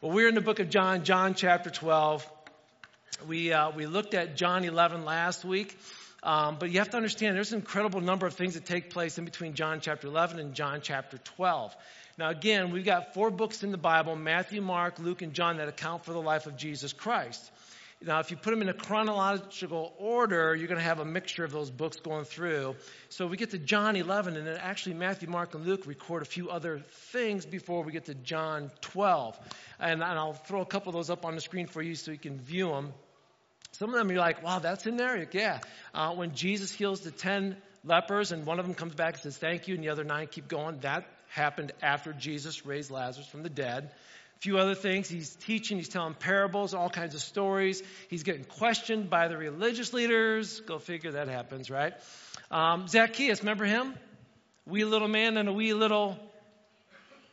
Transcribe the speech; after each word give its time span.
Well, 0.00 0.12
we're 0.12 0.28
in 0.28 0.36
the 0.36 0.40
book 0.40 0.60
of 0.60 0.70
John, 0.70 1.02
John 1.02 1.34
chapter 1.34 1.70
12. 1.70 2.24
We, 3.26 3.52
uh, 3.52 3.72
we 3.72 3.86
looked 3.86 4.14
at 4.14 4.36
John 4.36 4.62
11 4.62 5.04
last 5.04 5.44
week, 5.44 5.76
um, 6.22 6.56
but 6.60 6.70
you 6.70 6.78
have 6.78 6.90
to 6.90 6.96
understand 6.96 7.34
there's 7.34 7.50
an 7.50 7.58
incredible 7.58 8.00
number 8.00 8.24
of 8.24 8.34
things 8.34 8.54
that 8.54 8.64
take 8.64 8.90
place 8.90 9.18
in 9.18 9.24
between 9.24 9.54
John 9.54 9.80
chapter 9.80 10.06
11 10.06 10.38
and 10.38 10.54
John 10.54 10.82
chapter 10.82 11.18
12. 11.18 11.74
Now, 12.16 12.30
again, 12.30 12.70
we've 12.70 12.84
got 12.84 13.12
four 13.12 13.32
books 13.32 13.64
in 13.64 13.72
the 13.72 13.76
Bible 13.76 14.14
Matthew, 14.14 14.62
Mark, 14.62 15.00
Luke, 15.00 15.22
and 15.22 15.34
John 15.34 15.56
that 15.56 15.66
account 15.66 16.04
for 16.04 16.12
the 16.12 16.22
life 16.22 16.46
of 16.46 16.56
Jesus 16.56 16.92
Christ. 16.92 17.50
Now, 18.00 18.20
if 18.20 18.30
you 18.30 18.36
put 18.36 18.52
them 18.52 18.62
in 18.62 18.68
a 18.68 18.74
chronological 18.74 19.92
order, 19.98 20.54
you're 20.54 20.68
going 20.68 20.78
to 20.78 20.84
have 20.84 21.00
a 21.00 21.04
mixture 21.04 21.44
of 21.44 21.50
those 21.50 21.68
books 21.68 21.96
going 21.96 22.24
through. 22.24 22.76
So 23.08 23.26
we 23.26 23.36
get 23.36 23.50
to 23.50 23.58
John 23.58 23.96
11, 23.96 24.36
and 24.36 24.46
then 24.46 24.56
actually 24.56 24.94
Matthew, 24.94 25.28
Mark, 25.28 25.54
and 25.54 25.66
Luke 25.66 25.84
record 25.84 26.22
a 26.22 26.24
few 26.24 26.48
other 26.48 26.78
things 27.10 27.44
before 27.44 27.82
we 27.82 27.90
get 27.90 28.04
to 28.04 28.14
John 28.14 28.70
12. 28.82 29.36
And, 29.80 29.94
and 29.94 30.04
I'll 30.04 30.34
throw 30.34 30.60
a 30.60 30.66
couple 30.66 30.90
of 30.90 30.94
those 30.94 31.10
up 31.10 31.24
on 31.24 31.34
the 31.34 31.40
screen 31.40 31.66
for 31.66 31.82
you 31.82 31.96
so 31.96 32.12
you 32.12 32.18
can 32.18 32.38
view 32.38 32.68
them. 32.68 32.92
Some 33.72 33.90
of 33.90 33.96
them 33.96 34.10
you're 34.10 34.20
like, 34.20 34.44
wow, 34.44 34.60
that's 34.60 34.86
in 34.86 34.96
there? 34.96 35.28
Yeah. 35.32 35.58
Uh, 35.92 36.14
when 36.14 36.36
Jesus 36.36 36.72
heals 36.72 37.00
the 37.00 37.10
10 37.10 37.56
lepers, 37.84 38.30
and 38.30 38.46
one 38.46 38.60
of 38.60 38.66
them 38.66 38.76
comes 38.76 38.94
back 38.94 39.14
and 39.14 39.22
says, 39.24 39.36
thank 39.36 39.66
you, 39.66 39.74
and 39.74 39.82
the 39.82 39.88
other 39.88 40.04
nine 40.04 40.28
keep 40.28 40.46
going, 40.46 40.78
that 40.80 41.04
happened 41.30 41.72
after 41.82 42.12
Jesus 42.12 42.64
raised 42.64 42.92
Lazarus 42.92 43.26
from 43.26 43.42
the 43.42 43.50
dead 43.50 43.90
few 44.40 44.58
other 44.58 44.74
things. 44.74 45.08
He's 45.08 45.34
teaching, 45.34 45.78
he's 45.78 45.88
telling 45.88 46.14
parables, 46.14 46.74
all 46.74 46.90
kinds 46.90 47.14
of 47.14 47.20
stories. 47.20 47.82
He's 48.08 48.22
getting 48.22 48.44
questioned 48.44 49.10
by 49.10 49.28
the 49.28 49.36
religious 49.36 49.92
leaders. 49.92 50.60
Go 50.60 50.78
figure 50.78 51.12
that 51.12 51.28
happens, 51.28 51.70
right? 51.70 51.94
Um, 52.50 52.86
Zacchaeus, 52.88 53.40
remember 53.40 53.64
him? 53.64 53.94
Wee 54.66 54.84
little 54.84 55.08
man 55.08 55.36
and 55.36 55.48
a 55.48 55.52
wee 55.52 55.74
little 55.74 56.18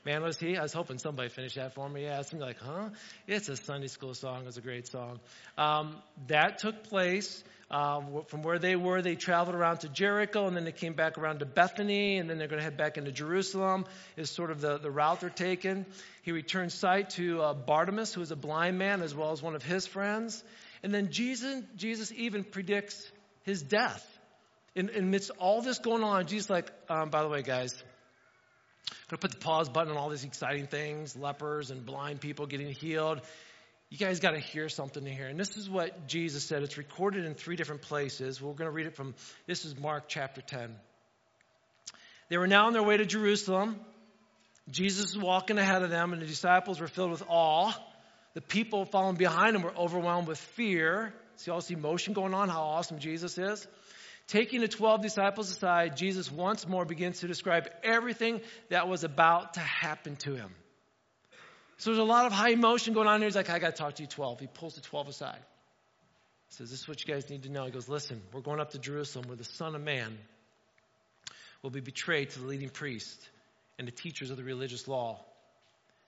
man 0.05 0.22
was 0.22 0.40
he? 0.40 0.55
I 0.58 0.62
was 0.62 0.73
hoping 0.73 1.00
somebody 1.00 1.30
finished 1.30 1.55
that 1.55 1.73
for 1.73 1.90
me. 1.90 2.04
Yeah, 2.04 2.20
it's 2.20 2.32
like, 2.32 2.59
huh? 2.59 2.90
It's 3.27 3.50
a 3.50 3.55
Sunday 3.55 3.88
school 3.88 4.13
song. 4.13 4.44
It's 4.48 4.58
a 4.58 4.62
great 4.62 4.88
song. 4.88 5.20
Um, 5.58 5.96
that 6.27 6.60
took 6.60 6.84
place 6.84 7.43
uh, 7.71 8.02
from 8.27 8.44
where 8.44 8.60
they 8.60 8.76
were, 8.76 9.02
they 9.02 9.16
traveled 9.16 9.55
around 9.55 9.79
to 9.79 9.90
Jericho, 9.90 10.48
and 10.48 10.55
then 10.55 10.66
they 10.66 10.71
came 10.71 10.94
back 10.94 11.18
around 11.18 11.40
to 11.40 11.46
Bethany, 11.46 12.18
and 12.18 12.29
then 12.29 12.38
they're 12.38 12.48
going 12.48 12.60
to 12.60 12.63
head 12.63 12.77
back 12.77 12.98
into 12.98 13.12
Jerusalem, 13.12 13.85
is 14.16 14.29
sort 14.29 14.52
of 14.52 14.62
the, 14.62 14.77
the 14.77 14.91
route 14.91 15.21
they're 15.21 15.29
taking. 15.29 15.85
He 16.22 16.32
returns 16.32 16.76
sight 16.76 17.10
to 17.12 17.41
uh, 17.41 17.54
Bartimaeus, 17.54 18.13
who 18.13 18.22
is 18.22 18.32
a 18.32 18.35
blind 18.35 18.77
man, 18.77 19.01
as 19.01 19.16
well 19.16 19.32
as 19.32 19.41
one 19.41 19.55
of 19.55 19.63
his 19.63 19.88
friends. 19.88 20.44
And 20.84 20.94
then 20.94 21.10
Jesus, 21.12 21.63
Jesus 21.76 22.12
even 22.16 22.44
predicts 22.44 23.12
his 23.44 23.63
death. 23.63 24.05
In, 24.76 24.90
in 24.90 25.05
amidst 25.05 25.32
all 25.40 25.62
this 25.62 25.79
going 25.79 26.04
on, 26.04 26.27
Jesus 26.27 26.49
like, 26.49 26.70
um, 26.90 27.10
by 27.10 27.24
the 27.24 27.29
way, 27.29 27.41
guys, 27.41 27.74
I'm 28.91 28.96
going 29.10 29.18
to 29.20 29.28
put 29.28 29.32
the 29.32 29.38
pause 29.38 29.70
button 29.70 29.91
on 29.91 29.98
all 29.98 30.10
these 30.10 30.24
exciting 30.24 30.68
things, 30.68 31.16
lepers 31.16 31.72
and 31.72 31.86
blind 31.86 32.22
people 32.22 32.46
getting 32.46 32.72
healed 32.72 33.22
you 33.90 33.98
guys 33.98 34.20
got 34.20 34.32
to 34.32 34.40
hear 34.40 34.68
something 34.68 35.05
here. 35.05 35.28
And 35.28 35.40
this 35.40 35.58
is 35.58 35.70
what 35.70 36.08
Jesus 36.08 36.44
said. 36.44 36.64
It's 36.64 36.78
recorded 36.78 37.26
in 37.26 37.34
three 37.34 37.56
different 37.56 37.84
places. 37.84 38.41
We're 38.41 38.54
going 38.54 38.70
to 38.70 38.72
read 38.72 38.88
it 38.88 38.96
from, 38.96 39.13
this 39.46 39.66
is 39.66 39.78
Mark 39.78 40.06
chapter 40.08 40.41
10. 40.41 40.76
They 42.30 42.38
were 42.38 42.48
now 42.48 42.68
on 42.68 42.74
their 42.74 42.84
way 42.84 42.98
to 42.98 43.06
Jerusalem. 43.06 43.80
Jesus 44.70 45.16
was 45.16 45.24
walking 45.24 45.60
ahead 45.60 45.84
of 45.84 45.91
them, 45.91 46.12
and 46.12 46.22
the 46.22 46.26
disciples 46.26 46.80
were 46.80 46.88
filled 46.88 47.12
with 47.12 47.24
awe. 47.28 47.72
The 48.34 48.41
people 48.41 48.86
following 48.86 49.16
behind 49.16 49.56
him 49.56 49.62
were 49.62 49.76
overwhelmed 49.78 50.28
with 50.28 50.40
fear. 50.40 51.13
See 51.36 51.52
all 51.52 51.60
this 51.60 51.70
emotion 51.70 52.13
going 52.13 52.34
on, 52.34 52.50
how 52.50 52.63
awesome 52.63 52.98
Jesus 52.98 53.38
is. 53.38 53.68
Taking 54.27 54.62
the 54.62 54.68
12 54.68 55.01
disciples 55.01 55.51
aside, 55.51 55.98
Jesus 55.98 56.31
once 56.31 56.68
more 56.68 56.84
begins 56.84 57.20
to 57.20 57.27
describe 57.27 57.70
everything 57.84 58.41
that 58.70 58.87
was 58.87 59.04
about 59.04 59.54
to 59.54 59.59
happen 59.59 60.15
to 60.17 60.35
him. 60.35 60.49
So 61.77 61.91
there's 61.91 61.99
a 61.99 62.04
lot 62.04 62.26
of 62.26 62.32
high 62.32 62.49
emotion 62.49 62.93
going 62.93 63.07
on 63.07 63.20
here. 63.20 63.27
He's 63.27 63.35
like, 63.35 63.49
I 63.49 63.59
got 63.59 63.76
to 63.76 63.82
talk 63.82 63.95
to 63.95 64.03
you 64.03 64.07
12. 64.07 64.40
He 64.40 64.47
pulls 64.47 64.75
the 64.75 64.81
12 64.81 65.09
aside. 65.09 65.40
He 66.50 66.56
says, 66.56 66.72
This 66.72 66.81
is 66.81 66.88
what 66.88 67.06
you 67.06 67.13
guys 67.13 67.29
need 67.29 67.44
to 67.44 67.50
know. 67.50 67.66
He 67.66 67.72
goes, 67.72 67.88
Listen, 67.88 68.22
we're 68.34 68.41
going 68.41 68.59
up 68.59 68.72
to 68.72 68.79
Jerusalem 68.79 69.28
where 69.28 69.38
the 69.38 69.44
Son 69.44 69.75
of 69.75 69.81
Man 69.81 70.17
will 71.61 71.69
be 71.69 71.81
betrayed 71.81 72.29
to 72.31 72.39
the 72.39 72.47
leading 72.47 72.69
priest 72.69 73.29
and 73.77 73.88
the 73.88 73.91
teachers 73.91 74.31
of 74.31 74.38
the 74.38 74.44
religious 74.44 74.88
law. 74.88 75.19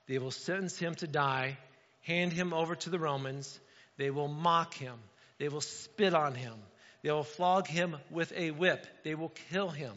They 0.06 0.18
will 0.18 0.30
sentence 0.30 0.78
him 0.78 0.94
to 0.96 1.06
die, 1.06 1.58
hand 2.02 2.32
him 2.32 2.54
over 2.54 2.74
to 2.74 2.90
the 2.90 2.98
Romans. 2.98 3.60
They 3.98 4.10
will 4.10 4.28
mock 4.28 4.74
him. 4.74 4.94
They 5.38 5.48
will 5.48 5.60
spit 5.60 6.14
on 6.14 6.34
him. 6.34 6.54
They 7.02 7.10
will 7.10 7.24
flog 7.24 7.66
him 7.66 7.96
with 8.10 8.32
a 8.36 8.50
whip. 8.50 8.86
They 9.04 9.14
will 9.14 9.32
kill 9.50 9.68
him. 9.68 9.94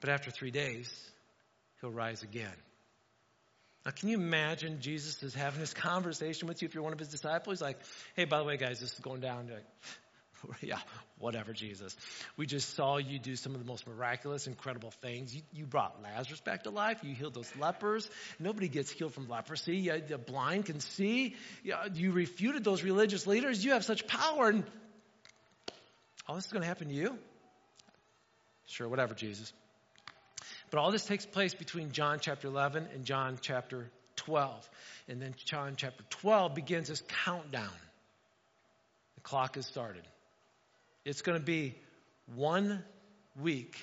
But 0.00 0.10
after 0.10 0.30
three 0.30 0.50
days, 0.50 0.90
he'll 1.80 1.90
rise 1.90 2.22
again. 2.22 2.54
Now, 3.84 3.92
can 3.92 4.08
you 4.08 4.18
imagine 4.18 4.80
Jesus 4.80 5.22
is 5.22 5.34
having 5.34 5.60
this 5.60 5.72
conversation 5.72 6.48
with 6.48 6.60
you 6.60 6.66
if 6.66 6.74
you're 6.74 6.82
one 6.82 6.92
of 6.92 6.98
his 6.98 7.08
disciples? 7.08 7.58
He's 7.58 7.62
like, 7.62 7.78
hey, 8.14 8.24
by 8.24 8.38
the 8.38 8.44
way, 8.44 8.56
guys, 8.56 8.80
this 8.80 8.92
is 8.92 8.98
going 9.00 9.20
down. 9.20 9.46
You're 9.46 9.56
like, 9.56 9.66
yeah, 10.62 10.78
whatever, 11.18 11.52
Jesus. 11.52 11.96
We 12.36 12.46
just 12.46 12.74
saw 12.74 12.98
you 12.98 13.18
do 13.18 13.36
some 13.36 13.54
of 13.54 13.58
the 13.58 13.66
most 13.66 13.86
miraculous, 13.86 14.46
incredible 14.46 14.90
things. 15.02 15.34
You, 15.34 15.42
you 15.52 15.66
brought 15.66 16.02
Lazarus 16.02 16.40
back 16.40 16.64
to 16.64 16.70
life. 16.70 16.98
You 17.02 17.14
healed 17.14 17.34
those 17.34 17.50
lepers. 17.58 18.08
Nobody 18.38 18.68
gets 18.68 18.90
healed 18.90 19.14
from 19.14 19.28
leprosy. 19.28 19.88
the 19.88 20.18
blind 20.18 20.66
can 20.66 20.80
see. 20.80 21.36
You 21.62 22.12
refuted 22.12 22.64
those 22.64 22.82
religious 22.82 23.26
leaders. 23.26 23.64
You 23.64 23.72
have 23.72 23.84
such 23.84 24.06
power. 24.06 24.48
And 24.48 24.64
all 26.26 26.36
this 26.36 26.46
is 26.46 26.52
going 26.52 26.62
to 26.62 26.68
happen 26.68 26.88
to 26.88 26.94
you? 26.94 27.18
Sure, 28.66 28.88
whatever, 28.88 29.14
Jesus. 29.14 29.52
But 30.70 30.78
all 30.78 30.92
this 30.92 31.04
takes 31.04 31.26
place 31.26 31.54
between 31.54 31.90
John 31.90 32.18
chapter 32.20 32.46
11 32.48 32.88
and 32.94 33.04
John 33.04 33.38
chapter 33.40 33.90
12. 34.16 34.68
And 35.08 35.20
then 35.20 35.34
John 35.44 35.74
chapter 35.76 36.04
12 36.10 36.54
begins 36.54 36.88
this 36.88 37.02
countdown. 37.24 37.68
The 39.16 39.20
clock 39.22 39.56
has 39.56 39.66
started. 39.66 40.02
It's 41.04 41.22
going 41.22 41.38
to 41.38 41.44
be 41.44 41.74
one 42.34 42.84
week. 43.40 43.76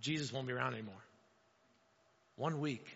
Jesus 0.00 0.32
won't 0.32 0.46
be 0.46 0.52
around 0.52 0.74
anymore. 0.74 0.94
One 2.36 2.60
week. 2.60 2.86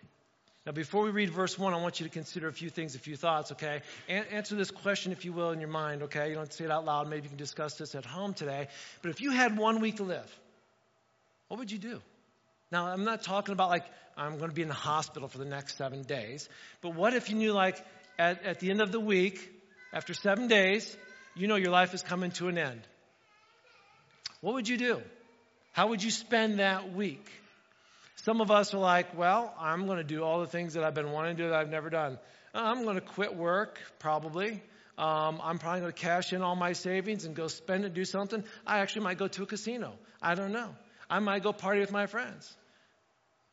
Now, 0.67 0.73
before 0.73 1.05
we 1.05 1.11
read 1.11 1.29
verse 1.29 1.59
1, 1.59 1.75
I 1.75 1.77
want 1.77 2.01
you 2.01 2.07
to 2.07 2.13
consider 2.13 2.49
a 2.49 2.53
few 2.53 2.71
things, 2.71 2.95
a 2.95 2.99
few 2.99 3.17
thoughts, 3.17 3.53
okay? 3.53 3.83
answer 4.09 4.57
this 4.57 4.71
question, 4.71 5.13
if 5.13 5.27
you 5.27 5.33
will, 5.33 5.51
in 5.51 5.61
your 5.61 5.69
mind, 5.69 6.05
okay? 6.05 6.31
You 6.31 6.37
don't 6.37 6.51
say 6.51 6.65
it 6.65 6.71
out 6.71 6.87
loud. 6.87 7.11
Maybe 7.11 7.25
you 7.25 7.29
can 7.29 7.37
discuss 7.37 7.75
this 7.75 7.95
at 7.95 8.07
home 8.07 8.33
today. 8.33 8.69
But 9.03 9.11
if 9.11 9.21
you 9.21 9.31
had 9.31 9.59
one 9.59 9.81
week 9.81 9.97
to 9.97 10.05
live, 10.05 10.39
what 11.49 11.61
would 11.61 11.71
you 11.71 11.77
do? 11.77 12.01
Now, 12.73 12.87
I'm 12.87 13.05
not 13.05 13.23
talking 13.23 13.53
about 13.53 13.69
like 13.69 13.85
I'm 14.17 14.39
going 14.39 14.49
to 14.49 14.55
be 14.55 14.63
in 14.63 14.69
the 14.69 14.75
hospital 14.75 15.29
for 15.29 15.37
the 15.37 15.45
next 15.45 15.77
seven 15.77 16.03
days, 16.03 16.49
but 16.81 16.95
what 16.95 17.13
if 17.13 17.29
you 17.29 17.37
knew 17.37 17.53
like 17.53 17.85
at, 18.19 18.45
at 18.45 18.61
the 18.61 18.71
end 18.71 18.81
of 18.81 18.91
the 18.91 19.01
week, 19.01 19.51
after 19.93 20.15
seven 20.15 20.49
days, 20.49 20.97
you 21.35 21.47
know 21.47 21.57
your 21.57 21.73
life 21.73 21.93
is 21.93 22.03
coming 22.03 22.31
to 22.33 22.49
an 22.49 22.57
end? 22.57 22.81
What 24.41 24.55
would 24.55 24.69
you 24.69 24.79
do? 24.79 25.03
How 25.73 25.89
would 25.89 26.03
you 26.03 26.11
spend 26.11 26.59
that 26.59 26.93
week? 26.93 27.27
Some 28.17 28.41
of 28.41 28.51
us 28.51 28.73
are 28.75 28.79
like, 28.79 29.17
well, 29.19 29.55
I'm 29.59 29.87
going 29.87 29.99
to 29.99 30.05
do 30.05 30.23
all 30.23 30.41
the 30.41 30.47
things 30.47 30.75
that 30.75 30.85
I've 30.85 30.95
been 30.95 31.11
wanting 31.11 31.37
to 31.37 31.43
do 31.43 31.49
that 31.51 31.59
I've 31.59 31.71
never 31.71 31.91
done. 31.91 32.19
I'm 32.55 32.85
going 32.85 32.95
to 32.95 33.01
quit 33.01 33.35
work, 33.35 33.81
probably. 33.99 34.63
Um, 34.97 35.41
I'm 35.43 35.59
probably 35.59 35.81
going 35.81 35.93
to 35.93 36.01
cash 36.01 36.33
in 36.33 36.41
all 36.41 36.55
my 36.55 36.73
savings 36.73 37.25
and 37.25 37.35
go 37.35 37.49
spend 37.49 37.85
and 37.85 37.93
do 37.93 38.05
something. 38.05 38.45
I 38.67 38.79
actually 38.79 39.03
might 39.03 39.19
go 39.19 39.27
to 39.27 39.43
a 39.43 39.47
casino. 39.47 39.95
I 40.23 40.37
don't 40.37 40.53
know. 40.53 40.75
I 41.11 41.19
might 41.19 41.43
go 41.43 41.53
party 41.53 41.81
with 41.81 41.91
my 41.91 42.07
friends. 42.07 42.57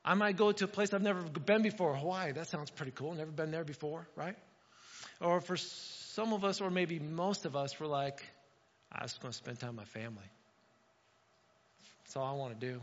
I 0.05 0.13
might 0.13 0.37
go 0.37 0.51
to 0.51 0.65
a 0.65 0.67
place 0.67 0.93
I've 0.93 1.01
never 1.01 1.21
been 1.21 1.63
before, 1.63 1.95
Hawaii. 1.95 2.31
That 2.31 2.47
sounds 2.47 2.69
pretty 2.69 2.91
cool. 2.91 3.13
Never 3.13 3.31
been 3.31 3.51
there 3.51 3.63
before, 3.63 4.07
right? 4.15 4.35
Or 5.19 5.41
for 5.41 5.57
some 5.57 6.33
of 6.33 6.43
us, 6.43 6.61
or 6.61 6.69
maybe 6.69 6.99
most 6.99 7.45
of 7.45 7.55
us, 7.55 7.79
we're 7.79 7.87
like, 7.87 8.23
I 8.91 9.01
just 9.01 9.23
want 9.23 9.33
to 9.33 9.37
spend 9.37 9.59
time 9.59 9.75
with 9.75 9.77
my 9.77 9.99
family. 10.01 10.29
That's 12.03 12.15
all 12.15 12.25
I 12.25 12.33
want 12.33 12.59
to 12.59 12.67
do. 12.67 12.81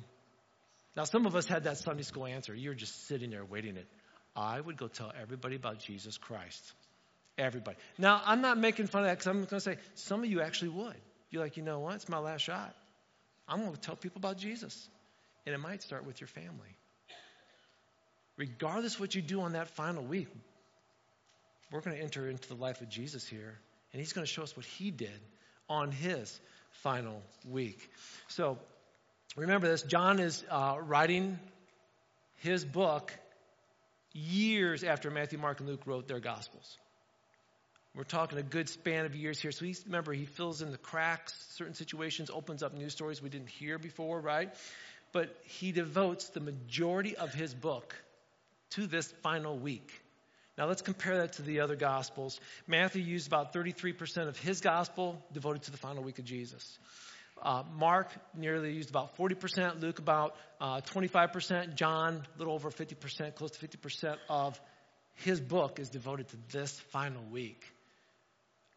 Now, 0.98 1.04
some 1.04 1.24
of 1.24 1.34
us 1.34 1.46
had 1.46 1.64
that 1.64 1.78
Sunday 1.78 2.02
school 2.02 2.26
answer. 2.26 2.54
You're 2.54 2.74
just 2.74 3.06
sitting 3.06 3.30
there 3.30 3.44
waiting 3.44 3.78
it. 3.78 3.86
I 4.36 4.60
would 4.60 4.76
go 4.76 4.88
tell 4.88 5.10
everybody 5.18 5.56
about 5.56 5.78
Jesus 5.78 6.18
Christ. 6.18 6.72
Everybody. 7.38 7.78
Now, 7.96 8.20
I'm 8.26 8.42
not 8.42 8.58
making 8.58 8.88
fun 8.88 9.02
of 9.02 9.08
that 9.08 9.18
because 9.18 9.26
I'm 9.28 9.36
going 9.36 9.46
to 9.46 9.60
say 9.60 9.76
some 9.94 10.22
of 10.22 10.28
you 10.28 10.42
actually 10.42 10.70
would. 10.70 10.96
You're 11.30 11.42
like, 11.42 11.56
you 11.56 11.62
know 11.62 11.78
what? 11.78 11.94
It's 11.94 12.08
my 12.10 12.18
last 12.18 12.42
shot. 12.42 12.74
I'm 13.48 13.60
going 13.60 13.72
to 13.72 13.80
tell 13.80 13.96
people 13.96 14.18
about 14.18 14.36
Jesus. 14.36 14.88
And 15.46 15.54
it 15.54 15.58
might 15.58 15.82
start 15.82 16.04
with 16.04 16.20
your 16.20 16.28
family 16.28 16.76
regardless 18.38 18.98
what 18.98 19.14
you 19.14 19.20
do 19.20 19.42
on 19.42 19.52
that 19.52 19.68
final 19.68 20.02
week, 20.02 20.28
we're 21.70 21.80
going 21.80 21.94
to 21.94 22.02
enter 22.02 22.30
into 22.30 22.48
the 22.48 22.54
life 22.54 22.80
of 22.80 22.88
Jesus 22.88 23.26
here, 23.26 23.58
and 23.92 24.00
he's 24.00 24.14
going 24.14 24.26
to 24.26 24.32
show 24.32 24.42
us 24.42 24.56
what 24.56 24.64
he 24.64 24.90
did 24.90 25.20
on 25.68 25.90
his 25.90 26.40
final 26.70 27.20
week. 27.46 27.90
So 28.28 28.56
remember 29.38 29.68
this 29.68 29.82
John 29.82 30.18
is 30.18 30.44
uh, 30.50 30.76
writing 30.82 31.38
his 32.36 32.64
book 32.64 33.12
years 34.12 34.84
after 34.84 35.10
Matthew, 35.10 35.38
Mark, 35.38 35.60
and 35.60 35.68
Luke 35.68 35.82
wrote 35.86 36.08
their 36.08 36.20
Gospels. 36.20 36.76
We're 37.94 38.04
talking 38.04 38.38
a 38.38 38.42
good 38.42 38.68
span 38.68 39.06
of 39.06 39.16
years 39.16 39.40
here. 39.40 39.50
So 39.50 39.64
he's, 39.64 39.82
remember, 39.84 40.12
he 40.12 40.24
fills 40.24 40.62
in 40.62 40.70
the 40.70 40.78
cracks, 40.78 41.34
certain 41.50 41.74
situations, 41.74 42.30
opens 42.30 42.62
up 42.62 42.74
new 42.74 42.90
stories 42.90 43.22
we 43.22 43.28
didn't 43.28 43.48
hear 43.48 43.78
before, 43.78 44.20
right? 44.20 44.54
But 45.12 45.34
he 45.44 45.72
devotes 45.72 46.28
the 46.28 46.40
majority 46.40 47.16
of 47.16 47.32
his 47.32 47.54
book 47.54 47.94
to 48.70 48.86
this 48.86 49.10
final 49.22 49.58
week. 49.58 49.90
Now 50.56 50.66
let's 50.66 50.82
compare 50.82 51.18
that 51.18 51.34
to 51.34 51.42
the 51.42 51.60
other 51.60 51.76
Gospels. 51.76 52.40
Matthew 52.66 53.02
used 53.02 53.26
about 53.26 53.52
33% 53.52 54.28
of 54.28 54.38
his 54.38 54.60
Gospel 54.60 55.20
devoted 55.32 55.62
to 55.62 55.70
the 55.70 55.78
final 55.78 56.02
week 56.02 56.18
of 56.18 56.24
Jesus. 56.24 56.78
Uh, 57.42 57.62
Mark 57.76 58.08
nearly 58.36 58.72
used 58.72 58.90
about 58.90 59.16
40%, 59.16 59.80
Luke 59.80 59.98
about 59.98 60.36
uh, 60.60 60.80
25%, 60.80 61.74
John 61.74 62.22
a 62.34 62.38
little 62.38 62.54
over 62.54 62.70
50%, 62.70 63.34
close 63.34 63.50
to 63.52 63.66
50% 63.66 64.16
of 64.28 64.60
his 65.14 65.40
book 65.40 65.78
is 65.78 65.90
devoted 65.90 66.28
to 66.28 66.36
this 66.52 66.78
final 66.92 67.22
week. 67.30 67.64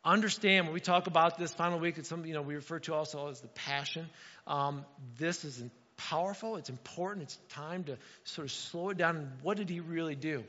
Understand 0.03 0.65
when 0.65 0.73
we 0.73 0.79
talk 0.79 1.05
about 1.05 1.37
this 1.37 1.53
final 1.53 1.79
week, 1.79 1.99
it's 1.99 2.09
something 2.09 2.27
you 2.27 2.33
know 2.33 2.41
we 2.41 2.55
refer 2.55 2.79
to 2.79 2.93
also 2.95 3.27
as 3.27 3.41
the 3.41 3.47
passion. 3.49 4.09
Um, 4.47 4.83
this 5.19 5.45
is 5.45 5.63
powerful. 5.95 6.55
It's 6.55 6.69
important. 6.69 7.23
It's 7.23 7.37
time 7.49 7.83
to 7.83 7.97
sort 8.23 8.47
of 8.47 8.51
slow 8.51 8.89
it 8.89 8.97
down. 8.97 9.31
What 9.43 9.57
did 9.57 9.69
he 9.69 9.79
really 9.79 10.15
do? 10.15 10.43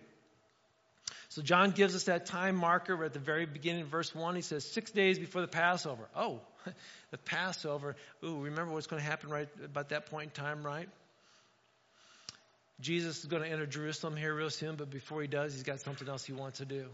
So 1.32 1.40
John 1.40 1.70
gives 1.70 1.94
us 1.94 2.04
that 2.04 2.26
time 2.26 2.56
marker 2.56 3.02
at 3.02 3.14
the 3.14 3.18
very 3.18 3.46
beginning, 3.46 3.86
verse 3.86 4.14
one. 4.14 4.36
He 4.36 4.42
says 4.42 4.66
six 4.66 4.90
days 4.90 5.18
before 5.18 5.40
the 5.40 5.48
Passover. 5.48 6.06
Oh, 6.14 6.40
the 7.10 7.16
Passover. 7.16 7.96
Ooh, 8.22 8.42
remember 8.42 8.74
what's 8.74 8.86
going 8.86 9.00
to 9.00 9.08
happen 9.08 9.30
right 9.30 9.48
about 9.64 9.88
that 9.88 10.10
point 10.10 10.24
in 10.24 10.44
time, 10.44 10.62
right? 10.62 10.90
Jesus 12.80 13.20
is 13.20 13.24
going 13.24 13.42
to 13.42 13.48
enter 13.48 13.64
Jerusalem 13.64 14.14
here 14.14 14.34
real 14.34 14.50
soon, 14.50 14.76
but 14.76 14.90
before 14.90 15.22
he 15.22 15.26
does, 15.26 15.54
he's 15.54 15.62
got 15.62 15.80
something 15.80 16.06
else 16.06 16.22
he 16.22 16.34
wants 16.34 16.58
to 16.58 16.66
do. 16.66 16.84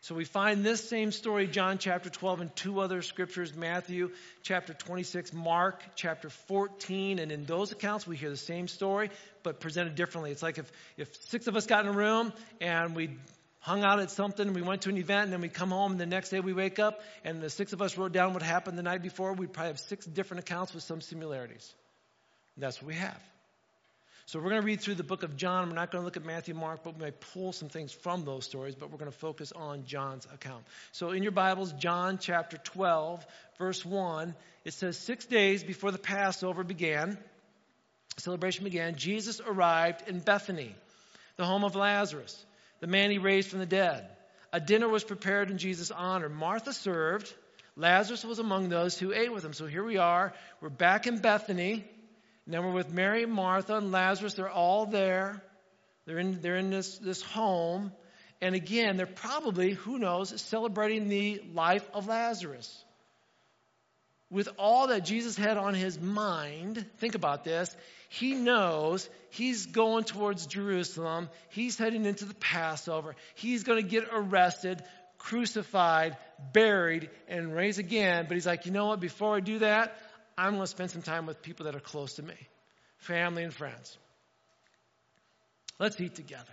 So 0.00 0.14
we 0.14 0.24
find 0.24 0.64
this 0.64 0.88
same 0.88 1.12
story, 1.12 1.46
John 1.46 1.76
chapter 1.76 2.08
12, 2.08 2.40
and 2.40 2.56
two 2.56 2.80
other 2.80 3.02
scriptures, 3.02 3.54
Matthew 3.54 4.12
chapter 4.42 4.72
26, 4.72 5.34
Mark 5.34 5.82
chapter 5.94 6.30
14. 6.30 7.18
And 7.18 7.30
in 7.30 7.44
those 7.44 7.72
accounts, 7.72 8.06
we 8.06 8.16
hear 8.16 8.30
the 8.30 8.36
same 8.36 8.66
story, 8.66 9.10
but 9.42 9.60
presented 9.60 9.94
differently. 9.94 10.30
It's 10.30 10.42
like 10.42 10.56
if, 10.56 10.72
if 10.96 11.14
six 11.24 11.48
of 11.48 11.56
us 11.56 11.66
got 11.66 11.84
in 11.84 11.90
a 11.90 11.96
room 11.96 12.32
and 12.60 12.94
we 12.94 13.10
hung 13.60 13.82
out 13.82 14.00
at 14.00 14.10
something, 14.10 14.52
we 14.52 14.62
went 14.62 14.82
to 14.82 14.88
an 14.88 14.96
event, 14.96 15.24
and 15.24 15.32
then 15.32 15.40
we 15.40 15.48
come 15.48 15.70
home, 15.70 15.92
and 15.92 16.00
the 16.00 16.06
next 16.06 16.30
day 16.30 16.40
we 16.40 16.52
wake 16.52 16.78
up, 16.78 17.00
and 17.24 17.40
the 17.40 17.50
six 17.50 17.72
of 17.72 17.82
us 17.82 17.98
wrote 17.98 18.12
down 18.12 18.32
what 18.32 18.42
happened 18.42 18.78
the 18.78 18.82
night 18.82 19.02
before, 19.02 19.32
we'd 19.32 19.52
probably 19.52 19.70
have 19.70 19.80
six 19.80 20.06
different 20.06 20.40
accounts 20.40 20.74
with 20.74 20.82
some 20.84 21.00
similarities. 21.00 21.74
And 22.54 22.62
that's 22.62 22.80
what 22.80 22.88
we 22.88 22.94
have. 22.94 23.20
So 24.28 24.38
we're 24.38 24.50
going 24.50 24.60
to 24.60 24.66
read 24.66 24.82
through 24.82 24.96
the 24.96 25.04
book 25.04 25.22
of 25.22 25.38
John. 25.38 25.70
We're 25.70 25.74
not 25.74 25.90
going 25.90 26.02
to 26.02 26.04
look 26.04 26.18
at 26.18 26.24
Matthew, 26.24 26.52
Mark, 26.52 26.80
but 26.84 26.98
we 26.98 27.04
may 27.06 27.12
pull 27.32 27.54
some 27.54 27.70
things 27.70 27.92
from 27.92 28.26
those 28.26 28.44
stories, 28.44 28.74
but 28.74 28.90
we're 28.90 28.98
going 28.98 29.10
to 29.10 29.16
focus 29.16 29.52
on 29.52 29.86
John's 29.86 30.26
account. 30.26 30.64
So 30.92 31.12
in 31.12 31.22
your 31.22 31.32
Bibles, 31.32 31.72
John 31.72 32.18
chapter 32.18 32.58
12, 32.58 33.26
verse 33.58 33.86
1, 33.86 34.34
it 34.66 34.74
says, 34.74 34.98
Six 34.98 35.24
days 35.24 35.64
before 35.64 35.92
the 35.92 35.98
Passover 35.98 36.62
began, 36.62 37.16
celebration 38.18 38.64
began, 38.64 38.96
Jesus 38.96 39.40
arrived 39.40 40.06
in 40.06 40.18
Bethany, 40.18 40.74
the 41.36 41.46
home 41.46 41.64
of 41.64 41.74
Lazarus, 41.74 42.44
the 42.80 42.86
man 42.86 43.10
he 43.10 43.18
raised 43.18 43.48
from 43.48 43.58
the 43.58 43.66
dead. 43.66 44.08
A 44.52 44.60
dinner 44.60 44.88
was 44.88 45.04
prepared 45.04 45.50
in 45.50 45.58
Jesus' 45.58 45.90
honor. 45.90 46.28
Martha 46.28 46.72
served. 46.72 47.32
Lazarus 47.76 48.24
was 48.24 48.38
among 48.38 48.68
those 48.68 48.98
who 48.98 49.12
ate 49.12 49.32
with 49.32 49.44
him. 49.44 49.52
So 49.52 49.66
here 49.66 49.84
we 49.84 49.98
are. 49.98 50.32
We're 50.60 50.68
back 50.68 51.06
in 51.06 51.18
Bethany. 51.18 51.84
Now 52.46 52.62
we're 52.62 52.72
with 52.72 52.92
Mary, 52.92 53.26
Martha, 53.26 53.76
and 53.76 53.92
Lazarus. 53.92 54.34
They're 54.34 54.50
all 54.50 54.86
there. 54.86 55.42
They're 56.06 56.18
in, 56.18 56.40
they're 56.40 56.56
in 56.56 56.70
this, 56.70 56.98
this 56.98 57.22
home. 57.22 57.92
And 58.40 58.54
again, 58.54 58.96
they're 58.96 59.06
probably, 59.06 59.72
who 59.72 59.98
knows, 59.98 60.40
celebrating 60.40 61.08
the 61.08 61.42
life 61.52 61.88
of 61.92 62.06
Lazarus. 62.06 62.84
With 64.30 64.48
all 64.58 64.88
that 64.88 65.04
Jesus 65.04 65.36
had 65.36 65.56
on 65.56 65.74
his 65.74 65.98
mind, 65.98 66.84
think 66.98 67.14
about 67.14 67.44
this. 67.44 67.74
He 68.10 68.34
knows 68.34 69.08
he's 69.30 69.66
going 69.66 70.04
towards 70.04 70.46
Jerusalem. 70.46 71.30
He's 71.48 71.78
heading 71.78 72.04
into 72.04 72.26
the 72.26 72.34
Passover. 72.34 73.16
He's 73.34 73.64
going 73.64 73.82
to 73.82 73.88
get 73.88 74.04
arrested, 74.12 74.82
crucified, 75.16 76.16
buried, 76.52 77.08
and 77.26 77.54
raised 77.54 77.78
again. 77.78 78.26
But 78.28 78.34
he's 78.34 78.46
like, 78.46 78.66
you 78.66 78.72
know 78.72 78.86
what? 78.86 79.00
Before 79.00 79.34
I 79.36 79.40
do 79.40 79.60
that, 79.60 79.96
I'm 80.36 80.52
going 80.52 80.62
to 80.62 80.66
spend 80.66 80.90
some 80.90 81.02
time 81.02 81.26
with 81.26 81.42
people 81.42 81.64
that 81.64 81.74
are 81.74 81.80
close 81.80 82.14
to 82.14 82.22
me, 82.22 82.36
family 82.98 83.44
and 83.44 83.52
friends. 83.52 83.96
Let's 85.78 85.98
eat 86.00 86.14
together. 86.16 86.44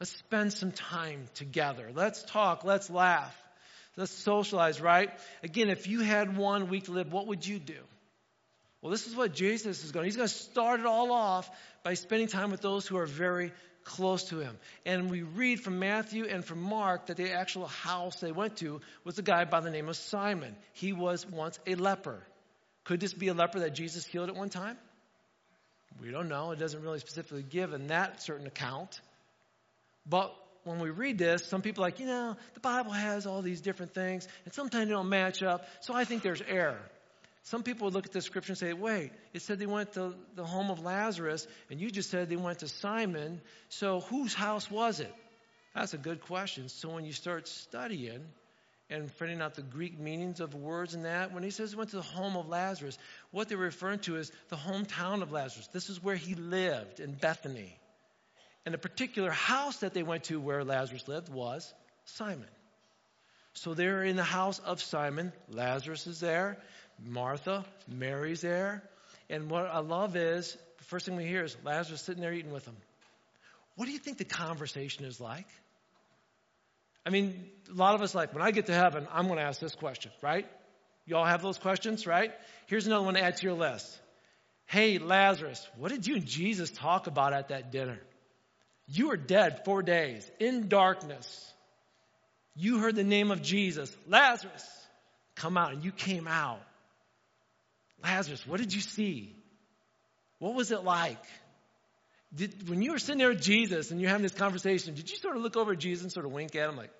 Let's 0.00 0.12
spend 0.12 0.52
some 0.52 0.72
time 0.72 1.28
together. 1.34 1.90
Let's 1.94 2.22
talk. 2.24 2.64
Let's 2.64 2.90
laugh. 2.90 3.34
Let's 3.96 4.10
socialize, 4.10 4.80
right? 4.80 5.10
Again, 5.42 5.68
if 5.68 5.86
you 5.86 6.00
had 6.00 6.36
one 6.36 6.68
week 6.68 6.84
to 6.84 6.92
live, 6.92 7.12
what 7.12 7.28
would 7.28 7.46
you 7.46 7.58
do? 7.58 7.78
Well, 8.82 8.90
this 8.90 9.06
is 9.06 9.16
what 9.16 9.32
Jesus 9.32 9.84
is 9.84 9.92
going. 9.92 10.04
He's 10.04 10.16
going 10.16 10.28
to 10.28 10.34
start 10.34 10.80
it 10.80 10.86
all 10.86 11.12
off 11.12 11.48
by 11.82 11.94
spending 11.94 12.28
time 12.28 12.50
with 12.50 12.60
those 12.60 12.86
who 12.86 12.98
are 12.98 13.06
very 13.06 13.52
close 13.84 14.24
to 14.24 14.40
him. 14.40 14.58
And 14.84 15.10
we 15.10 15.22
read 15.22 15.60
from 15.60 15.78
Matthew 15.78 16.24
and 16.24 16.44
from 16.44 16.60
Mark 16.60 17.06
that 17.06 17.16
the 17.16 17.32
actual 17.32 17.66
house 17.66 18.16
they 18.16 18.32
went 18.32 18.56
to 18.58 18.80
was 19.04 19.18
a 19.18 19.22
guy 19.22 19.44
by 19.44 19.60
the 19.60 19.70
name 19.70 19.88
of 19.88 19.96
Simon. 19.96 20.56
He 20.72 20.92
was 20.92 21.26
once 21.26 21.58
a 21.66 21.76
leper. 21.76 22.22
Could 22.84 23.00
this 23.00 23.14
be 23.14 23.28
a 23.28 23.34
leper 23.34 23.60
that 23.60 23.74
Jesus 23.74 24.04
healed 24.04 24.28
at 24.28 24.36
one 24.36 24.50
time? 24.50 24.76
We 26.02 26.10
don't 26.10 26.28
know. 26.28 26.50
It 26.50 26.58
doesn't 26.58 26.82
really 26.82 26.98
specifically 26.98 27.44
give 27.48 27.72
in 27.72 27.86
that 27.86 28.22
certain 28.22 28.46
account. 28.46 29.00
But 30.06 30.34
when 30.64 30.78
we 30.78 30.90
read 30.90 31.18
this, 31.18 31.44
some 31.44 31.62
people 31.62 31.84
are 31.84 31.88
like, 31.88 32.00
you 32.00 32.06
know, 32.06 32.36
the 32.54 32.60
Bible 32.60 32.92
has 32.92 33.26
all 33.26 33.42
these 33.42 33.60
different 33.60 33.94
things, 33.94 34.26
and 34.44 34.54
sometimes 34.54 34.86
they 34.86 34.92
don't 34.92 35.08
match 35.08 35.42
up, 35.42 35.66
so 35.80 35.94
I 35.94 36.04
think 36.04 36.22
there's 36.22 36.42
error. 36.42 36.80
Some 37.44 37.62
people 37.62 37.86
would 37.86 37.94
look 37.94 38.06
at 38.06 38.12
the 38.12 38.22
scripture 38.22 38.52
and 38.52 38.58
say, 38.58 38.72
wait, 38.72 39.12
it 39.34 39.42
said 39.42 39.58
they 39.58 39.66
went 39.66 39.92
to 39.92 40.14
the 40.34 40.44
home 40.44 40.70
of 40.70 40.80
Lazarus, 40.80 41.46
and 41.70 41.80
you 41.80 41.90
just 41.90 42.10
said 42.10 42.28
they 42.28 42.36
went 42.36 42.60
to 42.60 42.68
Simon, 42.68 43.40
so 43.68 44.00
whose 44.00 44.32
house 44.32 44.70
was 44.70 45.00
it? 45.00 45.14
That's 45.74 45.92
a 45.92 45.98
good 45.98 46.22
question. 46.22 46.68
So 46.68 46.88
when 46.88 47.04
you 47.04 47.12
start 47.12 47.48
studying, 47.48 48.24
and 48.90 49.10
finding 49.12 49.40
out 49.40 49.54
the 49.54 49.62
Greek 49.62 49.98
meanings 49.98 50.40
of 50.40 50.54
words 50.54 50.94
and 50.94 51.04
that. 51.04 51.32
When 51.32 51.42
he 51.42 51.50
says 51.50 51.70
he 51.70 51.76
went 51.76 51.90
to 51.90 51.96
the 51.96 52.02
home 52.02 52.36
of 52.36 52.48
Lazarus, 52.48 52.98
what 53.30 53.48
they're 53.48 53.58
referring 53.58 54.00
to 54.00 54.16
is 54.16 54.30
the 54.48 54.56
hometown 54.56 55.22
of 55.22 55.32
Lazarus. 55.32 55.68
This 55.72 55.88
is 55.88 56.02
where 56.02 56.16
he 56.16 56.34
lived 56.34 57.00
in 57.00 57.14
Bethany. 57.14 57.76
And 58.64 58.72
the 58.72 58.78
particular 58.78 59.30
house 59.30 59.78
that 59.78 59.92
they 59.94 60.02
went 60.02 60.24
to 60.24 60.40
where 60.40 60.64
Lazarus 60.64 61.06
lived 61.06 61.28
was 61.28 61.72
Simon. 62.04 62.48
So 63.52 63.74
they're 63.74 64.02
in 64.02 64.16
the 64.16 64.24
house 64.24 64.58
of 64.58 64.82
Simon. 64.82 65.32
Lazarus 65.48 66.06
is 66.06 66.20
there. 66.20 66.58
Martha, 67.04 67.64
Mary's 67.88 68.40
there. 68.40 68.82
And 69.30 69.50
what 69.50 69.66
I 69.66 69.78
love 69.78 70.16
is 70.16 70.56
the 70.78 70.84
first 70.84 71.06
thing 71.06 71.16
we 71.16 71.24
hear 71.24 71.44
is 71.44 71.56
Lazarus 71.64 72.02
sitting 72.02 72.22
there 72.22 72.32
eating 72.32 72.52
with 72.52 72.64
them. 72.64 72.76
What 73.76 73.86
do 73.86 73.92
you 73.92 73.98
think 73.98 74.18
the 74.18 74.24
conversation 74.24 75.04
is 75.04 75.20
like? 75.20 75.46
I 77.06 77.10
mean, 77.10 77.44
a 77.70 77.74
lot 77.74 77.94
of 77.94 78.02
us 78.02 78.14
like, 78.14 78.32
when 78.32 78.42
I 78.42 78.50
get 78.50 78.66
to 78.66 78.74
heaven, 78.74 79.06
I'm 79.12 79.26
going 79.26 79.38
to 79.38 79.44
ask 79.44 79.60
this 79.60 79.74
question, 79.74 80.10
right? 80.22 80.46
You 81.06 81.16
all 81.16 81.24
have 81.24 81.42
those 81.42 81.58
questions, 81.58 82.06
right? 82.06 82.32
Here's 82.66 82.86
another 82.86 83.04
one 83.04 83.14
to 83.14 83.20
add 83.20 83.36
to 83.36 83.42
your 83.42 83.56
list. 83.56 84.00
Hey, 84.66 84.98
Lazarus, 84.98 85.66
what 85.76 85.90
did 85.90 86.06
you 86.06 86.16
and 86.16 86.24
Jesus 86.24 86.70
talk 86.70 87.06
about 87.06 87.34
at 87.34 87.48
that 87.48 87.70
dinner? 87.70 87.98
You 88.86 89.08
were 89.08 89.16
dead 89.16 89.64
four 89.64 89.82
days 89.82 90.30
in 90.38 90.68
darkness. 90.68 91.52
You 92.54 92.78
heard 92.78 92.94
the 92.94 93.04
name 93.04 93.30
of 93.30 93.42
Jesus, 93.42 93.94
Lazarus, 94.06 94.64
come 95.34 95.56
out, 95.56 95.72
and 95.72 95.84
you 95.84 95.90
came 95.90 96.28
out. 96.28 96.60
Lazarus, 98.02 98.46
what 98.46 98.60
did 98.60 98.72
you 98.72 98.80
see? 98.80 99.34
What 100.38 100.54
was 100.54 100.70
it 100.70 100.84
like? 100.84 101.22
Did, 102.34 102.68
when 102.68 102.82
you 102.82 102.92
were 102.92 102.98
sitting 102.98 103.18
there 103.18 103.30
with 103.30 103.42
Jesus 103.42 103.90
and 103.90 104.00
you're 104.00 104.10
having 104.10 104.24
this 104.24 104.34
conversation, 104.34 104.94
did 104.94 105.10
you 105.10 105.16
sort 105.16 105.36
of 105.36 105.42
look 105.42 105.56
over 105.56 105.72
at 105.72 105.78
Jesus 105.78 106.02
and 106.02 106.12
sort 106.12 106.26
of 106.26 106.32
wink 106.32 106.54
at 106.54 106.68
him 106.68 106.76
like, 106.76 106.90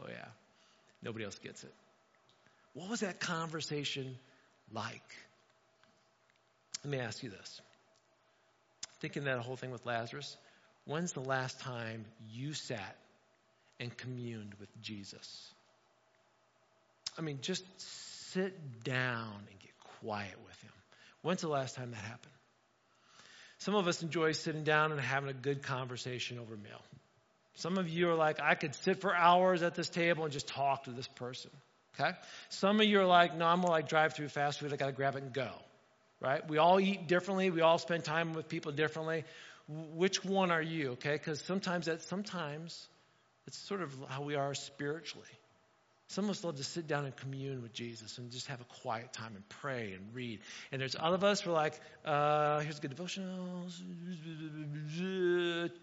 oh 0.00 0.06
yeah, 0.08 0.26
nobody 1.02 1.24
else 1.24 1.38
gets 1.38 1.64
it? 1.64 1.72
What 2.74 2.90
was 2.90 3.00
that 3.00 3.20
conversation 3.20 4.18
like? 4.72 5.02
Let 6.84 6.90
me 6.90 6.98
ask 6.98 7.22
you 7.22 7.30
this. 7.30 7.60
Thinking 9.00 9.24
that 9.24 9.38
whole 9.38 9.56
thing 9.56 9.70
with 9.70 9.86
Lazarus, 9.86 10.36
when's 10.86 11.12
the 11.12 11.20
last 11.20 11.60
time 11.60 12.04
you 12.32 12.54
sat 12.54 12.96
and 13.78 13.94
communed 13.96 14.54
with 14.58 14.68
Jesus? 14.80 15.52
I 17.18 17.22
mean, 17.22 17.38
just 17.42 17.64
sit 18.32 18.84
down 18.84 19.34
and 19.50 19.60
get 19.60 19.72
quiet 20.00 20.34
with 20.46 20.60
him. 20.62 20.72
When's 21.22 21.42
the 21.42 21.48
last 21.48 21.76
time 21.76 21.90
that 21.90 22.00
happened? 22.00 22.32
Some 23.58 23.74
of 23.74 23.86
us 23.88 24.02
enjoy 24.02 24.32
sitting 24.32 24.64
down 24.64 24.92
and 24.92 25.00
having 25.00 25.30
a 25.30 25.34
good 25.34 25.62
conversation 25.62 26.38
over 26.38 26.56
meal. 26.56 26.82
Some 27.54 27.78
of 27.78 27.88
you 27.88 28.10
are 28.10 28.14
like, 28.14 28.38
I 28.40 28.54
could 28.54 28.74
sit 28.74 29.00
for 29.00 29.14
hours 29.14 29.62
at 29.62 29.74
this 29.74 29.88
table 29.88 30.24
and 30.24 30.32
just 30.32 30.46
talk 30.46 30.84
to 30.84 30.90
this 30.90 31.08
person. 31.08 31.50
Okay? 31.98 32.10
Some 32.50 32.80
of 32.80 32.86
you 32.86 33.00
are 33.00 33.06
like, 33.06 33.34
no, 33.34 33.46
I'm 33.46 33.60
more 33.60 33.70
like 33.70 33.88
drive 33.88 34.12
through 34.12 34.28
fast 34.28 34.60
food. 34.60 34.74
I 34.74 34.76
got 34.76 34.86
to 34.86 34.92
grab 34.92 35.16
it 35.16 35.22
and 35.22 35.32
go. 35.32 35.48
Right? 36.20 36.46
We 36.48 36.58
all 36.58 36.78
eat 36.78 37.08
differently. 37.08 37.50
We 37.50 37.62
all 37.62 37.78
spend 37.78 38.04
time 38.04 38.34
with 38.34 38.48
people 38.48 38.72
differently. 38.72 39.24
Which 39.68 40.24
one 40.24 40.50
are 40.50 40.62
you? 40.62 40.92
Okay? 40.92 41.12
Because 41.12 41.40
sometimes 41.40 41.86
that 41.86 42.02
sometimes 42.02 42.86
it's 43.46 43.58
sort 43.58 43.82
of 43.82 43.94
how 44.08 44.22
we 44.22 44.34
are 44.34 44.54
spiritually. 44.54 45.26
Some 46.08 46.26
of 46.26 46.30
us 46.30 46.44
love 46.44 46.56
to 46.56 46.64
sit 46.64 46.86
down 46.86 47.04
and 47.04 47.16
commune 47.16 47.62
with 47.62 47.72
Jesus 47.72 48.16
and 48.18 48.30
just 48.30 48.46
have 48.46 48.60
a 48.60 48.80
quiet 48.82 49.12
time 49.12 49.34
and 49.34 49.48
pray 49.48 49.92
and 49.92 50.14
read. 50.14 50.38
And 50.70 50.80
there's 50.80 50.94
other 50.98 51.16
of 51.16 51.24
us 51.24 51.40
who 51.40 51.50
are 51.50 51.54
like, 51.54 51.80
uh, 52.04 52.60
here's 52.60 52.78
a 52.78 52.80
good 52.80 52.90
devotional. 52.90 53.66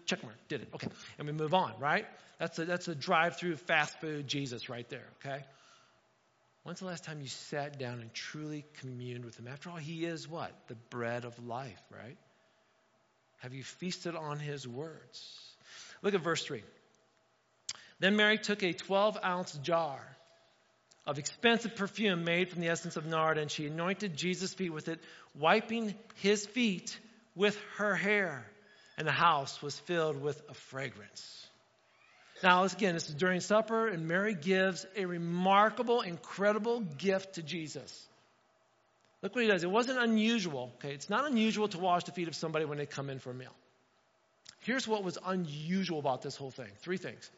Check 0.06 0.22
mark. 0.22 0.36
Did 0.48 0.62
it. 0.62 0.68
Okay. 0.74 0.88
And 1.18 1.26
we 1.26 1.34
move 1.34 1.52
on, 1.52 1.74
right? 1.78 2.06
That's 2.38 2.58
a, 2.58 2.64
that's 2.64 2.88
a 2.88 2.94
drive 2.94 3.36
through 3.36 3.56
fast 3.56 4.00
food 4.00 4.26
Jesus 4.26 4.70
right 4.70 4.88
there, 4.88 5.04
okay? 5.22 5.44
When's 6.62 6.80
the 6.80 6.86
last 6.86 7.04
time 7.04 7.20
you 7.20 7.28
sat 7.28 7.78
down 7.78 8.00
and 8.00 8.12
truly 8.14 8.64
communed 8.80 9.26
with 9.26 9.38
him? 9.38 9.46
After 9.46 9.68
all, 9.68 9.76
he 9.76 10.06
is 10.06 10.26
what? 10.26 10.52
The 10.68 10.74
bread 10.74 11.26
of 11.26 11.38
life, 11.46 11.82
right? 11.90 12.16
Have 13.44 13.52
you 13.52 13.62
feasted 13.62 14.16
on 14.16 14.38
his 14.38 14.66
words? 14.66 15.38
Look 16.00 16.14
at 16.14 16.22
verse 16.22 16.42
3. 16.42 16.62
Then 18.00 18.16
Mary 18.16 18.38
took 18.38 18.62
a 18.62 18.72
12 18.72 19.18
ounce 19.22 19.52
jar 19.62 20.00
of 21.06 21.18
expensive 21.18 21.76
perfume 21.76 22.24
made 22.24 22.48
from 22.48 22.62
the 22.62 22.68
essence 22.68 22.96
of 22.96 23.04
nard, 23.04 23.36
and 23.36 23.50
she 23.50 23.66
anointed 23.66 24.16
Jesus' 24.16 24.54
feet 24.54 24.72
with 24.72 24.88
it, 24.88 24.98
wiping 25.38 25.94
his 26.14 26.46
feet 26.46 26.98
with 27.34 27.58
her 27.76 27.94
hair. 27.94 28.46
And 28.96 29.06
the 29.06 29.12
house 29.12 29.60
was 29.60 29.78
filled 29.78 30.22
with 30.22 30.40
a 30.48 30.54
fragrance. 30.54 31.46
Now, 32.42 32.64
again, 32.64 32.94
this 32.94 33.10
is 33.10 33.14
during 33.14 33.40
supper, 33.40 33.88
and 33.88 34.08
Mary 34.08 34.34
gives 34.34 34.86
a 34.96 35.04
remarkable, 35.04 36.00
incredible 36.00 36.80
gift 36.80 37.34
to 37.34 37.42
Jesus. 37.42 38.08
Look 39.24 39.34
what 39.34 39.42
he 39.42 39.50
does. 39.50 39.64
It 39.64 39.70
wasn't 39.70 39.98
unusual. 39.98 40.70
Okay, 40.76 40.92
it's 40.92 41.08
not 41.08 41.24
unusual 41.24 41.66
to 41.68 41.78
wash 41.78 42.04
the 42.04 42.12
feet 42.12 42.28
of 42.28 42.36
somebody 42.36 42.66
when 42.66 42.76
they 42.76 42.84
come 42.84 43.08
in 43.08 43.18
for 43.18 43.30
a 43.30 43.34
meal. 43.34 43.54
Here's 44.60 44.86
what 44.86 45.02
was 45.02 45.16
unusual 45.24 45.98
about 45.98 46.20
this 46.20 46.36
whole 46.36 46.50
thing. 46.50 46.68
Three 46.80 46.98
things. 46.98 47.30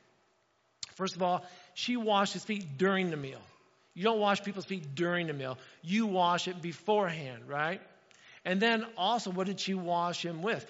First 0.96 1.14
of 1.14 1.22
all, 1.22 1.46
she 1.74 1.96
washed 1.96 2.32
his 2.32 2.42
feet 2.42 2.76
during 2.76 3.10
the 3.10 3.16
meal. 3.16 3.40
You 3.94 4.02
don't 4.02 4.18
wash 4.18 4.42
people's 4.42 4.64
feet 4.64 4.96
during 4.96 5.28
the 5.28 5.32
meal. 5.32 5.58
You 5.80 6.06
wash 6.06 6.48
it 6.48 6.60
beforehand, 6.60 7.44
right? 7.46 7.80
And 8.44 8.60
then 8.60 8.84
also, 8.96 9.30
what 9.30 9.46
did 9.46 9.60
she 9.60 9.74
wash 9.74 10.24
him 10.24 10.42
with? 10.42 10.66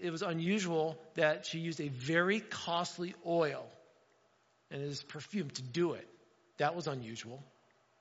It 0.00 0.12
was 0.12 0.22
unusual 0.22 0.96
that 1.16 1.46
she 1.46 1.58
used 1.58 1.80
a 1.80 1.88
very 1.88 2.38
costly 2.38 3.16
oil 3.26 3.66
and 4.70 4.80
his 4.80 5.02
perfume 5.02 5.50
to 5.50 5.62
do 5.62 5.94
it. 5.94 6.06
That 6.58 6.76
was 6.76 6.86
unusual. 6.86 7.42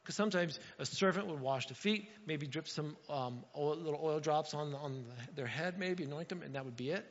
Because 0.10 0.16
sometimes 0.16 0.60
a 0.80 0.88
servant 0.88 1.28
would 1.28 1.40
wash 1.40 1.68
the 1.68 1.76
feet, 1.76 2.10
maybe 2.26 2.48
drip 2.48 2.68
some 2.68 2.98
um, 3.12 3.44
oil, 3.56 3.76
little 3.76 4.00
oil 4.02 4.20
drops 4.20 4.56
on, 4.56 4.74
on 4.74 5.06
the, 5.06 5.34
their 5.36 5.46
head, 5.46 5.78
maybe 5.78 6.04
anoint 6.04 6.30
them, 6.30 6.42
and 6.42 6.56
that 6.56 6.66
would 6.66 6.76
be 6.76 6.90
it. 6.90 7.06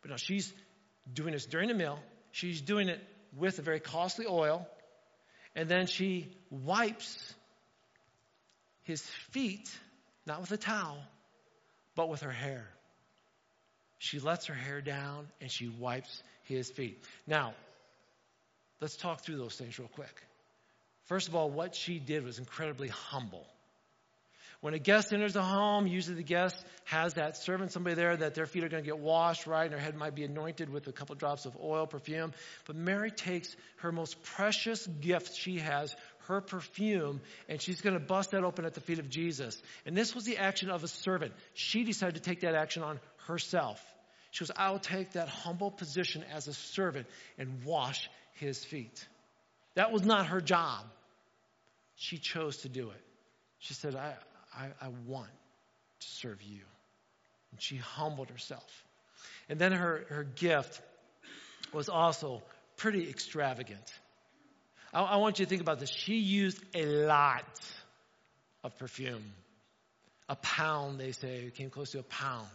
But 0.00 0.10
now 0.10 0.16
she's 0.16 0.50
doing 1.12 1.32
this 1.32 1.44
during 1.44 1.68
the 1.68 1.74
meal. 1.74 1.98
She's 2.32 2.62
doing 2.62 2.88
it 2.88 2.98
with 3.36 3.58
a 3.58 3.62
very 3.62 3.78
costly 3.78 4.24
oil, 4.26 4.66
and 5.54 5.68
then 5.68 5.86
she 5.86 6.34
wipes 6.48 7.34
his 8.84 9.02
feet, 9.32 9.70
not 10.24 10.40
with 10.40 10.50
a 10.50 10.56
towel, 10.56 10.96
but 11.94 12.08
with 12.08 12.22
her 12.22 12.32
hair. 12.32 12.66
She 13.98 14.18
lets 14.18 14.46
her 14.46 14.54
hair 14.54 14.80
down 14.80 15.28
and 15.42 15.50
she 15.50 15.68
wipes 15.68 16.22
his 16.44 16.70
feet. 16.70 17.04
Now, 17.26 17.52
let's 18.80 18.96
talk 18.96 19.20
through 19.20 19.36
those 19.36 19.56
things 19.56 19.78
real 19.78 19.88
quick. 19.88 20.22
First 21.10 21.26
of 21.26 21.34
all, 21.34 21.50
what 21.50 21.74
she 21.74 21.98
did 21.98 22.22
was 22.22 22.38
incredibly 22.38 22.86
humble. 22.86 23.44
When 24.60 24.74
a 24.74 24.78
guest 24.78 25.12
enters 25.12 25.34
a 25.34 25.42
home, 25.42 25.88
usually 25.88 26.14
the 26.14 26.22
guest 26.22 26.64
has 26.84 27.14
that 27.14 27.36
servant, 27.36 27.72
somebody 27.72 27.96
there 27.96 28.16
that 28.16 28.36
their 28.36 28.46
feet 28.46 28.62
are 28.62 28.68
going 28.68 28.84
to 28.84 28.88
get 28.88 29.00
washed, 29.00 29.48
right? 29.48 29.64
And 29.64 29.72
their 29.72 29.80
head 29.80 29.96
might 29.96 30.14
be 30.14 30.22
anointed 30.22 30.70
with 30.70 30.86
a 30.86 30.92
couple 30.92 31.16
drops 31.16 31.46
of 31.46 31.56
oil, 31.60 31.88
perfume. 31.88 32.32
But 32.64 32.76
Mary 32.76 33.10
takes 33.10 33.56
her 33.78 33.90
most 33.90 34.22
precious 34.22 34.86
gift 34.86 35.36
she 35.36 35.58
has, 35.58 35.96
her 36.28 36.40
perfume, 36.40 37.20
and 37.48 37.60
she's 37.60 37.80
going 37.80 37.98
to 37.98 38.06
bust 38.06 38.30
that 38.30 38.44
open 38.44 38.64
at 38.64 38.74
the 38.74 38.80
feet 38.80 39.00
of 39.00 39.10
Jesus. 39.10 39.60
And 39.84 39.96
this 39.96 40.14
was 40.14 40.22
the 40.22 40.38
action 40.38 40.70
of 40.70 40.84
a 40.84 40.88
servant. 40.88 41.32
She 41.54 41.82
decided 41.82 42.14
to 42.14 42.20
take 42.20 42.42
that 42.42 42.54
action 42.54 42.84
on 42.84 43.00
herself. 43.26 43.84
She 44.30 44.44
goes, 44.44 44.52
I'll 44.56 44.78
take 44.78 45.14
that 45.14 45.26
humble 45.28 45.72
position 45.72 46.22
as 46.32 46.46
a 46.46 46.54
servant 46.54 47.08
and 47.36 47.64
wash 47.64 48.08
his 48.34 48.64
feet. 48.64 49.04
That 49.74 49.90
was 49.90 50.04
not 50.04 50.28
her 50.28 50.40
job 50.40 50.84
she 52.00 52.16
chose 52.16 52.56
to 52.56 52.70
do 52.70 52.88
it. 52.88 53.02
She 53.58 53.74
said, 53.74 53.94
I, 53.94 54.14
I, 54.56 54.68
I 54.80 54.88
want 55.06 55.28
to 55.28 56.08
serve 56.08 56.40
you. 56.42 56.62
And 57.52 57.60
she 57.60 57.76
humbled 57.76 58.30
herself. 58.30 58.86
And 59.50 59.58
then 59.58 59.72
her, 59.72 60.06
her 60.08 60.24
gift 60.24 60.80
was 61.74 61.90
also 61.90 62.42
pretty 62.78 63.06
extravagant. 63.06 63.92
I, 64.94 65.02
I 65.02 65.16
want 65.16 65.38
you 65.38 65.44
to 65.44 65.48
think 65.50 65.60
about 65.60 65.78
this. 65.78 65.90
She 65.90 66.16
used 66.16 66.58
a 66.74 66.86
lot 66.86 67.44
of 68.64 68.78
perfume. 68.78 69.34
A 70.30 70.36
pound, 70.36 70.98
they 70.98 71.12
say. 71.12 71.52
Came 71.54 71.68
close 71.68 71.90
to 71.90 71.98
a 71.98 72.04
pound. 72.04 72.48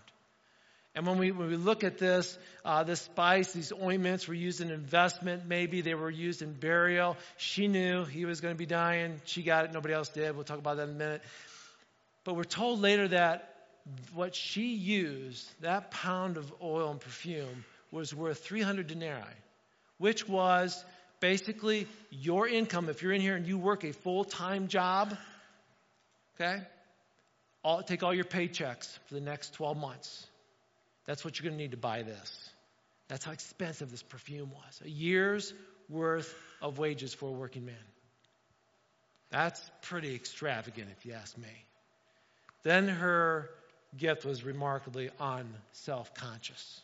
And 0.95 1.05
when 1.05 1.17
we, 1.17 1.31
when 1.31 1.49
we 1.49 1.57
look 1.57 1.83
at 1.83 1.97
this, 1.97 2.37
uh, 2.63 2.83
this 2.83 3.01
spice, 3.01 3.51
these 3.51 3.73
ointments 3.73 4.29
were 4.29 4.33
used 4.33 4.61
in 4.61 4.71
investment. 4.71 5.43
Maybe 5.45 5.81
they 5.81 5.93
were 5.93 6.09
used 6.09 6.41
in 6.41 6.53
burial. 6.53 7.17
She 7.35 7.67
knew 7.67 8.05
he 8.05 8.23
was 8.23 8.39
going 8.39 8.53
to 8.53 8.57
be 8.57 8.65
dying. 8.65 9.19
She 9.25 9.43
got 9.43 9.65
it. 9.65 9.73
Nobody 9.73 9.93
else 9.93 10.07
did. 10.07 10.33
We'll 10.35 10.45
talk 10.45 10.57
about 10.57 10.77
that 10.77 10.83
in 10.83 10.95
a 10.95 10.97
minute. 10.97 11.21
But 12.23 12.35
we're 12.35 12.45
told 12.45 12.79
later 12.79 13.09
that 13.09 13.53
what 14.13 14.35
she 14.35 14.73
used, 14.73 15.47
that 15.61 15.91
pound 15.91 16.37
of 16.37 16.51
oil 16.63 16.91
and 16.91 16.99
perfume, 16.99 17.65
was 17.91 18.15
worth 18.15 18.39
300 18.39 18.87
denarii, 18.87 19.21
which 19.97 20.27
was 20.27 20.83
basically 21.19 21.87
your 22.09 22.47
income. 22.47 22.87
If 22.87 23.03
you're 23.03 23.11
in 23.11 23.21
here 23.21 23.35
and 23.35 23.45
you 23.45 23.57
work 23.57 23.83
a 23.83 23.91
full 23.91 24.23
time 24.23 24.69
job, 24.69 25.15
okay, 26.35 26.61
all, 27.63 27.83
take 27.83 28.01
all 28.01 28.13
your 28.13 28.25
paychecks 28.25 28.97
for 29.07 29.13
the 29.13 29.21
next 29.21 29.53
12 29.55 29.77
months. 29.77 30.27
That's 31.05 31.23
what 31.23 31.39
you're 31.39 31.49
going 31.49 31.57
to 31.57 31.63
need 31.63 31.71
to 31.71 31.77
buy 31.77 32.03
this. 32.03 32.49
That's 33.07 33.23
how 33.23 33.31
expensive 33.31 33.91
this 33.91 34.03
perfume 34.03 34.51
was. 34.51 34.81
A 34.83 34.89
year's 34.89 35.53
worth 35.89 36.33
of 36.61 36.79
wages 36.79 37.13
for 37.13 37.29
a 37.29 37.31
working 37.31 37.65
man. 37.65 37.75
That's 39.29 39.61
pretty 39.83 40.15
extravagant, 40.15 40.89
if 40.97 41.05
you 41.05 41.13
ask 41.13 41.37
me. 41.37 41.47
Then 42.63 42.87
her 42.87 43.49
gift 43.97 44.25
was 44.25 44.43
remarkably 44.43 45.09
unself 45.19 46.13
conscious. 46.15 46.81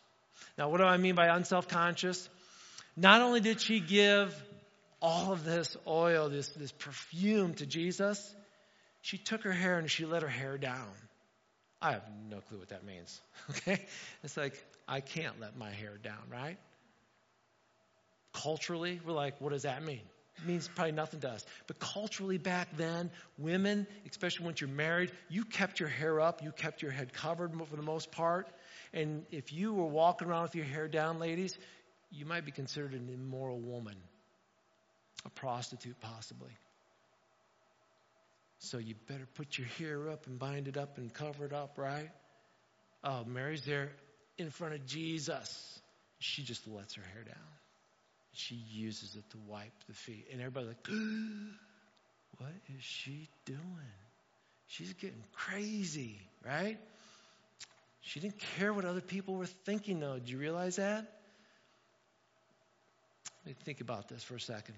Now, 0.56 0.68
what 0.68 0.78
do 0.78 0.84
I 0.84 0.96
mean 0.96 1.14
by 1.14 1.26
unself 1.28 1.68
conscious? 1.68 2.28
Not 2.96 3.20
only 3.22 3.40
did 3.40 3.60
she 3.60 3.80
give 3.80 4.34
all 5.00 5.32
of 5.32 5.44
this 5.44 5.76
oil, 5.86 6.28
this, 6.28 6.48
this 6.50 6.72
perfume 6.72 7.54
to 7.54 7.66
Jesus, 7.66 8.34
she 9.00 9.18
took 9.18 9.42
her 9.42 9.52
hair 9.52 9.78
and 9.78 9.90
she 9.90 10.04
let 10.04 10.22
her 10.22 10.28
hair 10.28 10.58
down. 10.58 10.92
I 11.82 11.92
have 11.92 12.04
no 12.30 12.40
clue 12.40 12.58
what 12.58 12.68
that 12.68 12.84
means. 12.84 13.20
Okay? 13.50 13.84
It's 14.22 14.36
like, 14.36 14.54
I 14.88 15.00
can't 15.00 15.40
let 15.40 15.56
my 15.56 15.70
hair 15.70 15.98
down, 16.02 16.22
right? 16.30 16.56
Culturally, 18.32 19.00
we're 19.04 19.12
like, 19.12 19.40
what 19.40 19.52
does 19.52 19.62
that 19.62 19.84
mean? 19.84 20.00
It 20.38 20.46
means 20.46 20.68
probably 20.68 20.92
nothing 20.92 21.20
to 21.20 21.30
us. 21.30 21.44
But 21.66 21.78
culturally, 21.78 22.38
back 22.38 22.68
then, 22.76 23.10
women, 23.36 23.86
especially 24.08 24.46
once 24.46 24.60
you're 24.60 24.70
married, 24.70 25.12
you 25.28 25.44
kept 25.44 25.80
your 25.80 25.88
hair 25.88 26.20
up, 26.20 26.42
you 26.42 26.52
kept 26.52 26.82
your 26.82 26.92
head 26.92 27.12
covered 27.12 27.52
for 27.68 27.76
the 27.76 27.82
most 27.82 28.10
part. 28.12 28.48
And 28.94 29.26
if 29.30 29.52
you 29.52 29.74
were 29.74 29.86
walking 29.86 30.28
around 30.28 30.44
with 30.44 30.54
your 30.54 30.64
hair 30.64 30.88
down, 30.88 31.18
ladies, 31.18 31.58
you 32.10 32.24
might 32.24 32.44
be 32.44 32.52
considered 32.52 32.92
an 32.92 33.10
immoral 33.12 33.58
woman, 33.58 33.96
a 35.26 35.30
prostitute, 35.30 36.00
possibly. 36.00 36.50
So 38.62 38.78
you 38.78 38.94
better 39.08 39.26
put 39.34 39.58
your 39.58 39.66
hair 39.78 40.08
up 40.08 40.28
and 40.28 40.38
bind 40.38 40.68
it 40.68 40.76
up 40.76 40.96
and 40.96 41.12
cover 41.12 41.44
it 41.44 41.52
up, 41.52 41.78
right? 41.78 42.08
Oh, 43.02 43.24
Mary's 43.24 43.64
there 43.64 43.90
in 44.38 44.50
front 44.50 44.74
of 44.74 44.86
Jesus. 44.86 45.80
She 46.20 46.44
just 46.44 46.68
lets 46.68 46.94
her 46.94 47.02
hair 47.12 47.24
down. 47.24 47.34
She 48.34 48.54
uses 48.54 49.16
it 49.16 49.28
to 49.30 49.38
wipe 49.48 49.72
the 49.88 49.94
feet. 49.94 50.28
And 50.30 50.40
everybody's 50.40 50.68
like, 50.68 50.88
what 52.38 52.52
is 52.68 52.84
she 52.84 53.28
doing? 53.46 53.58
She's 54.68 54.92
getting 54.92 55.24
crazy, 55.32 56.20
right? 56.46 56.78
She 58.00 58.20
didn't 58.20 58.38
care 58.56 58.72
what 58.72 58.84
other 58.84 59.00
people 59.00 59.34
were 59.34 59.46
thinking, 59.46 59.98
though. 59.98 60.20
Do 60.20 60.30
you 60.30 60.38
realize 60.38 60.76
that? 60.76 61.12
Let 63.44 63.46
me 63.46 63.54
think 63.64 63.80
about 63.80 64.08
this 64.08 64.22
for 64.22 64.36
a 64.36 64.40
second 64.40 64.76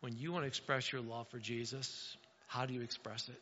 when 0.00 0.16
you 0.16 0.32
want 0.32 0.44
to 0.44 0.46
express 0.46 0.92
your 0.92 1.02
love 1.02 1.28
for 1.28 1.38
Jesus, 1.38 2.16
how 2.46 2.66
do 2.66 2.74
you 2.74 2.82
express 2.82 3.28
it? 3.28 3.40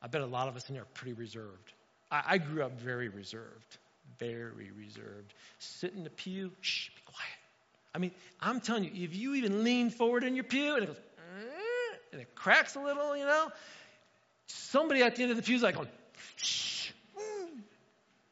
I 0.00 0.06
bet 0.06 0.20
a 0.20 0.26
lot 0.26 0.48
of 0.48 0.56
us 0.56 0.68
in 0.68 0.74
here 0.74 0.82
are 0.82 0.94
pretty 0.94 1.12
reserved. 1.12 1.72
I, 2.10 2.22
I 2.26 2.38
grew 2.38 2.62
up 2.62 2.78
very 2.80 3.08
reserved, 3.08 3.78
very 4.18 4.70
reserved. 4.70 5.34
Sit 5.58 5.94
in 5.94 6.04
the 6.04 6.10
pew, 6.10 6.52
shh, 6.60 6.88
be 6.90 7.02
quiet. 7.04 7.38
I 7.94 7.98
mean, 7.98 8.12
I'm 8.40 8.60
telling 8.60 8.84
you, 8.84 8.90
if 8.94 9.14
you 9.14 9.34
even 9.34 9.64
lean 9.64 9.90
forward 9.90 10.24
in 10.24 10.34
your 10.34 10.44
pew 10.44 10.74
and 10.74 10.84
it 10.84 10.86
goes, 10.86 10.96
eh, 10.96 11.96
and 12.12 12.20
it 12.20 12.34
cracks 12.34 12.76
a 12.76 12.80
little, 12.80 13.16
you 13.16 13.24
know, 13.24 13.50
somebody 14.46 15.02
at 15.02 15.16
the 15.16 15.22
end 15.22 15.30
of 15.30 15.36
the 15.36 15.42
pew 15.42 15.56
is 15.56 15.62
like, 15.62 15.74
going, 15.74 15.88
shh, 16.36 16.90
mm, 17.16 17.60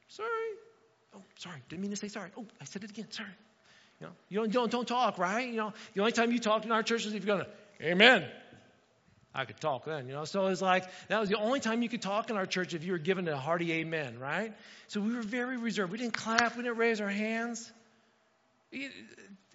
sorry. 0.08 0.28
Oh, 1.14 1.22
sorry, 1.36 1.62
didn't 1.68 1.82
mean 1.82 1.90
to 1.90 1.96
say 1.96 2.08
sorry. 2.08 2.30
Oh, 2.36 2.46
I 2.60 2.64
said 2.64 2.84
it 2.84 2.90
again, 2.90 3.10
sorry. 3.10 3.28
You 4.00 4.06
know, 4.06 4.12
you 4.28 4.38
don't, 4.40 4.52
don't, 4.52 4.70
don't 4.70 4.88
talk, 4.88 5.18
right? 5.18 5.48
You 5.48 5.56
know, 5.56 5.72
the 5.94 6.00
only 6.00 6.12
time 6.12 6.30
you 6.32 6.38
talk 6.38 6.64
in 6.64 6.72
our 6.72 6.82
church 6.82 7.06
is 7.06 7.14
if 7.14 7.24
you're 7.24 7.36
going 7.36 7.46
to, 7.46 7.86
Amen. 7.86 8.26
I 9.36 9.44
could 9.44 9.60
talk 9.60 9.84
then, 9.84 10.06
you 10.08 10.14
know. 10.14 10.24
So 10.24 10.46
it's 10.46 10.62
like 10.62 10.84
that 11.08 11.20
was 11.20 11.28
the 11.28 11.36
only 11.36 11.60
time 11.60 11.82
you 11.82 11.90
could 11.90 12.00
talk 12.00 12.30
in 12.30 12.36
our 12.36 12.46
church 12.46 12.72
if 12.72 12.84
you 12.84 12.92
were 12.92 12.98
given 12.98 13.28
a 13.28 13.36
hearty 13.36 13.70
amen, 13.74 14.18
right? 14.18 14.54
So 14.88 15.00
we 15.00 15.14
were 15.14 15.20
very 15.20 15.58
reserved. 15.58 15.92
We 15.92 15.98
didn't 15.98 16.14
clap, 16.14 16.56
we 16.56 16.62
didn't 16.62 16.78
raise 16.78 17.02
our 17.02 17.08
hands. 17.08 17.70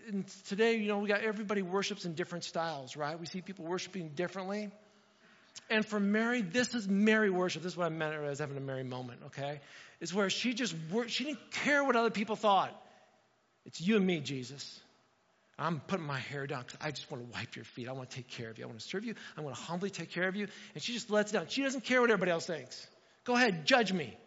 And 0.07 0.27
today, 0.47 0.77
you 0.77 0.87
know, 0.87 0.99
we 0.99 1.07
got 1.07 1.21
everybody 1.21 1.63
worships 1.63 2.05
in 2.05 2.13
different 2.13 2.43
styles, 2.43 2.95
right? 2.95 3.19
We 3.19 3.25
see 3.25 3.41
people 3.41 3.65
worshiping 3.65 4.09
differently. 4.09 4.69
And 5.69 5.83
for 5.83 5.99
Mary, 5.99 6.41
this 6.41 6.75
is 6.75 6.87
Mary 6.87 7.31
worship. 7.31 7.63
This 7.63 7.73
is 7.73 7.77
what 7.77 7.87
I 7.87 7.89
meant 7.89 8.13
as 8.13 8.37
having 8.37 8.57
a 8.57 8.61
Mary 8.61 8.83
moment, 8.83 9.21
okay? 9.27 9.61
It's 9.99 10.13
where 10.13 10.29
she 10.29 10.53
just 10.53 10.75
she 11.07 11.23
didn't 11.23 11.51
care 11.51 11.83
what 11.83 11.95
other 11.95 12.11
people 12.11 12.35
thought. 12.35 12.71
It's 13.65 13.79
you 13.79 13.97
and 13.97 14.05
me, 14.05 14.19
Jesus. 14.19 14.79
I'm 15.57 15.79
putting 15.81 16.05
my 16.05 16.17
hair 16.17 16.47
down 16.47 16.63
because 16.65 16.79
I 16.81 16.89
just 16.89 17.11
want 17.11 17.23
to 17.23 17.37
wipe 17.37 17.55
your 17.55 17.65
feet. 17.65 17.87
I 17.87 17.91
want 17.91 18.09
to 18.09 18.15
take 18.15 18.27
care 18.27 18.49
of 18.49 18.57
you. 18.57 18.63
I 18.63 18.67
want 18.67 18.79
to 18.79 18.85
serve 18.85 19.05
you. 19.05 19.13
I 19.37 19.41
want 19.41 19.55
to 19.55 19.61
humbly 19.61 19.91
take 19.91 20.09
care 20.09 20.27
of 20.27 20.35
you. 20.35 20.47
And 20.73 20.81
she 20.81 20.93
just 20.93 21.11
lets 21.11 21.31
down. 21.31 21.47
She 21.49 21.61
doesn't 21.61 21.83
care 21.83 22.01
what 22.01 22.09
everybody 22.09 22.31
else 22.31 22.47
thinks. 22.47 22.87
Go 23.25 23.35
ahead, 23.35 23.65
judge 23.65 23.93
me. 23.93 24.17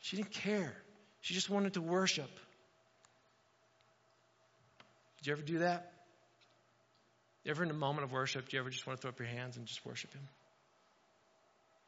She 0.00 0.16
didn't 0.16 0.30
care. 0.30 0.72
She 1.20 1.34
just 1.34 1.50
wanted 1.50 1.74
to 1.74 1.82
worship. 1.82 2.30
Did 5.18 5.26
you 5.26 5.32
ever 5.32 5.42
do 5.42 5.58
that? 5.58 5.92
Ever 7.44 7.62
in 7.62 7.70
a 7.70 7.74
moment 7.74 8.04
of 8.04 8.12
worship, 8.12 8.48
do 8.48 8.56
you 8.56 8.60
ever 8.60 8.70
just 8.70 8.86
want 8.86 8.98
to 8.98 9.02
throw 9.02 9.10
up 9.10 9.18
your 9.18 9.28
hands 9.28 9.56
and 9.56 9.66
just 9.66 9.84
worship 9.84 10.12
Him? 10.12 10.22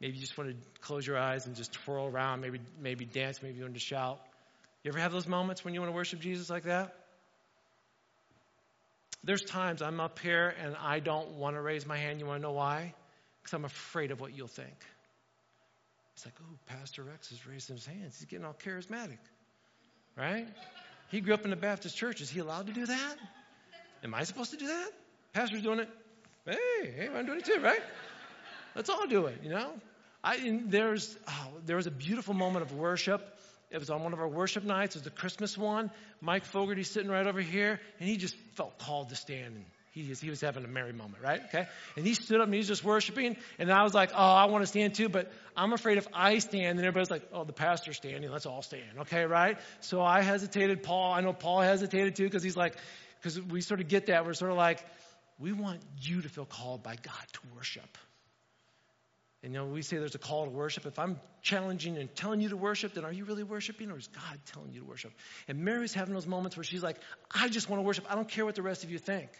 Maybe 0.01 0.15
you 0.15 0.21
just 0.21 0.37
want 0.37 0.51
to 0.51 0.57
close 0.81 1.07
your 1.07 1.19
eyes 1.19 1.47
and 1.47 1.57
just 1.57 1.73
twirl 1.73 2.07
around, 2.07 2.41
maybe, 2.41 2.61
maybe 2.81 3.05
dance, 3.05 3.43
maybe 3.43 3.57
you 3.57 3.63
want 3.63 3.75
to 3.75 3.81
shout. 3.81 4.21
You 4.85 4.91
ever 4.91 4.99
have 4.99 5.13
those 5.13 5.27
moments 5.27 5.65
when 5.65 5.75
you 5.75 5.81
want 5.81 5.93
to 5.93 5.97
worship 5.97 6.21
Jesus 6.21 6.49
like 6.49 6.65
that? 6.65 6.95
There's 9.25 9.43
times 9.43 9.83
I'm 9.83 10.01
up 10.01 10.19
here 10.21 10.55
and 10.63 10.77
I 10.81 11.01
don't 11.01 11.33
want 11.33 11.57
to 11.57 11.61
raise 11.61 11.85
my 11.85 11.97
hand. 11.97 12.21
You 12.21 12.27
want 12.27 12.39
to 12.39 12.43
know 12.43 12.53
why? 12.53 12.95
Because 13.43 13.55
I'm 13.55 13.65
afraid 13.65 14.11
of 14.13 14.21
what 14.21 14.35
you'll 14.35 14.47
think. 14.47 14.77
It's 16.15 16.25
like, 16.25 16.35
oh, 16.41 16.59
Pastor 16.67 17.03
Rex 17.03 17.33
is 17.33 17.47
raising 17.47 17.77
his 17.77 17.87
hands. 17.87 18.19
He's 18.19 18.27
getting 18.27 18.45
all 18.45 18.57
charismatic. 18.65 19.19
Right? 20.17 20.47
He 21.11 21.21
grew 21.21 21.35
up 21.35 21.45
in 21.45 21.51
the 21.51 21.57
Baptist 21.57 21.97
church. 21.97 22.21
Is 22.21 22.31
he 22.31 22.41
allowed 22.41 22.69
to 22.69 22.73
do 22.73 22.87
that? 22.87 23.17
Am 24.05 24.15
I 24.15 24.25
supposed 24.25 24.53
to 24.53 24.57
do 24.57 24.69
that? 24.69 24.91
Pastor's 25.33 25.63
doing 25.63 25.81
it. 25.81 25.89
Hey, 26.47 26.93
hey, 26.97 27.09
I'm 27.15 27.27
doing 27.27 27.39
it 27.41 27.45
too, 27.45 27.61
right? 27.61 27.83
Let's 28.75 28.89
all 28.89 29.07
do 29.07 29.27
it, 29.27 29.41
you 29.43 29.51
know? 29.51 29.73
I, 30.23 30.61
there's, 30.65 31.17
oh, 31.29 31.49
there 31.67 31.77
was 31.77 31.87
a 31.87 31.91
beautiful 31.91 32.35
moment 32.35 32.65
of 32.65 32.73
worship 32.73 33.39
it 33.71 33.79
was 33.79 33.91
on 33.91 34.03
one 34.03 34.13
of 34.13 34.21
our 34.21 34.29
worship 34.29 34.65
nights. 34.65 34.97
It 34.97 35.01
was 35.01 35.05
the 35.05 35.11
Christmas 35.11 35.57
one. 35.59 35.91
Mike 36.21 36.45
Fogarty 36.45 36.83
sitting 36.83 37.11
right 37.11 37.27
over 37.27 37.41
here, 37.41 37.81
and 38.01 38.09
he 38.09 38.17
just 38.17 38.35
felt 38.55 38.79
called 38.79 39.11
to 39.11 39.17
stand. 39.17 39.57
And 39.57 39.65
he, 39.91 40.03
he 40.03 40.31
was 40.31 40.41
having 40.41 40.65
a 40.65 40.69
Mary 40.69 40.93
moment, 40.93 41.23
right? 41.23 41.41
Okay. 41.47 41.67
And 41.97 42.07
he 42.07 42.15
stood 42.15 42.41
up 42.41 42.45
and 42.45 42.55
he 42.55 42.59
was 42.59 42.69
just 42.69 42.85
worshiping. 42.85 43.37
And 43.59 43.71
I 43.71 43.83
was 43.83 43.95
like, 43.95 44.11
oh, 44.15 44.17
I 44.17 44.47
want 44.47 44.63
to 44.63 44.67
stand 44.67 44.95
too, 44.95 45.09
but 45.09 45.31
I'm 45.57 45.73
afraid 45.73 45.99
if 45.99 46.07
I 46.15 46.39
stand, 46.39 46.79
then 46.79 46.87
everybody's 46.87 47.11
like, 47.11 47.23
oh, 47.33 47.45
the 47.45 47.53
pastor's 47.53 47.97
standing. 47.97 48.31
Let's 48.31 48.47
all 48.47 48.63
stand. 48.63 49.01
Okay, 49.01 49.25
right? 49.25 49.59
So 49.81 50.01
I 50.01 50.23
hesitated. 50.23 50.83
Paul, 50.83 51.13
I 51.13 51.21
know 51.21 51.33
Paul 51.33 51.61
hesitated 51.61 52.17
too 52.17 52.25
because 52.25 52.43
he's 52.43 52.57
like, 52.57 52.77
because 53.21 53.41
we 53.41 53.61
sort 53.61 53.81
of 53.81 53.89
get 53.89 54.07
that. 54.07 54.25
We're 54.25 54.35
sort 54.35 54.53
of 54.53 54.57
like, 54.57 54.85
we 55.39 55.53
want 55.53 55.81
you 56.01 56.23
to 56.23 56.29
feel 56.29 56.45
called 56.45 56.83
by 56.83 56.95
God 56.95 57.27
to 57.33 57.41
worship. 57.57 57.99
And 59.43 59.53
you 59.53 59.59
know, 59.59 59.67
we 59.67 59.83
say 59.83 59.99
there's 59.99 60.17
a 60.17 60.19
call 60.19 60.45
to 60.45 60.51
worship. 60.51 60.85
If 60.85 60.99
I'm 60.99 61.21
challenging 61.43 61.97
and 61.97 62.13
telling 62.15 62.41
you 62.41 62.49
to 62.49 62.57
worship, 62.57 62.95
then 62.95 63.05
are 63.05 63.13
you 63.13 63.25
really 63.25 63.45
worshiping 63.45 63.91
or 63.91 63.97
is 63.97 64.09
God 64.09 64.39
telling 64.47 64.73
you 64.73 64.81
to 64.81 64.87
worship? 64.87 65.13
And 65.47 65.65
Mary's 65.65 65.95
having 65.95 66.13
those 66.13 66.27
moments 66.27 66.57
where 66.57 66.65
she's 66.65 66.83
like, 66.83 66.97
I 67.31 67.49
just 67.49 67.71
want 67.71 67.81
to 67.81 67.85
worship. 67.87 68.05
I 68.11 68.17
don't 68.17 68.29
care 68.29 68.45
what 68.45 68.57
the 68.57 68.63
rest 68.63 68.83
of 68.83 68.91
you 68.91 68.99
think. 68.99 69.31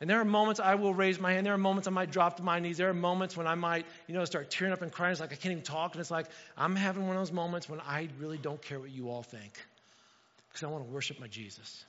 And 0.00 0.08
there 0.08 0.20
are 0.20 0.24
moments 0.24 0.60
I 0.60 0.76
will 0.76 0.94
raise 0.94 1.18
my 1.18 1.32
hand. 1.32 1.44
There 1.44 1.52
are 1.52 1.58
moments 1.58 1.88
I 1.88 1.90
might 1.90 2.12
drop 2.12 2.36
to 2.36 2.42
my 2.42 2.60
knees. 2.60 2.78
There 2.78 2.88
are 2.88 2.94
moments 2.94 3.36
when 3.36 3.48
I 3.48 3.56
might, 3.56 3.84
you 4.06 4.14
know, 4.14 4.24
start 4.24 4.50
tearing 4.50 4.72
up 4.72 4.80
and 4.80 4.92
crying. 4.92 5.10
It's 5.10 5.20
like 5.20 5.32
I 5.32 5.36
can't 5.36 5.52
even 5.52 5.64
talk. 5.64 5.94
And 5.94 6.00
it's 6.00 6.10
like 6.10 6.26
I'm 6.56 6.76
having 6.76 7.06
one 7.06 7.16
of 7.16 7.20
those 7.20 7.32
moments 7.32 7.68
when 7.68 7.80
I 7.80 8.08
really 8.18 8.38
don't 8.38 8.62
care 8.62 8.78
what 8.78 8.90
you 8.90 9.10
all 9.10 9.24
think 9.24 9.60
because 10.48 10.62
I 10.62 10.68
want 10.68 10.86
to 10.86 10.90
worship 10.90 11.20
my 11.20 11.26
Jesus. 11.26 11.84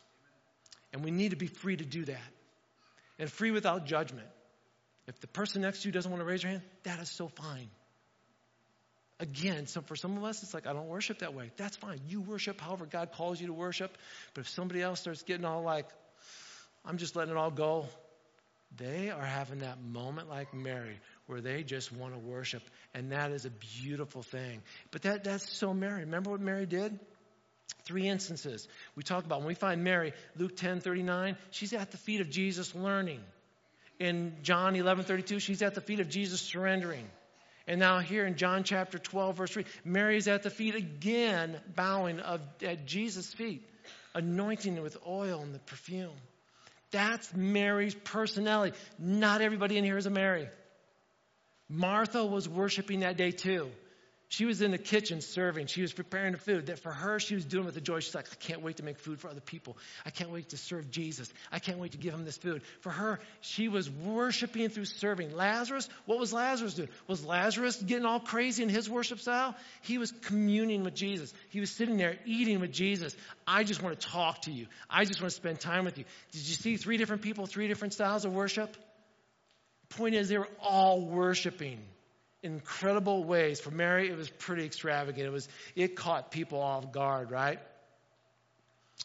And 0.91 1.03
we 1.03 1.12
need 1.12 1.29
to 1.29 1.38
be 1.38 1.48
free 1.48 1.77
to 1.77 1.86
do 1.86 2.03
that 2.05 2.31
and 3.19 3.31
free 3.31 3.51
without 3.51 3.86
judgment. 3.86 4.27
If 5.10 5.19
the 5.22 5.28
person 5.28 5.63
next 5.63 5.82
to 5.82 5.88
you 5.88 5.91
doesn't 5.91 6.12
want 6.12 6.22
to 6.22 6.26
raise 6.26 6.43
your 6.43 6.52
hand, 6.52 6.62
that 6.84 7.00
is 7.00 7.10
so 7.10 7.28
fine. 7.30 7.69
Again, 9.19 9.65
so 9.65 9.82
for 9.82 9.95
some 9.95 10.15
of 10.15 10.24
us, 10.24 10.43
it's 10.43 10.54
like, 10.54 10.67
I 10.67 10.72
don't 10.72 10.88
worship 10.88 11.19
that 11.19 11.34
way. 11.34 11.52
That's 11.58 11.76
fine. 11.76 12.00
You 12.08 12.22
worship 12.22 12.62
however 12.62 12.86
God 12.86 13.12
calls 13.12 13.41
you 13.41 13.48
to 13.48 13.54
worship. 13.54 13.98
But 14.34 14.41
if 14.41 14.50
somebody 14.50 14.82
else 14.82 15.02
starts 15.02 15.24
getting 15.24 15.45
all 15.45 15.63
like, 15.63 15.88
I'm 16.86 16.98
just 16.98 17.15
letting 17.15 17.34
it 17.34 17.38
all 17.38 17.50
go, 17.50 17.88
they 18.78 19.10
are 19.10 19.26
having 19.26 19.60
that 19.60 19.82
moment 19.82 20.30
like 20.30 20.54
Mary 20.54 21.00
where 21.26 21.41
they 21.41 21.63
just 21.63 21.91
want 21.91 22.13
to 22.13 22.19
worship. 22.19 22.62
And 22.93 23.12
that 23.12 23.32
is 23.32 23.45
a 23.45 23.50
beautiful 23.50 24.22
thing. 24.22 24.62
But 24.91 25.02
that, 25.02 25.24
that's 25.24 25.52
so 25.52 25.74
Mary. 25.74 26.02
Remember 26.02 26.30
what 26.30 26.39
Mary 26.39 26.67
did? 26.67 26.98
Three 27.84 28.08
instances 28.08 28.67
we 28.95 29.02
talk 29.02 29.26
about. 29.26 29.39
When 29.39 29.48
we 29.48 29.56
find 29.56 29.84
Mary, 29.84 30.13
Luke 30.38 30.56
10 30.56 30.82
39, 30.82 31.36
she's 31.50 31.74
at 31.74 31.89
the 31.89 31.98
feet 31.98 32.22
of 32.22 32.30
Jesus 32.30 32.76
learning 32.76 33.22
in 33.99 34.38
John 34.41 34.75
11:32, 34.75 35.39
she's 35.39 35.62
at 35.62 35.75
the 35.75 35.81
feet 35.81 35.99
of 35.99 36.09
Jesus 36.09 36.41
surrendering. 36.41 37.07
And 37.67 37.79
now 37.79 37.99
here 37.99 38.25
in 38.25 38.35
John 38.35 38.63
chapter 38.63 38.97
12 38.97 39.38
verse 39.38 39.51
3, 39.51 39.65
Mary 39.83 40.17
is 40.17 40.27
at 40.27 40.41
the 40.41 40.49
feet 40.49 40.73
again 40.73 41.59
bowing 41.75 42.19
of, 42.19 42.41
at 42.63 42.88
Jesus' 42.88 43.31
feet, 43.31 43.69
anointing 44.15 44.81
with 44.81 44.97
oil 45.05 45.41
and 45.41 45.53
the 45.53 45.59
perfume. 45.59 46.15
That's 46.91 47.31
Mary's 47.35 47.93
personality. 47.93 48.75
Not 48.97 49.41
everybody 49.41 49.77
in 49.77 49.83
here 49.83 49.97
is 49.97 50.07
a 50.07 50.09
Mary. 50.09 50.49
Martha 51.69 52.25
was 52.25 52.49
worshiping 52.49 53.01
that 53.01 53.17
day 53.17 53.29
too. 53.29 53.69
She 54.31 54.45
was 54.45 54.61
in 54.61 54.69
the 54.69 54.77
kitchen 54.77 55.21
serving. 55.21 55.65
She 55.65 55.81
was 55.81 55.91
preparing 55.91 56.33
the 56.33 56.37
food. 56.37 56.67
That 56.67 56.77
for 56.77 56.91
her, 56.91 57.19
she 57.19 57.33
was 57.33 57.45
doing 57.45 57.65
with 57.65 57.73
the 57.73 57.81
joy. 57.81 57.99
She's 57.99 58.13
like, 58.13 58.27
I 58.31 58.35
can't 58.35 58.61
wait 58.61 58.77
to 58.77 58.83
make 58.83 58.99
food 58.99 59.19
for 59.19 59.27
other 59.27 59.41
people. 59.41 59.75
I 60.05 60.11
can't 60.11 60.29
wait 60.29 60.49
to 60.49 60.57
serve 60.57 60.91
Jesus. 60.91 61.33
I 61.51 61.57
can't 61.57 61.79
wait 61.79 61.93
to 61.93 61.97
give 61.97 62.13
him 62.13 62.25
this 62.25 62.37
food. 62.37 62.61
For 62.81 62.91
her, 62.91 63.19
she 63.41 63.69
was 63.69 63.89
worshiping 63.89 64.69
through 64.69 64.85
serving. 64.85 65.35
Lazarus, 65.35 65.89
what 66.05 66.19
was 66.19 66.31
Lazarus 66.31 66.75
doing? 66.75 66.89
Was 67.07 67.25
Lazarus 67.25 67.77
getting 67.81 68.05
all 68.05 68.19
crazy 68.19 68.61
in 68.61 68.69
his 68.69 68.87
worship 68.87 69.19
style? 69.19 69.55
He 69.81 69.97
was 69.97 70.11
communing 70.21 70.83
with 70.83 70.93
Jesus. 70.93 71.33
He 71.49 71.59
was 71.59 71.71
sitting 71.71 71.97
there 71.97 72.15
eating 72.25 72.59
with 72.59 72.71
Jesus. 72.71 73.17
I 73.47 73.63
just 73.63 73.81
want 73.81 73.99
to 73.99 74.07
talk 74.07 74.43
to 74.43 74.51
you. 74.51 74.67
I 74.87 75.05
just 75.05 75.19
want 75.21 75.31
to 75.31 75.35
spend 75.35 75.59
time 75.59 75.85
with 75.85 75.97
you. 75.97 76.05
Did 76.33 76.47
you 76.47 76.53
see 76.53 76.77
three 76.77 76.97
different 76.97 77.23
people, 77.23 77.47
three 77.47 77.67
different 77.67 77.93
styles 77.93 78.25
of 78.25 78.33
worship? 78.33 78.77
Point 79.89 80.13
is, 80.13 80.29
they 80.29 80.37
were 80.37 80.47
all 80.61 81.01
worshiping 81.01 81.79
incredible 82.43 83.23
ways. 83.23 83.60
For 83.60 83.71
Mary, 83.71 84.10
it 84.10 84.17
was 84.17 84.30
pretty 84.30 84.65
extravagant. 84.65 85.25
It 85.25 85.32
was 85.32 85.47
it 85.75 85.95
caught 85.95 86.32
people 86.32 86.62
off 86.62 86.91
guard, 86.91 87.32
right? 87.32 87.60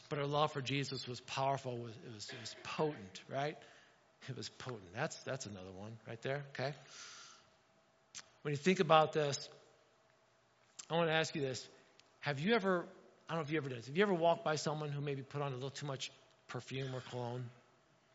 But 0.09 0.18
her 0.18 0.27
love 0.27 0.53
for 0.53 0.61
Jesus 0.61 1.07
was 1.07 1.20
powerful. 1.20 1.73
It 1.73 1.83
was, 2.12 2.29
it 2.31 2.40
was, 2.40 2.57
potent, 2.62 3.23
right? 3.33 3.57
It 4.29 4.37
was 4.37 4.49
potent. 4.49 4.94
That's 4.94 5.16
that's 5.18 5.47
another 5.47 5.70
one 5.77 5.92
right 6.07 6.20
there. 6.23 6.42
Okay. 6.55 6.75
When 8.42 8.53
you 8.53 8.59
think 8.59 8.81
about 8.81 9.12
this, 9.12 9.49
I 10.90 10.94
want 10.94 11.09
to 11.09 11.14
ask 11.14 11.35
you 11.35 11.40
this: 11.40 11.66
Have 12.20 12.40
you 12.40 12.55
ever? 12.55 12.85
I 13.29 13.33
don't 13.33 13.38
know 13.38 13.44
if 13.44 13.51
you 13.51 13.59
ever 13.59 13.68
did. 13.68 13.87
Have 13.87 13.97
you 13.97 14.03
ever 14.03 14.14
walked 14.14 14.44
by 14.44 14.57
someone 14.57 14.90
who 14.90 15.01
maybe 15.01 15.23
put 15.23 15.40
on 15.40 15.53
a 15.53 15.55
little 15.55 15.70
too 15.70 15.87
much 15.87 16.11
perfume 16.49 16.94
or 16.94 17.01
cologne? 17.11 17.44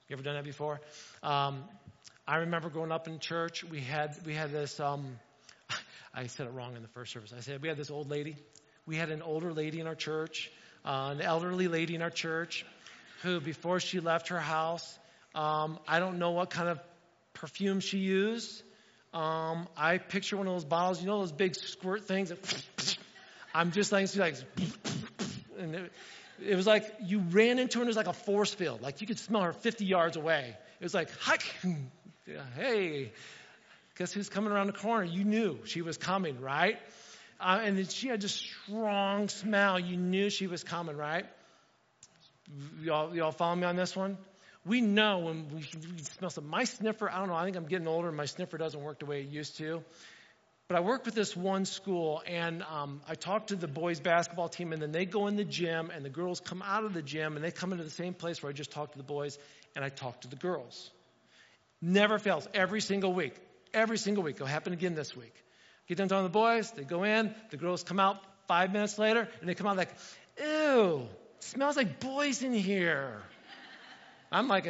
You 0.08 0.16
ever 0.16 0.24
done 0.24 0.36
that 0.36 0.44
before? 0.44 0.82
Um, 1.22 1.64
I 2.30 2.36
remember 2.42 2.70
growing 2.70 2.92
up 2.92 3.08
in 3.08 3.18
church, 3.18 3.64
we 3.64 3.80
had, 3.80 4.16
we 4.24 4.36
had 4.36 4.52
this, 4.52 4.80
um, 4.80 5.18
I 6.14 6.28
said 6.28 6.46
it 6.46 6.52
wrong 6.52 6.76
in 6.76 6.84
the 6.84 6.88
first 6.90 7.12
service. 7.12 7.34
I 7.36 7.40
said 7.40 7.60
we 7.60 7.70
had 7.70 7.76
this 7.76 7.90
old 7.90 8.08
lady. 8.08 8.36
We 8.86 8.98
had 8.98 9.10
an 9.10 9.24
older 9.24 9.52
lady 9.52 9.80
in 9.80 9.88
our 9.88 9.96
church, 9.96 10.52
uh, 10.86 11.10
an 11.14 11.22
elderly 11.22 11.68
lady 11.68 11.96
in 11.96 12.04
our 12.04 12.12
church, 12.12 12.68
who 13.24 13.40
before 13.40 13.80
she 13.80 14.00
left 14.00 14.28
her 14.28 14.40
house, 14.40 15.00
um, 15.34 15.80
I 15.88 15.98
don't 15.98 16.20
know 16.20 16.30
what 16.30 16.52
kind 16.52 16.70
of 16.70 16.80
perfume 17.34 17.80
she 17.80 17.98
used. 17.98 18.62
Um, 19.12 19.68
I 19.76 19.98
picture 19.98 20.38
one 20.38 20.46
of 20.46 20.54
those 20.54 20.66
bottles, 20.66 21.02
you 21.02 21.08
know, 21.08 21.22
those 21.22 21.32
big 21.32 21.56
squirt 21.56 22.06
things. 22.06 22.32
I'm 23.56 23.72
just 23.72 23.92
like, 23.92 24.16
like, 24.16 24.36
and 25.58 25.74
it, 25.74 25.92
it 26.46 26.56
was 26.56 26.68
like 26.68 26.94
you 27.02 27.22
ran 27.32 27.58
into 27.58 27.80
her 27.80 27.82
and 27.82 27.88
it 27.88 27.90
was 27.90 27.98
like 27.98 28.06
a 28.06 28.14
force 28.14 28.54
field. 28.54 28.84
Like 28.84 29.02
you 29.02 29.08
could 29.08 29.18
smell 29.18 29.42
her 29.42 29.54
50 29.54 29.84
yards 29.84 30.16
away. 30.16 30.56
It 30.80 30.84
was 30.84 30.94
like, 30.94 31.10
hey, 32.56 33.12
guess 33.98 34.12
who's 34.14 34.30
coming 34.30 34.52
around 34.52 34.68
the 34.68 34.74
corner? 34.74 35.04
You 35.04 35.24
knew 35.24 35.60
she 35.66 35.82
was 35.82 35.98
coming, 35.98 36.40
right? 36.42 36.78
Uh, 37.40 37.60
and 37.64 37.90
she 37.90 38.08
had 38.08 38.22
this 38.22 38.34
strong 38.34 39.30
smell. 39.30 39.80
You 39.80 39.98
knew 39.98 40.30
she 40.30 40.48
was 40.48 40.64
coming, 40.64 40.98
right? 40.98 41.26
Y'all, 42.82 43.16
y'all 43.16 43.32
follow 43.32 43.56
me 43.56 43.66
on 43.66 43.76
this 43.76 43.96
one? 43.96 44.18
We 44.66 44.82
know 44.82 45.20
when 45.20 45.48
we, 45.50 45.58
we 45.58 46.04
smell 46.04 46.30
something. 46.30 46.50
My 46.50 46.66
sniffer, 46.66 47.10
I 47.10 47.20
don't 47.20 47.30
know, 47.30 47.36
I 47.36 47.46
think 47.46 47.56
I'm 47.56 47.66
getting 47.66 47.88
older 47.88 48.08
and 48.10 48.18
my 48.18 48.26
sniffer 48.26 48.58
doesn't 48.58 48.82
work 48.82 49.00
the 49.00 49.06
way 49.06 49.22
it 49.22 49.30
used 49.30 49.58
to. 49.58 49.84
But 50.68 50.78
I 50.78 50.82
work 50.82 51.06
with 51.06 51.16
this 51.16 51.36
one 51.36 51.66
school, 51.66 52.22
and 52.28 52.62
um, 52.62 53.02
I 53.08 53.16
talk 53.16 53.48
to 53.48 53.56
the 53.56 53.68
boys' 53.68 54.00
basketball 54.00 54.50
team, 54.50 54.72
and 54.72 54.80
then 54.80 54.92
they 54.92 55.06
go 55.06 55.26
in 55.26 55.36
the 55.36 55.44
gym, 55.44 55.90
and 55.90 56.06
the 56.06 56.12
girls 56.12 56.40
come 56.40 56.62
out 56.62 56.86
of 56.86 56.94
the 56.94 57.02
gym, 57.02 57.36
and 57.36 57.44
they 57.44 57.50
come 57.50 57.72
into 57.72 57.84
the 57.84 57.90
same 57.90 58.14
place 58.14 58.44
where 58.44 58.52
I 58.52 58.54
just 58.54 58.70
talked 58.70 58.92
to 58.92 59.00
the 59.00 59.04
boys, 59.04 59.40
and 59.76 59.84
I 59.84 59.90
talk 59.90 60.22
to 60.22 60.28
the 60.28 60.36
girls. 60.36 60.92
Never 61.82 62.20
fails, 62.20 62.48
every 62.54 62.82
single 62.82 63.14
week. 63.14 63.36
Every 63.74 63.98
single 63.98 64.24
week. 64.24 64.36
It'll 64.36 64.48
happen 64.48 64.74
again 64.74 64.96
this 64.96 65.16
week. 65.16 65.34
Get 65.88 65.98
talking 65.98 66.10
to 66.10 66.24
the 66.24 66.30
boys, 66.30 66.70
they 66.72 66.84
go 66.84 67.04
in, 67.04 67.34
the 67.50 67.58
girls 67.58 67.84
come 67.84 68.00
out 68.00 68.18
five 68.48 68.72
minutes 68.72 69.00
later, 69.00 69.28
and 69.40 69.50
they 69.50 69.56
come 69.56 69.66
out 69.66 69.76
like, 69.76 69.90
ew, 70.40 71.08
smells 71.40 71.78
like 71.78 72.00
boys 72.00 72.44
in 72.44 72.54
here. 72.54 73.22
I'm 74.32 74.48
like, 74.48 74.68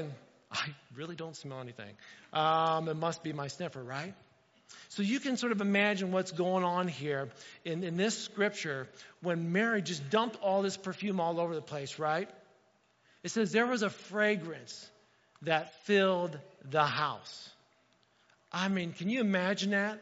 I 0.52 0.69
really 0.95 1.15
don't 1.15 1.36
smell 1.36 1.60
anything. 1.60 1.93
Um, 2.32 2.88
it 2.88 2.95
must 2.95 3.22
be 3.22 3.34
my 3.34 3.48
sniffer, 3.48 3.84
right? 3.84 4.13
So 4.89 5.04
you 5.04 5.19
can 5.19 5.36
sort 5.36 5.52
of 5.52 5.62
imagine 5.62 6.12
what's 6.12 6.32
going 6.32 6.63
on 6.63 6.88
here 6.88 7.30
in, 7.65 7.84
in 7.84 7.98
this 7.98 8.17
scripture 8.17 8.88
when 9.22 9.52
Mary 9.52 9.82
just 9.82 10.10
dumped 10.10 10.38
all 10.41 10.62
this 10.62 10.78
perfume 10.78 11.19
all 11.19 11.39
over 11.39 11.54
the 11.54 11.62
place, 11.62 12.00
right? 12.00 12.30
It 13.24 13.32
says 13.32 13.52
there 13.52 13.65
was 13.65 13.82
a 13.82 13.89
fragrance 13.89 14.89
that 15.43 15.73
filled 15.86 16.38
the 16.69 16.84
house. 16.84 17.49
I 18.52 18.67
mean, 18.67 18.93
can 18.93 19.10
you 19.10 19.21
imagine 19.21 19.71
that? 19.71 19.99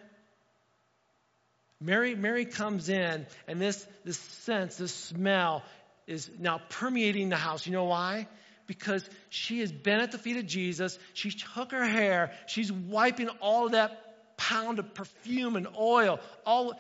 Mary, 1.80 2.15
Mary 2.15 2.45
comes 2.45 2.89
in, 2.89 3.28
and 3.47 3.62
this, 3.62 3.86
this 4.04 4.17
sense, 4.17 4.78
this 4.78 4.93
smell 4.93 5.63
is 6.08 6.30
now 6.39 6.60
permeating 6.69 7.30
the 7.30 7.36
house. 7.36 7.67
You 7.67 7.73
know 7.73 7.84
why? 7.84 8.28
Because 8.65 9.08
she 9.30 9.60
has 9.60 9.71
been 9.71 10.00
at 10.00 10.12
the 10.12 10.17
feet 10.17 10.38
of 10.38 10.47
Jesus. 10.47 10.97
She 11.13 11.30
took 11.30 11.71
her 11.71 11.86
hair. 11.86 12.32
She's 12.47 12.71
wiping 12.71 13.30
all 13.41 13.69
that 13.69 14.38
pound 14.38 14.80
of 14.80 14.93
perfume 14.93 15.56
and 15.56 15.67
oil. 15.80 16.19
All 16.45 16.73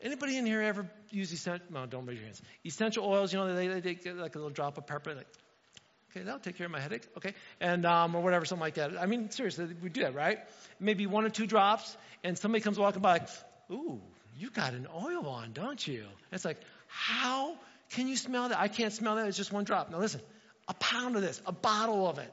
anybody 0.00 0.36
in 0.36 0.46
here 0.46 0.62
ever 0.62 0.88
use 1.10 1.32
essential? 1.32 1.66
No, 1.70 1.86
don't 1.86 2.06
raise 2.06 2.18
your 2.18 2.26
hands. 2.26 2.42
Essential 2.64 3.04
oils, 3.04 3.32
you 3.32 3.38
know, 3.38 3.54
they, 3.54 3.80
they 3.80 3.94
get 3.94 4.16
like 4.16 4.34
a 4.34 4.38
little 4.38 4.50
drop 4.50 4.78
of 4.78 4.86
pepper. 4.86 5.14
Like, 5.14 5.26
okay, 6.12 6.24
that'll 6.24 6.40
take 6.40 6.56
care 6.56 6.66
of 6.66 6.72
my 6.72 6.80
headache. 6.80 7.06
Okay, 7.16 7.34
and 7.60 7.84
um, 7.84 8.14
or 8.14 8.22
whatever, 8.22 8.44
something 8.44 8.60
like 8.60 8.74
that. 8.74 9.00
I 9.00 9.06
mean, 9.06 9.30
seriously, 9.30 9.68
we 9.82 9.88
do 9.88 10.02
that, 10.02 10.14
right? 10.14 10.38
Maybe 10.78 11.06
one 11.06 11.24
or 11.24 11.30
two 11.30 11.46
drops, 11.46 11.96
and 12.22 12.38
somebody 12.38 12.62
comes 12.62 12.78
walking 12.78 13.02
by, 13.02 13.12
like, 13.14 13.28
ooh, 13.70 14.00
you 14.38 14.50
got 14.50 14.74
an 14.74 14.86
oil 14.94 15.26
on, 15.26 15.52
don't 15.52 15.84
you? 15.86 16.00
And 16.00 16.32
it's 16.32 16.44
like, 16.44 16.60
how 16.86 17.56
can 17.90 18.08
you 18.08 18.16
smell 18.16 18.48
that? 18.48 18.58
I 18.58 18.68
can't 18.68 18.92
smell 18.92 19.16
that. 19.16 19.26
It's 19.26 19.36
just 19.36 19.52
one 19.52 19.64
drop. 19.64 19.90
Now 19.90 19.98
listen, 19.98 20.20
a 20.68 20.74
pound 20.74 21.16
of 21.16 21.22
this, 21.22 21.40
a 21.46 21.52
bottle 21.52 22.08
of 22.08 22.18
it 22.18 22.32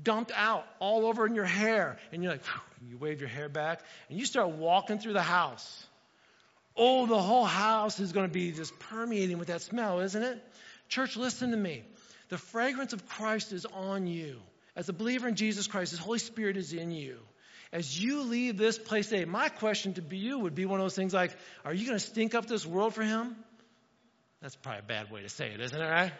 dumped 0.00 0.32
out 0.34 0.64
all 0.78 1.06
over 1.06 1.26
in 1.26 1.34
your 1.34 1.44
hair. 1.44 1.98
And 2.12 2.22
you're 2.22 2.32
like, 2.32 2.42
you 2.88 2.96
wave 2.96 3.20
your 3.20 3.28
hair 3.28 3.48
back 3.48 3.80
and 4.08 4.18
you 4.18 4.26
start 4.26 4.50
walking 4.50 4.98
through 4.98 5.12
the 5.12 5.22
house. 5.22 5.86
Oh, 6.76 7.06
the 7.06 7.20
whole 7.20 7.44
house 7.44 8.00
is 8.00 8.12
going 8.12 8.26
to 8.26 8.32
be 8.32 8.52
just 8.52 8.78
permeating 8.78 9.38
with 9.38 9.48
that 9.48 9.60
smell, 9.60 10.00
isn't 10.00 10.22
it? 10.22 10.42
Church, 10.88 11.16
listen 11.16 11.50
to 11.50 11.56
me. 11.56 11.84
The 12.32 12.38
fragrance 12.38 12.94
of 12.94 13.06
Christ 13.06 13.52
is 13.52 13.66
on 13.66 14.06
you. 14.06 14.38
As 14.74 14.88
a 14.88 14.94
believer 14.94 15.28
in 15.28 15.34
Jesus 15.34 15.66
Christ, 15.66 15.90
His 15.90 16.00
Holy 16.00 16.18
Spirit 16.18 16.56
is 16.56 16.72
in 16.72 16.90
you. 16.90 17.18
As 17.74 18.00
you 18.00 18.22
leave 18.22 18.56
this 18.56 18.78
place 18.78 19.10
today, 19.10 19.26
my 19.26 19.50
question 19.50 19.92
to 19.92 20.16
you 20.16 20.38
would 20.38 20.54
be 20.54 20.64
one 20.64 20.80
of 20.80 20.84
those 20.84 20.96
things 20.96 21.12
like, 21.12 21.36
are 21.62 21.74
you 21.74 21.84
going 21.84 21.98
to 21.98 22.02
stink 22.02 22.34
up 22.34 22.46
this 22.46 22.64
world 22.64 22.94
for 22.94 23.02
Him? 23.02 23.36
That's 24.40 24.56
probably 24.56 24.78
a 24.78 24.82
bad 24.82 25.10
way 25.10 25.20
to 25.20 25.28
say 25.28 25.48
it, 25.48 25.60
isn't 25.60 25.78
it, 25.78 25.84
right? 25.84 26.12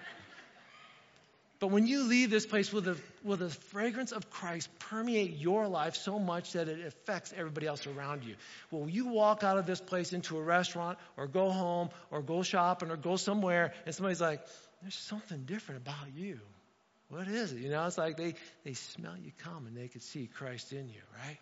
But 1.61 1.69
when 1.69 1.87
you 1.87 2.03
leave 2.03 2.29
this 2.29 2.45
place, 2.45 2.71
will 2.75 2.83
the, 2.83 2.99
will 3.25 3.39
the 3.39 3.49
fragrance 3.49 4.13
of 4.13 4.29
Christ 4.29 4.69
permeate 4.81 5.39
your 5.39 5.67
life 5.67 5.97
so 5.97 6.19
much 6.19 6.53
that 6.53 6.69
it 6.69 6.87
affects 6.87 7.33
everybody 7.35 7.67
else 7.67 7.87
around 7.87 8.25
you? 8.25 8.35
Will 8.71 8.87
you 8.87 9.07
walk 9.07 9.45
out 9.45 9.57
of 9.57 9.65
this 9.65 9.81
place 9.81 10.13
into 10.13 10.37
a 10.37 10.43
restaurant 10.43 10.99
or 11.17 11.27
go 11.27 11.51
home 11.51 11.89
or 12.11 12.21
go 12.21 12.43
shopping 12.43 12.91
or 12.91 12.99
go 12.99 13.17
somewhere 13.17 13.73
and 13.87 13.95
somebody's 13.95 14.21
like, 14.21 14.43
there's 14.83 14.95
something 14.95 15.45
different 15.45 15.83
about 15.83 16.15
you? 16.15 16.39
What 17.09 17.29
is 17.29 17.53
it? 17.53 17.59
You 17.59 17.71
know, 17.71 17.87
it's 17.87 17.99
like 17.99 18.17
they, 18.17 18.35
they 18.65 18.75
smell 18.75 19.15
you 19.23 19.33
come 19.39 19.67
and 19.67 19.77
they 19.77 19.89
could 19.89 20.03
see 20.03 20.27
Christ 20.27 20.73
in 20.73 20.89
you, 20.89 21.01
right? 21.27 21.39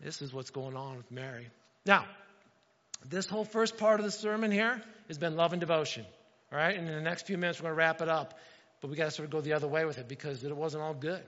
This 0.00 0.22
is 0.22 0.32
what's 0.32 0.50
going 0.50 0.76
on 0.76 0.96
with 0.96 1.10
Mary. 1.10 1.48
Now, 1.86 2.06
this 3.08 3.26
whole 3.26 3.44
first 3.44 3.76
part 3.76 4.00
of 4.00 4.06
the 4.06 4.12
sermon 4.12 4.50
here 4.50 4.80
has 5.08 5.18
been 5.18 5.36
love 5.36 5.52
and 5.52 5.60
devotion. 5.60 6.04
All 6.50 6.58
right, 6.58 6.76
and 6.76 6.88
in 6.88 6.94
the 6.94 7.00
next 7.00 7.26
few 7.26 7.38
minutes, 7.38 7.60
we're 7.60 7.64
going 7.64 7.74
to 7.74 7.78
wrap 7.78 8.02
it 8.02 8.08
up. 8.08 8.38
But 8.80 8.90
we 8.90 8.96
got 8.96 9.04
to 9.04 9.10
sort 9.10 9.26
of 9.26 9.30
go 9.30 9.40
the 9.40 9.52
other 9.52 9.68
way 9.68 9.84
with 9.84 9.98
it 9.98 10.08
because 10.08 10.42
it 10.42 10.56
wasn't 10.56 10.82
all 10.82 10.94
good. 10.94 11.22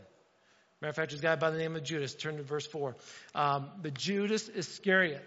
Matter 0.81 0.91
of 0.91 0.97
fact, 0.97 1.11
there's 1.11 1.21
a 1.21 1.23
guy 1.23 1.37
by 1.37 1.51
the 1.51 1.59
name 1.59 1.77
of 1.77 1.85
Judas. 1.85 2.15
Turn 2.15 2.37
to 2.37 2.43
verse 2.43 2.67
4. 2.67 2.97
Um, 3.35 3.71
but 3.81 3.95
Judas 3.95 4.49
Iscariot, 4.49 5.25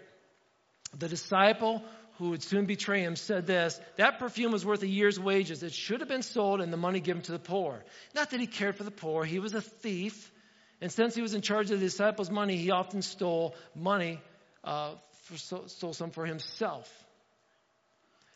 the 0.98 1.08
disciple 1.08 1.82
who 2.18 2.30
would 2.30 2.42
soon 2.42 2.66
betray 2.66 3.02
him, 3.02 3.16
said 3.16 3.46
this 3.46 3.80
That 3.96 4.18
perfume 4.18 4.52
was 4.52 4.66
worth 4.66 4.82
a 4.82 4.88
year's 4.88 5.18
wages. 5.18 5.62
It 5.62 5.72
should 5.72 6.00
have 6.00 6.08
been 6.08 6.22
sold 6.22 6.60
and 6.60 6.72
the 6.72 6.76
money 6.76 7.00
given 7.00 7.22
to 7.22 7.32
the 7.32 7.38
poor. 7.38 7.84
Not 8.14 8.30
that 8.30 8.40
he 8.40 8.46
cared 8.46 8.76
for 8.76 8.84
the 8.84 8.90
poor, 8.90 9.24
he 9.24 9.38
was 9.38 9.54
a 9.54 9.62
thief. 9.62 10.32
And 10.80 10.92
since 10.92 11.14
he 11.14 11.22
was 11.22 11.34
in 11.34 11.40
charge 11.40 11.70
of 11.70 11.80
the 11.80 11.86
disciples' 11.86 12.30
money, 12.30 12.56
he 12.56 12.70
often 12.70 13.02
stole 13.02 13.56
money, 13.74 14.20
uh, 14.62 14.94
for, 15.24 15.36
stole 15.36 15.92
some 15.92 16.10
for 16.10 16.24
himself. 16.24 16.88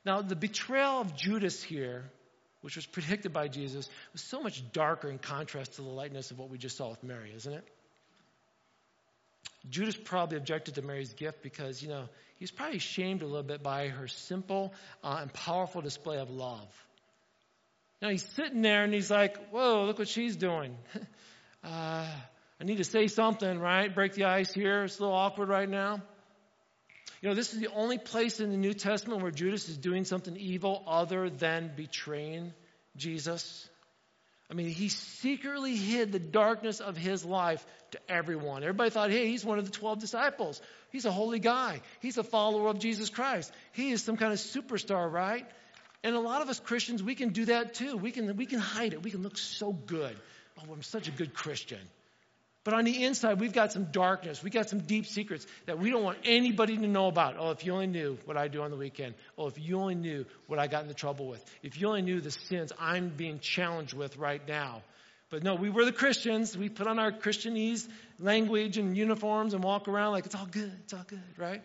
Now, 0.05 0.23
the 0.23 0.35
betrayal 0.35 1.01
of 1.01 1.15
Judas 1.15 1.63
here, 1.63 2.11
which 2.63 2.75
was 2.75 2.85
predicted 2.85 3.33
by 3.33 3.47
Jesus, 3.47 3.89
was 4.13 4.23
so 4.23 4.41
much 4.43 4.73
darker 4.73 5.09
in 5.09 5.19
contrast 5.19 5.75
to 5.75 5.83
the 5.83 5.89
lightness 5.89 6.33
of 6.33 6.39
what 6.39 6.51
we 6.51 6.59
just 6.59 6.77
saw 6.77 6.91
with 6.91 7.05
Mary, 7.05 7.33
isn't 7.37 7.53
it? 7.53 7.65
Judas 9.71 9.97
probably 9.97 10.39
objected 10.39 10.75
to 10.75 10.83
Mary's 10.83 11.13
gift 11.13 11.43
because, 11.43 11.81
you 11.81 11.89
know, 11.89 12.09
he's 12.43 12.51
probably 12.51 12.81
shamed 12.81 13.23
a 13.23 13.25
little 13.25 13.45
bit 13.45 13.63
by 13.63 13.87
her 13.87 14.09
simple 14.09 14.75
uh, 15.05 15.19
and 15.21 15.33
powerful 15.33 15.81
display 15.81 16.19
of 16.19 16.29
love. 16.29 16.67
Now 18.01 18.09
he's 18.09 18.25
sitting 18.31 18.63
there 18.63 18.83
and 18.83 18.93
he's 18.93 19.13
like, 19.13 19.51
whoa, 19.51 19.85
look 19.85 20.01
what 20.01 20.09
she's 20.09 20.35
doing. 20.35 20.77
uh, 21.65 22.05
I 22.61 22.65
need 22.65 22.79
to 22.79 22.85
say 22.85 23.07
something, 23.07 23.61
right? 23.61 23.95
Break 23.95 24.15
the 24.15 24.25
ice 24.25 24.53
here. 24.53 24.83
It's 24.83 24.99
a 24.99 25.03
little 25.03 25.17
awkward 25.17 25.51
right 25.51 25.69
now. 25.69 26.03
You 27.21 27.29
know, 27.29 27.37
this 27.37 27.55
is 27.55 27.61
the 27.61 27.69
only 27.69 27.99
place 27.99 28.41
in 28.41 28.51
the 28.51 28.57
New 28.57 28.75
Testament 28.75 29.23
where 29.23 29.31
Judas 29.31 29.69
is 29.69 29.79
doing 29.79 30.05
something 30.05 30.37
evil 30.37 30.83
other 30.89 31.31
than 31.31 31.71
betraying 31.77 32.53
Jesus. 32.97 33.69
I 34.53 34.55
mean, 34.55 34.67
he 34.67 34.91
secretly 34.91 35.75
hid 35.77 36.13
the 36.13 36.19
darkness 36.19 36.81
of 36.81 36.95
his 36.95 37.25
life 37.25 37.65
to 37.93 37.99
everyone. 38.07 38.63
Everybody 38.63 38.91
thought, 38.91 39.11
hey, 39.11 39.27
he's 39.27 39.47
one 39.47 39.59
of 39.59 39.65
the 39.65 39.71
12 39.71 39.99
disciples. 39.99 40.61
He's 40.91 41.07
a 41.07 41.11
holy 41.11 41.39
guy. 41.39 41.81
He's 42.01 42.19
a 42.19 42.23
follower 42.23 42.69
of 42.69 42.79
Jesus 42.79 43.09
Christ. 43.09 43.51
He 43.73 43.93
is 43.93 44.03
some 44.03 44.19
kind 44.19 44.31
of 44.31 44.39
superstar, 44.39 45.11
right? 45.11 45.47
And 46.05 46.15
a 46.15 46.21
lot 46.21 46.43
of 46.43 46.51
us 46.51 46.61
Christians, 46.61 47.03
we 47.03 47.15
can 47.15 47.31
do 47.31 47.47
that 47.47 47.73
too. 47.73 47.97
We 47.97 48.11
can, 48.11 48.37
we 48.37 48.45
can 48.45 48.59
hide 48.59 48.93
it. 48.93 49.03
We 49.03 49.11
can 49.11 49.23
look 49.23 49.39
so 49.39 49.73
good. 49.73 50.15
Oh, 50.59 50.71
I'm 50.71 50.83
such 50.83 51.09
a 51.09 51.13
good 51.13 51.33
Christian. 51.33 51.81
But 52.65 52.75
on 52.75 52.85
the 52.85 53.05
inside, 53.05 53.41
we've 53.41 53.53
got 53.53 53.73
some 53.73 53.87
darkness. 53.87 54.43
We've 54.43 54.53
got 54.53 54.69
some 54.69 54.81
deep 54.81 55.07
secrets 55.07 55.47
that 55.67 55.81
we 55.81 55.91
don't 55.91 56.05
want 56.05 56.19
anybody 56.25 56.77
to 56.77 56.87
know 56.87 57.09
about. 57.09 57.35
Oh, 57.37 57.51
if 57.51 57.67
you 57.67 57.73
only 57.73 57.89
knew 57.89 58.19
what 58.25 58.37
I 58.37 58.47
do 58.47 58.63
on 58.63 58.71
the 58.71 58.77
weekend. 58.77 59.15
Oh, 59.37 59.49
if 59.49 59.59
you 59.59 59.81
only 59.81 59.97
knew 59.97 60.25
what 60.47 60.61
I 60.61 60.69
got 60.69 60.83
into 60.83 60.95
trouble 60.95 61.27
with. 61.27 61.45
If 61.65 61.81
you 61.81 61.89
only 61.89 62.03
knew 62.03 62.21
the 62.21 62.31
sins 62.31 62.73
I'm 62.79 63.09
being 63.09 63.41
challenged 63.41 63.95
with 63.95 64.17
right 64.17 64.47
now. 64.47 64.83
But 65.29 65.43
no, 65.43 65.57
we 65.57 65.71
were 65.71 65.85
the 65.85 65.93
Christians. 65.93 66.57
We 66.57 66.69
put 66.69 66.87
on 66.87 67.01
our 67.01 67.11
Christianese 67.11 67.89
language 68.21 68.79
and 68.79 68.97
uniforms 68.97 69.55
and 69.55 69.65
walk 69.65 69.89
around 69.89 70.13
like 70.13 70.27
it's 70.27 70.35
all 70.35 70.47
good, 70.47 70.73
it's 70.85 70.95
all 70.95 71.05
good, 71.07 71.23
right? 71.39 71.63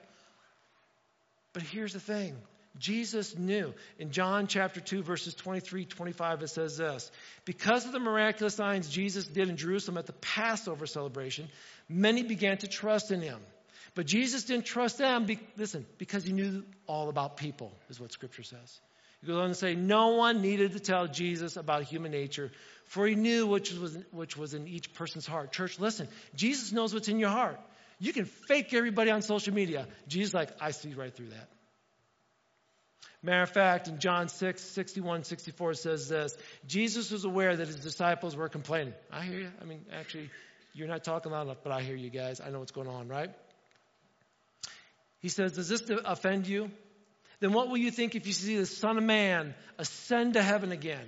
But 1.53 1.61
here's 1.63 1.93
the 1.93 1.99
thing 1.99 2.35
Jesus 2.79 3.37
knew. 3.37 3.73
In 3.99 4.11
John 4.11 4.47
chapter 4.47 4.79
2, 4.79 5.03
verses 5.03 5.33
23, 5.33 5.85
25, 5.85 6.43
it 6.43 6.47
says 6.47 6.77
this 6.77 7.11
Because 7.45 7.85
of 7.85 7.91
the 7.91 7.99
miraculous 7.99 8.55
signs 8.55 8.89
Jesus 8.89 9.25
did 9.25 9.49
in 9.49 9.57
Jerusalem 9.57 9.97
at 9.97 10.05
the 10.05 10.13
Passover 10.13 10.85
celebration, 10.85 11.47
many 11.89 12.23
began 12.23 12.57
to 12.59 12.67
trust 12.67 13.11
in 13.11 13.21
him. 13.21 13.39
But 13.95 14.05
Jesus 14.05 14.43
didn't 14.43 14.65
trust 14.65 14.99
them, 14.99 15.25
be, 15.25 15.39
listen, 15.57 15.85
because 15.97 16.23
he 16.23 16.31
knew 16.31 16.63
all 16.85 17.09
about 17.09 17.37
people, 17.37 17.71
is 17.89 17.99
what 17.99 18.11
Scripture 18.11 18.43
says. 18.43 18.79
He 19.21 19.27
goes 19.27 19.37
on 19.37 19.49
to 19.49 19.55
say, 19.55 19.73
No 19.73 20.09
one 20.09 20.41
needed 20.41 20.73
to 20.73 20.79
tell 20.79 21.07
Jesus 21.07 21.57
about 21.57 21.83
human 21.83 22.11
nature, 22.11 22.51
for 22.85 23.07
he 23.07 23.15
knew 23.15 23.47
which 23.47 23.73
was, 23.73 23.97
which 24.11 24.37
was 24.37 24.53
in 24.53 24.67
each 24.67 24.93
person's 24.93 25.25
heart. 25.25 25.51
Church, 25.51 25.79
listen, 25.79 26.07
Jesus 26.35 26.71
knows 26.71 26.93
what's 26.93 27.07
in 27.07 27.19
your 27.19 27.29
heart. 27.29 27.59
You 27.99 28.13
can 28.13 28.25
fake 28.25 28.73
everybody 28.73 29.09
on 29.09 29.23
social 29.23 29.53
media. 29.53 29.87
Jesus, 30.07 30.33
like, 30.33 30.49
I 30.61 30.71
see 30.71 30.93
right 30.93 31.13
through 31.13 31.29
that. 31.29 31.49
Matter 33.23 33.43
of 33.43 33.49
fact, 33.49 33.87
in 33.87 33.99
John 33.99 34.29
6, 34.29 34.61
61, 34.61 35.23
64 35.23 35.73
says 35.73 36.07
this 36.07 36.37
Jesus 36.67 37.11
was 37.11 37.25
aware 37.25 37.55
that 37.55 37.67
his 37.67 37.77
disciples 37.77 38.35
were 38.35 38.49
complaining. 38.49 38.93
I 39.11 39.23
hear 39.23 39.39
you. 39.39 39.51
I 39.61 39.65
mean, 39.65 39.85
actually, 39.91 40.29
you're 40.73 40.87
not 40.87 41.03
talking 41.03 41.31
loud 41.31 41.43
enough, 41.43 41.57
but 41.63 41.71
I 41.71 41.81
hear 41.81 41.95
you 41.95 42.09
guys. 42.09 42.39
I 42.39 42.49
know 42.49 42.59
what's 42.59 42.71
going 42.71 42.87
on, 42.87 43.07
right? 43.07 43.31
He 45.19 45.29
says, 45.29 45.53
Does 45.53 45.69
this 45.69 45.81
offend 46.05 46.47
you? 46.47 46.69
Then 47.39 47.53
what 47.53 47.69
will 47.69 47.77
you 47.77 47.91
think 47.91 48.15
if 48.15 48.25
you 48.27 48.33
see 48.33 48.57
the 48.57 48.65
Son 48.65 48.97
of 48.97 49.03
Man 49.03 49.53
ascend 49.77 50.33
to 50.33 50.41
heaven 50.41 50.71
again? 50.71 51.07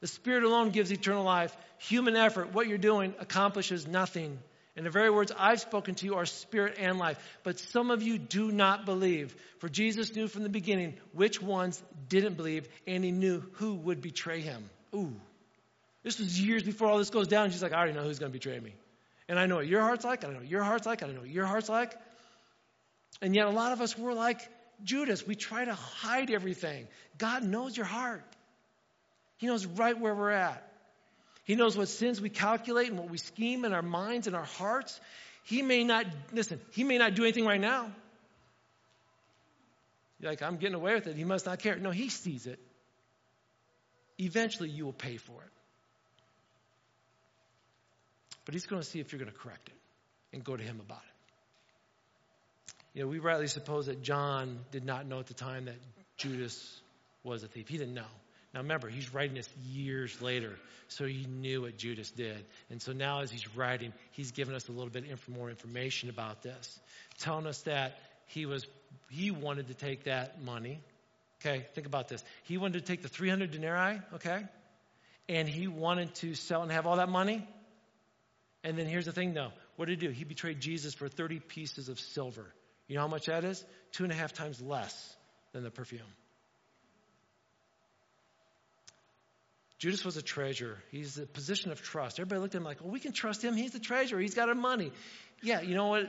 The 0.00 0.06
Spirit 0.06 0.44
alone 0.44 0.70
gives 0.70 0.92
eternal 0.92 1.24
life. 1.24 1.56
Human 1.78 2.16
effort, 2.16 2.52
what 2.52 2.66
you're 2.66 2.78
doing, 2.78 3.14
accomplishes 3.18 3.86
nothing. 3.86 4.38
And 4.76 4.84
the 4.84 4.90
very 4.90 5.10
words 5.10 5.30
I've 5.36 5.60
spoken 5.60 5.94
to 5.96 6.06
you 6.06 6.16
are 6.16 6.26
spirit 6.26 6.76
and 6.78 6.98
life. 6.98 7.18
But 7.44 7.60
some 7.60 7.90
of 7.90 8.02
you 8.02 8.18
do 8.18 8.50
not 8.50 8.84
believe. 8.86 9.34
For 9.58 9.68
Jesus 9.68 10.14
knew 10.16 10.26
from 10.26 10.42
the 10.42 10.48
beginning 10.48 10.94
which 11.12 11.40
ones 11.40 11.80
didn't 12.08 12.36
believe, 12.36 12.68
and 12.86 13.04
he 13.04 13.12
knew 13.12 13.44
who 13.54 13.74
would 13.74 14.00
betray 14.00 14.40
him. 14.40 14.68
Ooh. 14.94 15.14
This 16.02 16.18
was 16.18 16.40
years 16.40 16.62
before 16.62 16.88
all 16.88 16.98
this 16.98 17.10
goes 17.10 17.28
down. 17.28 17.50
She's 17.50 17.62
like, 17.62 17.72
I 17.72 17.76
already 17.76 17.92
know 17.94 18.02
who's 18.02 18.18
going 18.18 18.32
to 18.32 18.38
betray 18.38 18.58
me. 18.58 18.74
And 19.28 19.38
I 19.38 19.46
know 19.46 19.56
what 19.56 19.66
your 19.66 19.80
heart's 19.80 20.04
like. 20.04 20.24
I 20.24 20.28
know 20.28 20.38
what 20.38 20.48
your 20.48 20.62
heart's 20.62 20.86
like. 20.86 21.02
I 21.02 21.06
know 21.06 21.20
what 21.20 21.30
your 21.30 21.46
heart's 21.46 21.68
like. 21.68 21.94
And 23.22 23.34
yet, 23.34 23.46
a 23.46 23.50
lot 23.50 23.72
of 23.72 23.80
us, 23.80 23.96
we're 23.96 24.12
like 24.12 24.40
Judas. 24.82 25.26
We 25.26 25.34
try 25.34 25.64
to 25.64 25.74
hide 25.74 26.30
everything. 26.30 26.88
God 27.16 27.44
knows 27.44 27.76
your 27.76 27.86
heart, 27.86 28.24
He 29.38 29.46
knows 29.46 29.64
right 29.64 29.98
where 29.98 30.14
we're 30.14 30.30
at. 30.30 30.68
He 31.44 31.56
knows 31.56 31.76
what 31.76 31.88
sins 31.88 32.20
we 32.20 32.30
calculate 32.30 32.88
and 32.88 32.98
what 32.98 33.10
we 33.10 33.18
scheme 33.18 33.64
in 33.64 33.72
our 33.72 33.82
minds 33.82 34.26
and 34.26 34.34
our 34.34 34.44
hearts. 34.44 34.98
He 35.44 35.60
may 35.62 35.84
not, 35.84 36.06
listen, 36.32 36.60
He 36.72 36.84
may 36.84 36.98
not 36.98 37.14
do 37.14 37.22
anything 37.22 37.44
right 37.44 37.60
now. 37.60 37.92
You're 40.18 40.30
like, 40.30 40.42
I'm 40.42 40.56
getting 40.56 40.74
away 40.74 40.94
with 40.94 41.06
it. 41.06 41.16
He 41.16 41.24
must 41.24 41.44
not 41.44 41.58
care. 41.58 41.76
No, 41.76 41.90
He 41.90 42.08
sees 42.08 42.46
it. 42.46 42.58
Eventually, 44.18 44.70
you 44.70 44.86
will 44.86 44.92
pay 44.92 45.18
for 45.18 45.42
it. 45.42 45.50
But 48.46 48.54
He's 48.54 48.66
going 48.66 48.80
to 48.80 48.88
see 48.88 49.00
if 49.00 49.12
you're 49.12 49.20
going 49.20 49.30
to 49.30 49.38
correct 49.38 49.68
it 49.68 49.74
and 50.32 50.42
go 50.42 50.56
to 50.56 50.62
Him 50.62 50.80
about 50.80 51.02
it. 51.02 51.14
You 52.94 53.02
know, 53.02 53.08
we 53.08 53.18
rightly 53.18 53.48
suppose 53.48 53.86
that 53.86 54.02
John 54.02 54.60
did 54.70 54.84
not 54.84 55.06
know 55.06 55.18
at 55.18 55.26
the 55.26 55.34
time 55.34 55.66
that 55.66 55.76
Judas 56.16 56.80
was 57.22 57.42
a 57.42 57.48
thief. 57.48 57.68
He 57.68 57.76
didn't 57.76 57.94
know. 57.94 58.04
Now 58.54 58.60
remember, 58.60 58.88
he's 58.88 59.12
writing 59.12 59.34
this 59.34 59.48
years 59.66 60.22
later, 60.22 60.56
so 60.86 61.04
he 61.06 61.26
knew 61.26 61.62
what 61.62 61.76
Judas 61.76 62.12
did. 62.12 62.44
And 62.70 62.80
so 62.80 62.92
now 62.92 63.20
as 63.20 63.30
he's 63.30 63.56
writing, 63.56 63.92
he's 64.12 64.30
giving 64.30 64.54
us 64.54 64.68
a 64.68 64.72
little 64.72 64.90
bit 64.90 65.04
more 65.28 65.50
information 65.50 66.08
about 66.08 66.42
this, 66.42 66.78
telling 67.18 67.46
us 67.46 67.60
that 67.62 67.98
he 68.26 68.46
was 68.46 68.64
he 69.10 69.32
wanted 69.32 69.68
to 69.68 69.74
take 69.74 70.04
that 70.04 70.40
money. 70.40 70.80
Okay, 71.40 71.66
think 71.74 71.88
about 71.88 72.08
this. 72.08 72.22
He 72.44 72.56
wanted 72.56 72.78
to 72.78 72.84
take 72.84 73.02
the 73.02 73.08
300 73.08 73.50
denarii, 73.50 74.00
okay? 74.14 74.44
And 75.28 75.48
he 75.48 75.66
wanted 75.66 76.14
to 76.16 76.34
sell 76.34 76.62
and 76.62 76.70
have 76.70 76.86
all 76.86 76.96
that 76.96 77.08
money. 77.08 77.46
And 78.62 78.78
then 78.78 78.86
here's 78.86 79.06
the 79.06 79.12
thing 79.12 79.34
though. 79.34 79.50
What 79.74 79.86
did 79.86 80.00
he 80.00 80.06
do? 80.06 80.12
He 80.12 80.22
betrayed 80.22 80.60
Jesus 80.60 80.94
for 80.94 81.08
30 81.08 81.40
pieces 81.40 81.88
of 81.88 81.98
silver. 81.98 82.46
You 82.86 82.94
know 82.94 83.00
how 83.00 83.08
much 83.08 83.26
that 83.26 83.42
is? 83.44 83.64
Two 83.90 84.04
and 84.04 84.12
a 84.12 84.16
half 84.16 84.32
times 84.32 84.60
less 84.60 85.16
than 85.52 85.64
the 85.64 85.70
perfume. 85.70 86.02
Judas 89.78 90.04
was 90.04 90.16
a 90.16 90.22
treasurer. 90.22 90.78
He's 90.90 91.18
a 91.18 91.26
position 91.26 91.72
of 91.72 91.82
trust. 91.82 92.18
Everybody 92.18 92.40
looked 92.40 92.54
at 92.54 92.58
him 92.58 92.64
like, 92.64 92.80
well, 92.80 92.90
we 92.90 93.00
can 93.00 93.12
trust 93.12 93.42
him. 93.42 93.56
He's 93.56 93.72
the 93.72 93.80
treasurer. 93.80 94.20
He's 94.20 94.34
got 94.34 94.48
our 94.48 94.54
money. 94.54 94.92
Yeah, 95.42 95.60
you 95.60 95.74
know 95.74 95.88
what? 95.88 96.06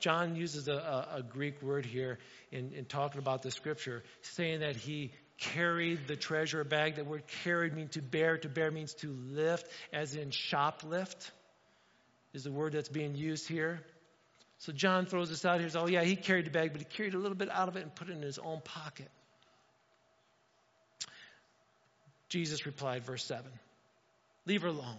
John 0.00 0.36
uses 0.36 0.68
a, 0.68 0.74
a, 0.74 1.16
a 1.18 1.22
Greek 1.22 1.60
word 1.60 1.84
here 1.84 2.18
in, 2.50 2.72
in 2.72 2.84
talking 2.84 3.18
about 3.18 3.42
the 3.42 3.50
scripture, 3.50 4.04
saying 4.22 4.60
that 4.60 4.76
he 4.76 5.12
carried 5.38 6.06
the 6.06 6.16
treasure 6.16 6.64
bag. 6.64 6.96
That 6.96 7.06
word 7.06 7.24
carried 7.44 7.74
means 7.74 7.92
to 7.92 8.02
bear. 8.02 8.38
To 8.38 8.48
bear 8.48 8.70
means 8.70 8.94
to 8.94 9.08
lift, 9.08 9.66
as 9.92 10.14
in 10.14 10.30
shoplift 10.30 11.30
is 12.32 12.44
the 12.44 12.52
word 12.52 12.72
that's 12.72 12.88
being 12.88 13.14
used 13.14 13.48
here. 13.48 13.80
So 14.58 14.72
John 14.72 15.06
throws 15.06 15.30
this 15.30 15.44
out 15.44 15.60
here. 15.60 15.68
Says, 15.68 15.76
oh, 15.76 15.88
yeah, 15.88 16.02
he 16.02 16.16
carried 16.16 16.46
the 16.46 16.50
bag, 16.50 16.72
but 16.72 16.80
he 16.80 16.84
carried 16.84 17.14
a 17.14 17.18
little 17.18 17.36
bit 17.36 17.50
out 17.50 17.68
of 17.68 17.76
it 17.76 17.82
and 17.82 17.94
put 17.94 18.08
it 18.08 18.16
in 18.16 18.22
his 18.22 18.38
own 18.38 18.60
pocket. 18.60 19.08
Jesus 22.28 22.66
replied, 22.66 23.04
verse 23.04 23.24
7 23.24 23.44
Leave 24.46 24.62
her 24.62 24.68
alone. 24.68 24.96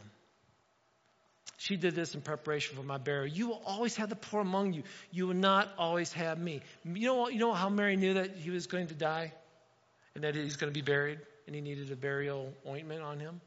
She 1.58 1.76
did 1.76 1.94
this 1.94 2.16
in 2.16 2.22
preparation 2.22 2.78
for 2.78 2.84
my 2.84 2.98
burial. 2.98 3.28
You 3.28 3.50
will 3.50 3.62
always 3.66 3.98
have 3.98 4.08
the 4.08 4.16
poor 4.16 4.40
among 4.40 4.72
you. 4.72 4.84
You 5.12 5.28
will 5.28 5.36
not 5.36 5.68
always 5.78 6.14
have 6.14 6.40
me. 6.40 6.62
You 6.86 7.08
know, 7.08 7.28
you 7.28 7.38
know 7.38 7.52
how 7.52 7.68
Mary 7.68 7.98
knew 7.98 8.14
that 8.14 8.38
he 8.38 8.50
was 8.50 8.68
going 8.68 8.88
to 8.88 8.94
die 8.94 9.34
and 10.16 10.24
that 10.24 10.36
he's 10.36 10.56
going 10.56 10.72
to 10.72 10.78
be 10.78 10.84
buried 10.84 11.20
and 11.48 11.56
he 11.56 11.62
needed 11.62 11.92
a 11.92 11.98
burial 11.98 12.54
ointment 12.66 13.02
on 13.02 13.20
him? 13.20 13.42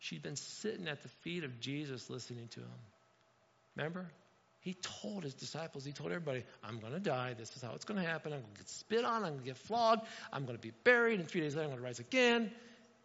She'd 0.00 0.22
been 0.22 0.36
sitting 0.36 0.86
at 0.86 1.02
the 1.02 1.08
feet 1.08 1.44
of 1.44 1.60
Jesus 1.60 2.10
listening 2.10 2.48
to 2.48 2.60
him. 2.60 2.66
Remember? 3.74 4.06
He 4.60 4.74
told 4.74 5.24
his 5.24 5.32
disciples, 5.32 5.84
he 5.84 5.92
told 5.92 6.10
everybody, 6.10 6.44
I'm 6.62 6.78
going 6.78 6.92
to 6.92 7.00
die. 7.00 7.34
This 7.38 7.56
is 7.56 7.62
how 7.62 7.72
it's 7.74 7.86
going 7.86 8.02
to 8.02 8.06
happen. 8.06 8.34
I'm 8.34 8.40
going 8.40 8.52
to 8.52 8.58
get 8.58 8.68
spit 8.68 9.04
on. 9.04 9.24
I'm 9.24 9.32
going 9.32 9.38
to 9.38 9.44
get 9.46 9.56
flogged. 9.56 10.06
I'm 10.30 10.44
going 10.44 10.58
to 10.58 10.62
be 10.62 10.72
buried. 10.84 11.20
And 11.20 11.28
three 11.28 11.40
days 11.40 11.54
later, 11.54 11.64
I'm 11.64 11.70
going 11.70 11.80
to 11.80 11.84
rise 11.84 12.00
again. 12.00 12.50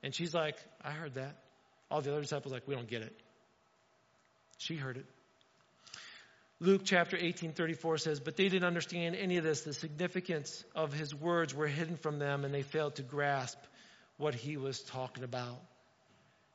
And 0.03 0.13
she's 0.13 0.33
like, 0.33 0.55
I 0.83 0.91
heard 0.91 1.15
that. 1.15 1.35
All 1.91 2.01
the 2.01 2.11
other 2.11 2.21
disciples 2.21 2.53
like, 2.53 2.67
we 2.67 2.75
don't 2.75 2.87
get 2.87 3.01
it. 3.01 3.15
She 4.57 4.75
heard 4.75 4.97
it. 4.97 5.05
Luke 6.61 6.81
chapter 6.83 7.17
18, 7.17 7.53
34 7.53 7.97
says, 7.99 8.19
But 8.19 8.35
they 8.35 8.49
didn't 8.49 8.65
understand 8.65 9.15
any 9.15 9.37
of 9.37 9.43
this. 9.43 9.61
The 9.61 9.73
significance 9.73 10.63
of 10.75 10.91
his 10.91 11.15
words 11.15 11.55
were 11.55 11.67
hidden 11.67 11.95
from 11.95 12.19
them, 12.19 12.43
and 12.43 12.53
they 12.53 12.63
failed 12.63 12.95
to 12.95 13.01
grasp 13.01 13.57
what 14.17 14.35
he 14.35 14.57
was 14.57 14.81
talking 14.81 15.23
about. 15.23 15.57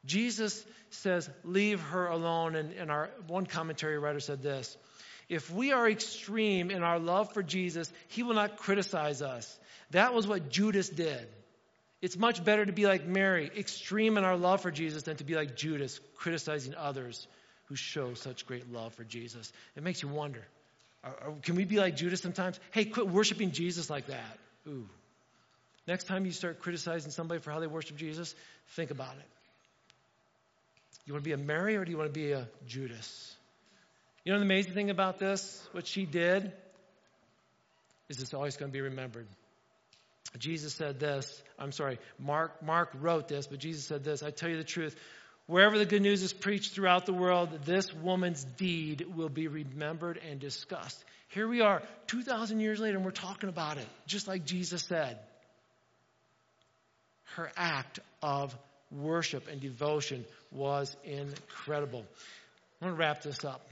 Jesus 0.04 0.64
says, 0.90 1.28
Leave 1.42 1.80
her 1.80 2.06
alone. 2.06 2.54
And, 2.54 2.72
and 2.74 2.90
our 2.90 3.10
one 3.26 3.46
commentary 3.46 3.98
writer 3.98 4.20
said 4.20 4.42
this 4.42 4.76
If 5.30 5.50
we 5.50 5.72
are 5.72 5.88
extreme 5.88 6.70
in 6.70 6.82
our 6.82 6.98
love 6.98 7.32
for 7.32 7.42
Jesus, 7.42 7.90
he 8.08 8.22
will 8.22 8.34
not 8.34 8.58
criticize 8.58 9.22
us. 9.22 9.58
That 9.90 10.12
was 10.12 10.26
what 10.26 10.50
Judas 10.50 10.90
did. 10.90 11.26
It's 12.04 12.18
much 12.18 12.44
better 12.44 12.66
to 12.66 12.72
be 12.72 12.84
like 12.84 13.06
Mary, 13.06 13.50
extreme 13.56 14.18
in 14.18 14.24
our 14.24 14.36
love 14.36 14.60
for 14.60 14.70
Jesus, 14.70 15.04
than 15.04 15.16
to 15.16 15.24
be 15.24 15.36
like 15.36 15.56
Judas, 15.56 15.98
criticizing 16.16 16.74
others 16.74 17.26
who 17.64 17.76
show 17.76 18.12
such 18.12 18.44
great 18.44 18.70
love 18.70 18.92
for 18.92 19.04
Jesus. 19.04 19.50
It 19.74 19.82
makes 19.82 20.02
you 20.02 20.08
wonder 20.08 20.42
can 21.40 21.54
we 21.54 21.64
be 21.64 21.78
like 21.78 21.96
Judas 21.96 22.20
sometimes? 22.20 22.60
Hey, 22.72 22.84
quit 22.84 23.08
worshiping 23.08 23.52
Jesus 23.52 23.88
like 23.88 24.08
that. 24.08 24.38
Ooh. 24.68 24.86
Next 25.86 26.04
time 26.04 26.26
you 26.26 26.32
start 26.32 26.60
criticizing 26.60 27.10
somebody 27.10 27.40
for 27.40 27.50
how 27.50 27.60
they 27.60 27.66
worship 27.66 27.96
Jesus, 27.96 28.34
think 28.72 28.90
about 28.90 29.14
it. 29.14 29.28
You 31.06 31.14
want 31.14 31.24
to 31.24 31.28
be 31.28 31.32
a 31.32 31.38
Mary 31.38 31.76
or 31.76 31.86
do 31.86 31.90
you 31.90 31.96
want 31.96 32.12
to 32.12 32.20
be 32.20 32.32
a 32.32 32.46
Judas? 32.66 33.34
You 34.26 34.32
know 34.34 34.40
the 34.40 34.44
amazing 34.44 34.74
thing 34.74 34.90
about 34.90 35.18
this, 35.18 35.66
what 35.72 35.86
she 35.86 36.04
did, 36.04 36.52
is 38.10 38.20
it's 38.20 38.34
always 38.34 38.58
going 38.58 38.70
to 38.70 38.74
be 38.74 38.82
remembered. 38.82 39.26
Jesus 40.38 40.74
said 40.74 40.98
this. 40.98 41.42
I'm 41.58 41.72
sorry, 41.72 41.98
Mark, 42.18 42.62
Mark 42.62 42.90
wrote 43.00 43.28
this, 43.28 43.46
but 43.46 43.58
Jesus 43.58 43.84
said 43.84 44.04
this. 44.04 44.22
I 44.22 44.30
tell 44.30 44.48
you 44.48 44.56
the 44.56 44.64
truth. 44.64 44.96
Wherever 45.46 45.78
the 45.78 45.84
good 45.84 46.02
news 46.02 46.22
is 46.22 46.32
preached 46.32 46.72
throughout 46.72 47.04
the 47.04 47.12
world, 47.12 47.50
this 47.64 47.92
woman's 47.92 48.42
deed 48.42 49.06
will 49.14 49.28
be 49.28 49.46
remembered 49.46 50.18
and 50.30 50.40
discussed. 50.40 51.04
Here 51.28 51.46
we 51.46 51.60
are, 51.60 51.82
2,000 52.06 52.60
years 52.60 52.80
later, 52.80 52.96
and 52.96 53.04
we're 53.04 53.10
talking 53.10 53.48
about 53.48 53.76
it, 53.76 53.86
just 54.06 54.26
like 54.26 54.44
Jesus 54.44 54.82
said. 54.84 55.18
Her 57.36 57.50
act 57.56 58.00
of 58.22 58.56
worship 58.90 59.48
and 59.48 59.60
devotion 59.60 60.24
was 60.50 60.96
incredible. 61.04 62.04
I'm 62.80 62.88
going 62.88 62.92
to 62.92 62.98
wrap 62.98 63.22
this 63.22 63.44
up. 63.44 63.68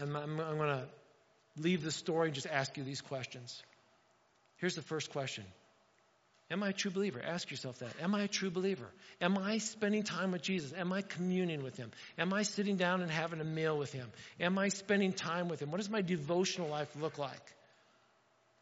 I'm, 0.00 0.14
I'm, 0.16 0.40
I'm 0.40 0.56
going 0.56 0.80
to 0.80 0.84
leave 1.56 1.82
the 1.82 1.90
story 1.90 2.28
and 2.28 2.34
just 2.34 2.46
ask 2.46 2.76
you 2.76 2.84
these 2.84 3.00
questions. 3.00 3.62
Here's 4.62 4.76
the 4.76 4.82
first 4.82 5.10
question 5.10 5.44
Am 6.48 6.62
I 6.62 6.68
a 6.68 6.72
true 6.72 6.92
believer? 6.92 7.20
Ask 7.20 7.50
yourself 7.50 7.80
that. 7.80 7.92
Am 8.00 8.14
I 8.14 8.22
a 8.22 8.28
true 8.28 8.50
believer? 8.50 8.86
Am 9.20 9.36
I 9.36 9.58
spending 9.58 10.04
time 10.04 10.30
with 10.30 10.42
Jesus? 10.42 10.72
Am 10.72 10.92
I 10.92 11.02
communing 11.02 11.64
with 11.64 11.76
Him? 11.76 11.90
Am 12.16 12.32
I 12.32 12.44
sitting 12.44 12.76
down 12.76 13.02
and 13.02 13.10
having 13.10 13.40
a 13.40 13.44
meal 13.44 13.76
with 13.76 13.92
Him? 13.92 14.08
Am 14.38 14.56
I 14.58 14.68
spending 14.68 15.12
time 15.12 15.48
with 15.48 15.60
Him? 15.60 15.72
What 15.72 15.78
does 15.78 15.90
my 15.90 16.00
devotional 16.00 16.68
life 16.68 16.88
look 17.00 17.18
like? 17.18 17.42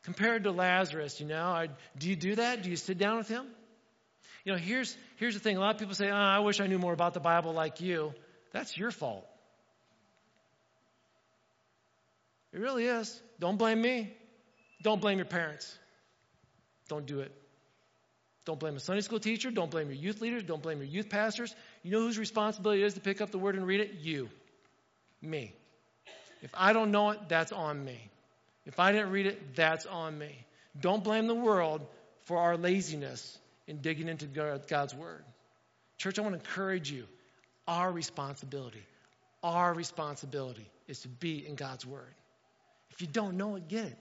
Compared 0.04 0.44
to 0.44 0.52
Lazarus, 0.52 1.20
you 1.20 1.26
know, 1.26 1.44
I, 1.44 1.68
do 1.98 2.08
you 2.08 2.16
do 2.16 2.36
that? 2.36 2.62
Do 2.62 2.70
you 2.70 2.76
sit 2.76 2.96
down 2.96 3.18
with 3.18 3.28
Him? 3.28 3.44
You 4.46 4.52
know, 4.52 4.58
here's, 4.58 4.96
here's 5.16 5.34
the 5.34 5.40
thing. 5.40 5.58
A 5.58 5.60
lot 5.60 5.74
of 5.74 5.80
people 5.80 5.94
say, 5.94 6.08
oh, 6.08 6.16
I 6.16 6.38
wish 6.38 6.60
I 6.60 6.66
knew 6.66 6.78
more 6.78 6.94
about 6.94 7.12
the 7.12 7.20
Bible 7.20 7.52
like 7.52 7.82
you. 7.82 8.14
That's 8.52 8.74
your 8.74 8.90
fault. 8.90 9.26
It 12.54 12.60
really 12.60 12.86
is. 12.86 13.20
Don't 13.38 13.58
blame 13.58 13.82
me. 13.82 14.16
Don't 14.82 15.02
blame 15.02 15.18
your 15.18 15.26
parents. 15.26 15.76
Don't 16.90 17.06
do 17.06 17.20
it. 17.20 17.30
Don't 18.46 18.58
blame 18.58 18.74
a 18.74 18.80
Sunday 18.80 19.00
school 19.00 19.20
teacher. 19.20 19.52
Don't 19.52 19.70
blame 19.70 19.86
your 19.86 19.96
youth 19.96 20.20
leaders. 20.20 20.42
Don't 20.42 20.60
blame 20.60 20.78
your 20.78 20.88
youth 20.88 21.08
pastors. 21.08 21.54
You 21.84 21.92
know 21.92 22.00
whose 22.00 22.18
responsibility 22.18 22.82
it 22.82 22.86
is 22.86 22.94
to 22.94 23.00
pick 23.00 23.20
up 23.20 23.30
the 23.30 23.38
word 23.38 23.54
and 23.54 23.64
read 23.64 23.78
it? 23.78 23.94
You. 24.02 24.28
Me. 25.22 25.54
If 26.42 26.50
I 26.52 26.72
don't 26.72 26.90
know 26.90 27.10
it, 27.10 27.20
that's 27.28 27.52
on 27.52 27.84
me. 27.84 28.10
If 28.66 28.80
I 28.80 28.90
didn't 28.90 29.12
read 29.12 29.26
it, 29.26 29.54
that's 29.54 29.86
on 29.86 30.18
me. 30.18 30.34
Don't 30.80 31.04
blame 31.04 31.28
the 31.28 31.34
world 31.34 31.86
for 32.24 32.38
our 32.38 32.56
laziness 32.56 33.38
in 33.68 33.76
digging 33.78 34.08
into 34.08 34.26
God's 34.26 34.92
word. 34.92 35.22
Church, 35.96 36.18
I 36.18 36.22
want 36.22 36.34
to 36.34 36.40
encourage 36.40 36.90
you. 36.90 37.04
Our 37.68 37.92
responsibility, 37.92 38.82
our 39.44 39.72
responsibility 39.72 40.68
is 40.88 41.02
to 41.02 41.08
be 41.08 41.46
in 41.46 41.54
God's 41.54 41.86
word. 41.86 42.14
If 42.90 43.00
you 43.00 43.06
don't 43.06 43.36
know 43.36 43.54
it, 43.54 43.68
get 43.68 43.84
it. 43.84 43.98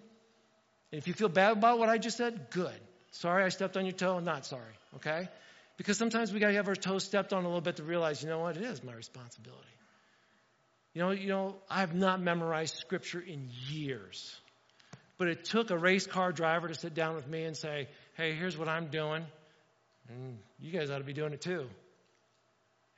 If 0.91 1.08
you 1.08 1.13
feel 1.13 1.30
bad 1.30 1.54
about 1.54 1.80
what 1.80 1.89
I 1.89 1.97
just 1.97 2.17
said, 2.17 2.47
good. 2.49 2.80
Sorry 3.12 3.43
I 3.43 3.49
stepped 3.49 3.78
on 3.78 3.86
your 3.86 3.93
toe, 3.93 4.19
not 4.19 4.45
sorry, 4.45 4.73
okay? 4.95 5.28
Because 5.78 5.97
sometimes 5.97 6.34
we 6.34 6.39
got 6.39 6.47
to 6.47 6.56
have 6.56 6.67
our 6.67 6.75
toes 6.75 7.04
stepped 7.04 7.32
on 7.32 7.43
a 7.43 7.47
little 7.47 7.62
bit 7.62 7.78
to 7.78 7.84
realize, 7.84 8.21
you 8.21 8.30
know 8.30 8.39
what, 8.39 8.58
it 8.58 8.63
is 8.63 8.84
my 8.84 8.93
responsibility. 8.93 9.63
You 10.93 11.02
know, 11.02 11.12
you 11.12 11.28
know, 11.28 11.56
I 11.69 11.82
have 11.82 11.93
not 11.93 12.21
memorized 12.21 12.75
scripture 12.75 13.21
in 13.21 13.49
years. 13.69 14.36
But 15.17 15.28
it 15.28 15.45
took 15.45 15.69
a 15.69 15.78
race 15.78 16.08
car 16.08 16.32
driver 16.32 16.67
to 16.67 16.73
sit 16.73 16.93
down 16.93 17.15
with 17.15 17.28
me 17.28 17.43
and 17.43 17.56
say, 17.56 17.88
hey, 18.15 18.34
here's 18.34 18.58
what 18.58 18.67
I'm 18.67 18.88
doing. 18.88 19.25
And 20.10 20.38
you 20.60 20.71
guys 20.71 20.89
ought 20.89 20.97
to 20.97 21.04
be 21.04 21.13
doing 21.13 21.34
it 21.34 21.41
too. 21.41 21.67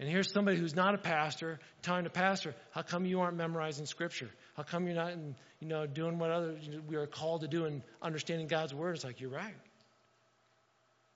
And 0.02 0.10
here's 0.10 0.32
somebody 0.32 0.58
who's 0.58 0.76
not 0.76 0.96
a 0.96 0.98
pastor 0.98 1.60
telling 1.84 2.08
a 2.08 2.10
pastor, 2.10 2.56
how 2.72 2.82
come 2.82 3.06
you 3.06 3.22
aren't 3.22 3.38
memorizing 3.38 3.86
scripture? 3.86 4.32
How 4.58 4.64
come 4.64 4.88
you're 4.88 4.96
not, 4.96 5.12
in, 5.12 5.36
you 5.60 5.68
know, 5.68 5.86
doing 5.86 6.18
what 6.18 6.32
others 6.32 6.68
we 6.88 6.96
are 6.96 7.06
called 7.06 7.42
to 7.42 7.48
do 7.48 7.66
and 7.66 7.84
understanding 8.02 8.48
God's 8.48 8.74
word? 8.74 8.96
It's 8.96 9.04
like, 9.04 9.22
you're 9.22 9.30
right. 9.30 9.54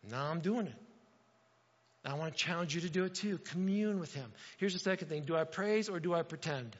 Now 0.07 0.27
I'm 0.27 0.39
doing 0.39 0.67
it. 0.67 0.75
I 2.05 2.13
want 2.13 2.37
to 2.37 2.43
challenge 2.43 2.75
you 2.75 2.81
to 2.81 2.89
do 2.91 3.05
it 3.05 3.15
too. 3.15 3.39
Commune 3.39 3.99
with 3.99 4.13
Him. 4.13 4.31
Here's 4.57 4.73
the 4.73 4.79
second 4.79 5.07
thing 5.07 5.23
Do 5.23 5.35
I 5.35 5.45
praise 5.45 5.89
or 5.89 5.99
do 5.99 6.13
I 6.13 6.21
pretend? 6.21 6.75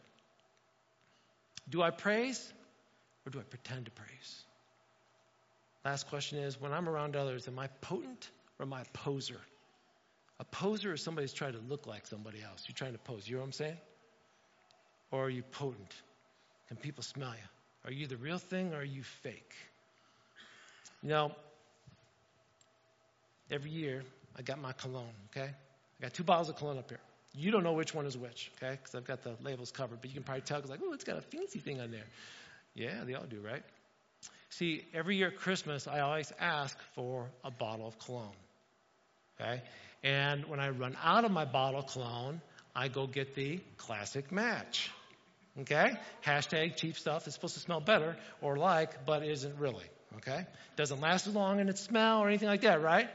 Do 1.67 1.81
I 1.81 1.89
praise 1.89 2.53
or 3.25 3.31
do 3.31 3.39
I 3.39 3.43
pretend 3.43 3.85
to 3.85 3.91
praise? 3.91 4.43
Last 5.83 6.07
question 6.07 6.37
is 6.37 6.61
when 6.61 6.71
I'm 6.71 6.87
around 6.87 7.15
others, 7.15 7.47
am 7.47 7.57
I 7.57 7.65
potent 7.81 8.29
or 8.59 8.67
am 8.67 8.73
I 8.73 8.81
a 8.81 8.85
poser? 8.93 9.41
A 10.39 10.43
poser 10.43 10.93
is 10.93 11.01
somebody 11.01 11.23
who's 11.23 11.33
trying 11.33 11.53
to 11.53 11.61
look 11.69 11.87
like 11.87 12.05
somebody 12.05 12.41
else. 12.43 12.65
You're 12.67 12.75
trying 12.75 12.93
to 12.93 12.99
pose. 12.99 13.27
You 13.27 13.35
know 13.35 13.41
what 13.41 13.47
I'm 13.47 13.51
saying? 13.53 13.77
Or 15.11 15.25
are 15.25 15.29
you 15.29 15.43
potent? 15.43 15.93
Can 16.67 16.77
people 16.77 17.03
smell 17.03 17.31
you? 17.31 17.47
Are 17.85 17.91
you 17.91 18.07
the 18.07 18.17
real 18.17 18.39
thing 18.39 18.73
or 18.73 18.77
are 18.77 18.83
you 18.83 19.03
fake? 19.03 19.53
You 21.03 21.09
know, 21.09 21.31
every 23.51 23.69
year 23.71 24.03
I 24.37 24.41
got 24.41 24.59
my 24.59 24.73
cologne, 24.73 25.13
okay? 25.29 25.49
I 25.99 26.01
got 26.01 26.13
two 26.13 26.23
bottles 26.23 26.49
of 26.49 26.57
cologne 26.57 26.79
up 26.79 26.89
here. 26.89 26.99
You 27.33 27.51
don't 27.51 27.63
know 27.63 27.73
which 27.73 27.93
one 27.93 28.05
is 28.05 28.17
which, 28.17 28.51
okay? 28.57 28.77
Because 28.81 28.95
I've 28.95 29.05
got 29.05 29.23
the 29.23 29.35
labels 29.43 29.71
covered, 29.71 30.01
but 30.01 30.09
you 30.09 30.15
can 30.15 30.23
probably 30.23 30.41
tell 30.41 30.57
because, 30.57 30.71
like, 30.71 30.79
oh, 30.83 30.93
it's 30.93 31.03
got 31.03 31.17
a 31.17 31.21
fancy 31.21 31.59
thing 31.59 31.79
on 31.79 31.91
there. 31.91 32.05
Yeah, 32.73 33.03
they 33.05 33.13
all 33.13 33.25
do, 33.25 33.39
right? 33.39 33.63
See, 34.49 34.85
every 34.93 35.17
year 35.17 35.27
at 35.27 35.37
Christmas, 35.37 35.87
I 35.87 35.99
always 35.99 36.31
ask 36.39 36.77
for 36.93 37.29
a 37.43 37.51
bottle 37.51 37.87
of 37.87 37.99
cologne, 37.99 38.35
okay? 39.39 39.61
And 40.05 40.45
when 40.45 40.59
I 40.59 40.69
run 40.69 40.95
out 41.03 41.25
of 41.25 41.31
my 41.31 41.45
bottle 41.45 41.79
of 41.79 41.87
cologne, 41.87 42.39
I 42.75 42.89
go 42.89 43.07
get 43.07 43.33
the 43.33 43.59
classic 43.77 44.31
match. 44.31 44.91
Okay? 45.61 45.93
Hashtag 46.23 46.75
cheap 46.75 46.95
stuff. 46.95 47.25
It's 47.25 47.35
supposed 47.35 47.55
to 47.55 47.59
smell 47.59 47.79
better 47.79 48.15
or 48.39 48.55
like, 48.55 49.03
but 49.07 49.23
isn't 49.23 49.57
really. 49.57 49.85
Okay? 50.17 50.45
Doesn't 50.75 51.01
last 51.01 51.25
as 51.25 51.33
long 51.33 51.59
in 51.59 51.69
its 51.69 51.81
smell 51.81 52.19
or 52.19 52.27
anything 52.27 52.47
like 52.47 52.61
that, 52.61 52.83
right? 52.83 53.09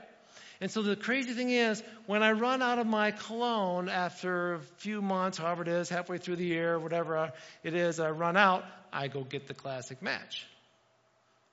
And 0.60 0.68
so 0.68 0.82
the 0.82 0.96
crazy 0.96 1.32
thing 1.32 1.50
is, 1.50 1.80
when 2.06 2.24
I 2.24 2.32
run 2.32 2.60
out 2.60 2.80
of 2.80 2.88
my 2.88 3.12
cologne 3.12 3.88
after 3.88 4.54
a 4.54 4.60
few 4.78 5.00
months, 5.00 5.38
however 5.38 5.62
it 5.62 5.68
is, 5.68 5.88
halfway 5.88 6.18
through 6.18 6.36
the 6.36 6.44
year, 6.44 6.76
whatever 6.76 7.32
it 7.62 7.74
is, 7.74 8.00
I 8.00 8.10
run 8.10 8.36
out, 8.36 8.64
I 8.92 9.06
go 9.06 9.22
get 9.22 9.46
the 9.46 9.54
classic 9.54 10.02
match. 10.02 10.44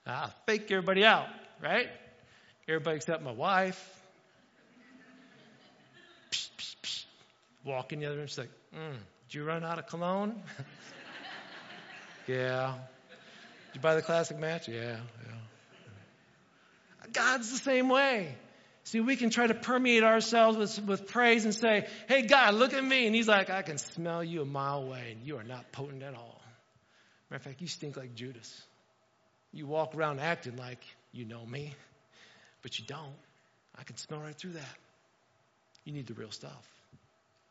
Ah, 0.04 0.34
fake 0.46 0.70
everybody 0.72 1.04
out, 1.04 1.28
right? 1.62 1.88
Everybody 2.66 2.96
except 2.96 3.22
my 3.22 3.32
wife. 3.32 3.97
Walk 7.64 7.92
in 7.92 8.00
the 8.00 8.06
other 8.06 8.16
room, 8.16 8.26
she's 8.26 8.38
like, 8.38 8.50
mm, 8.74 8.92
did 9.28 9.34
you 9.34 9.44
run 9.44 9.64
out 9.64 9.78
of 9.78 9.86
cologne? 9.86 10.40
yeah. 12.26 12.74
Did 13.68 13.74
you 13.74 13.80
buy 13.80 13.94
the 13.94 14.02
classic 14.02 14.38
match? 14.38 14.68
Yeah, 14.68 14.96
yeah. 14.96 15.34
God's 17.12 17.50
the 17.50 17.58
same 17.58 17.88
way. 17.88 18.34
See, 18.84 19.00
we 19.00 19.16
can 19.16 19.28
try 19.28 19.46
to 19.46 19.54
permeate 19.54 20.02
ourselves 20.02 20.56
with, 20.56 20.86
with 20.86 21.08
praise 21.08 21.44
and 21.44 21.54
say, 21.54 21.86
hey, 22.08 22.22
God, 22.22 22.54
look 22.54 22.72
at 22.72 22.82
me. 22.82 23.06
And 23.06 23.14
he's 23.14 23.28
like, 23.28 23.50
I 23.50 23.60
can 23.60 23.76
smell 23.76 24.24
you 24.24 24.40
a 24.40 24.46
mile 24.46 24.82
away, 24.82 25.12
and 25.12 25.26
you 25.26 25.36
are 25.36 25.44
not 25.44 25.70
potent 25.72 26.02
at 26.02 26.14
all. 26.14 26.40
Matter 27.30 27.36
of 27.36 27.42
fact, 27.42 27.60
you 27.60 27.66
stink 27.66 27.98
like 27.98 28.14
Judas. 28.14 28.62
You 29.52 29.66
walk 29.66 29.94
around 29.94 30.20
acting 30.20 30.56
like 30.56 30.82
you 31.12 31.26
know 31.26 31.44
me, 31.44 31.74
but 32.62 32.78
you 32.78 32.86
don't. 32.86 33.14
I 33.78 33.82
can 33.82 33.96
smell 33.98 34.20
right 34.20 34.34
through 34.34 34.52
that. 34.52 34.76
You 35.84 35.92
need 35.92 36.06
the 36.06 36.14
real 36.14 36.30
stuff. 36.30 36.66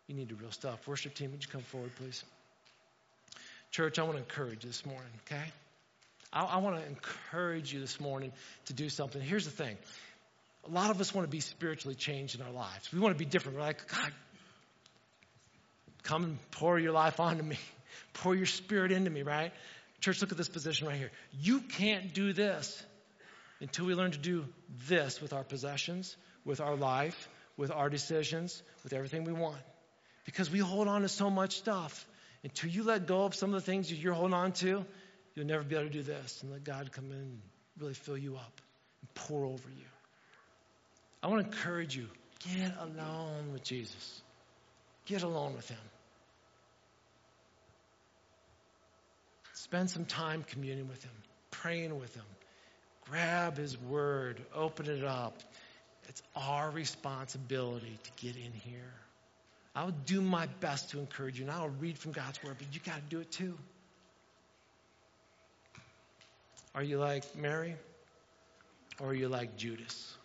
You 0.07 0.15
need 0.15 0.29
the 0.29 0.35
real 0.35 0.51
stuff. 0.51 0.87
Worship 0.87 1.13
team, 1.13 1.31
would 1.31 1.43
you 1.43 1.49
come 1.49 1.61
forward, 1.61 1.91
please? 1.97 2.23
Church, 3.71 3.99
I 3.99 4.03
want 4.03 4.13
to 4.13 4.19
encourage 4.19 4.63
you 4.63 4.69
this 4.69 4.85
morning, 4.85 5.11
okay? 5.25 5.43
I, 6.31 6.43
I 6.43 6.57
want 6.57 6.77
to 6.77 6.87
encourage 6.87 7.73
you 7.73 7.79
this 7.79 7.99
morning 7.99 8.31
to 8.65 8.73
do 8.73 8.89
something. 8.89 9.21
Here's 9.21 9.45
the 9.45 9.51
thing 9.51 9.77
a 10.65 10.71
lot 10.71 10.89
of 10.89 10.99
us 10.99 11.13
want 11.13 11.27
to 11.27 11.31
be 11.31 11.39
spiritually 11.39 11.95
changed 11.95 12.35
in 12.35 12.41
our 12.41 12.51
lives. 12.51 12.91
We 12.91 12.99
want 12.99 13.15
to 13.15 13.19
be 13.19 13.29
different. 13.29 13.57
We're 13.57 13.63
like, 13.63 13.87
God, 13.87 14.11
come 16.03 16.23
and 16.23 16.51
pour 16.51 16.79
your 16.79 16.91
life 16.91 17.19
onto 17.19 17.43
me, 17.43 17.57
pour 18.13 18.35
your 18.35 18.45
spirit 18.45 18.91
into 18.91 19.09
me, 19.09 19.23
right? 19.23 19.51
Church, 19.99 20.21
look 20.21 20.31
at 20.31 20.37
this 20.37 20.49
position 20.49 20.87
right 20.87 20.97
here. 20.97 21.11
You 21.39 21.59
can't 21.61 22.13
do 22.13 22.33
this 22.33 22.83
until 23.59 23.85
we 23.85 23.95
learn 23.95 24.11
to 24.11 24.19
do 24.19 24.45
this 24.87 25.21
with 25.21 25.33
our 25.33 25.43
possessions, 25.43 26.15
with 26.45 26.61
our 26.61 26.75
life, 26.75 27.27
with 27.57 27.71
our 27.71 27.89
decisions, 27.89 28.61
with 28.83 28.93
everything 28.93 29.23
we 29.23 29.33
want. 29.33 29.57
Because 30.27 30.51
we 30.51 30.59
hold 30.59 30.89
on 30.89 31.03
to 31.03 31.07
so 31.07 31.29
much 31.29 31.55
stuff. 31.55 32.05
Until 32.43 32.69
you 32.69 32.83
let 32.83 33.07
go 33.07 33.23
of 33.23 33.33
some 33.33 33.53
of 33.53 33.55
the 33.55 33.71
things 33.71 33.91
you're 33.91 34.13
holding 34.13 34.33
on 34.33 34.51
to, 34.51 34.85
you'll 35.33 35.45
never 35.45 35.63
be 35.63 35.75
able 35.75 35.87
to 35.87 35.93
do 35.93 36.03
this 36.03 36.43
and 36.43 36.51
let 36.51 36.65
God 36.65 36.91
come 36.91 37.05
in 37.05 37.17
and 37.17 37.41
really 37.79 37.93
fill 37.93 38.17
you 38.17 38.35
up 38.35 38.61
and 39.01 39.13
pour 39.15 39.45
over 39.45 39.69
you. 39.69 39.85
I 41.23 41.27
want 41.27 41.49
to 41.49 41.57
encourage 41.57 41.95
you 41.95 42.07
get 42.39 42.73
alone 42.79 43.53
with 43.53 43.63
Jesus, 43.63 44.21
get 45.05 45.23
alone 45.23 45.55
with 45.55 45.69
Him. 45.69 45.77
Spend 49.53 49.89
some 49.89 50.05
time 50.05 50.43
communing 50.45 50.89
with 50.89 51.01
Him, 51.03 51.11
praying 51.51 51.97
with 51.97 52.13
Him. 52.13 52.25
Grab 53.09 53.57
His 53.57 53.79
Word, 53.79 54.41
open 54.53 54.87
it 54.87 55.05
up. 55.05 55.41
It's 56.09 56.21
our 56.35 56.69
responsibility 56.69 57.97
to 58.03 58.25
get 58.25 58.35
in 58.35 58.51
here. 58.51 58.93
I'll 59.77 59.91
do 59.91 60.21
my 60.21 60.47
best 60.59 60.89
to 60.89 60.99
encourage 60.99 61.37
you, 61.37 61.45
and 61.45 61.51
I'll 61.51 61.69
read 61.69 61.99
from 61.99 62.11
God's 62.11 62.43
Word, 62.43 62.55
but 62.57 62.73
you 62.73 62.79
got 62.83 62.95
to 62.95 63.15
do 63.15 63.19
it 63.19 63.31
too. 63.31 63.55
Are 66.73 66.81
you 66.81 66.97
like 66.97 67.35
Mary? 67.35 67.75
Or 68.99 69.09
are 69.09 69.13
you 69.13 69.29
like 69.29 69.55
Judas? 69.55 70.15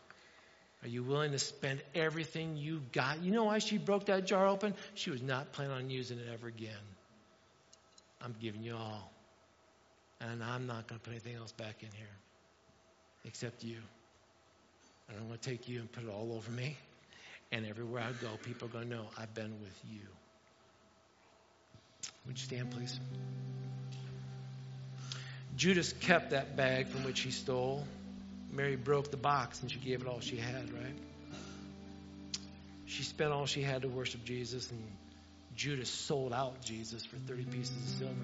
Are 0.83 0.88
you 0.88 1.03
willing 1.03 1.33
to 1.33 1.38
spend 1.38 1.83
everything 1.95 2.57
you 2.57 2.81
got? 2.93 3.23
You 3.23 3.31
know 3.31 3.45
why 3.45 3.59
she 3.59 3.77
broke 3.77 4.07
that 4.07 4.27
jar 4.27 4.47
open? 4.47 4.73
She 4.95 5.11
was 5.11 5.21
not 5.21 5.53
planning 5.53 5.75
on 5.75 5.91
using 5.91 6.19
it 6.19 6.29
ever 6.33 6.47
again. 6.47 6.73
I'm 8.25 8.35
giving 8.41 8.62
you 8.62 8.75
all. 8.75 9.12
And 10.23 10.43
I'm 10.43 10.67
not 10.67 10.88
going 10.88 10.99
to 10.99 11.05
put 11.05 11.11
anything 11.11 11.35
else 11.37 11.53
back 11.53 11.83
in 11.83 11.91
here 11.95 12.07
except 13.27 13.62
you. 13.65 13.77
And 15.11 15.19
I'm 15.19 15.27
going 15.27 15.38
to 15.38 15.51
take 15.51 15.69
you 15.69 15.81
and 15.81 15.93
put 15.93 16.05
it 16.05 16.09
all 16.09 16.33
over 16.33 16.51
me. 16.51 16.79
And 17.53 17.67
everywhere 17.67 18.03
I 18.03 18.12
go, 18.21 18.31
people 18.43 18.67
are 18.69 18.71
going 18.71 18.88
to 18.88 18.97
know 18.97 19.05
I've 19.19 19.35
been 19.35 19.61
with 19.61 19.79
you. 19.91 20.01
Would 22.27 22.38
you 22.38 22.45
stand, 22.45 22.71
please? 22.71 22.99
Judas 25.57 25.93
kept 25.93 26.31
that 26.31 26.57
bag 26.57 26.88
from 26.88 27.05
which 27.05 27.21
he 27.21 27.31
stole. 27.31 27.85
Mary 28.51 28.77
broke 28.77 29.11
the 29.11 29.17
box 29.17 29.61
and 29.61 29.71
she 29.71 29.79
gave 29.79 30.01
it 30.01 30.09
all 30.09 30.21
she 30.21 30.37
had, 30.37 30.73
right? 30.73 30.95
She 32.87 33.03
spent 33.03 33.33
all 33.33 33.47
she 33.47 33.62
had 33.62 33.83
to 33.83 33.88
worship 33.88 34.25
Jesus, 34.25 34.71
and 34.71 34.83
Judas 35.57 35.88
sold 35.88 36.33
out 36.33 36.62
Jesus 36.62 37.05
for 37.05 37.17
30 37.17 37.45
pieces 37.45 37.77
of 37.77 37.99
silver. 37.99 38.15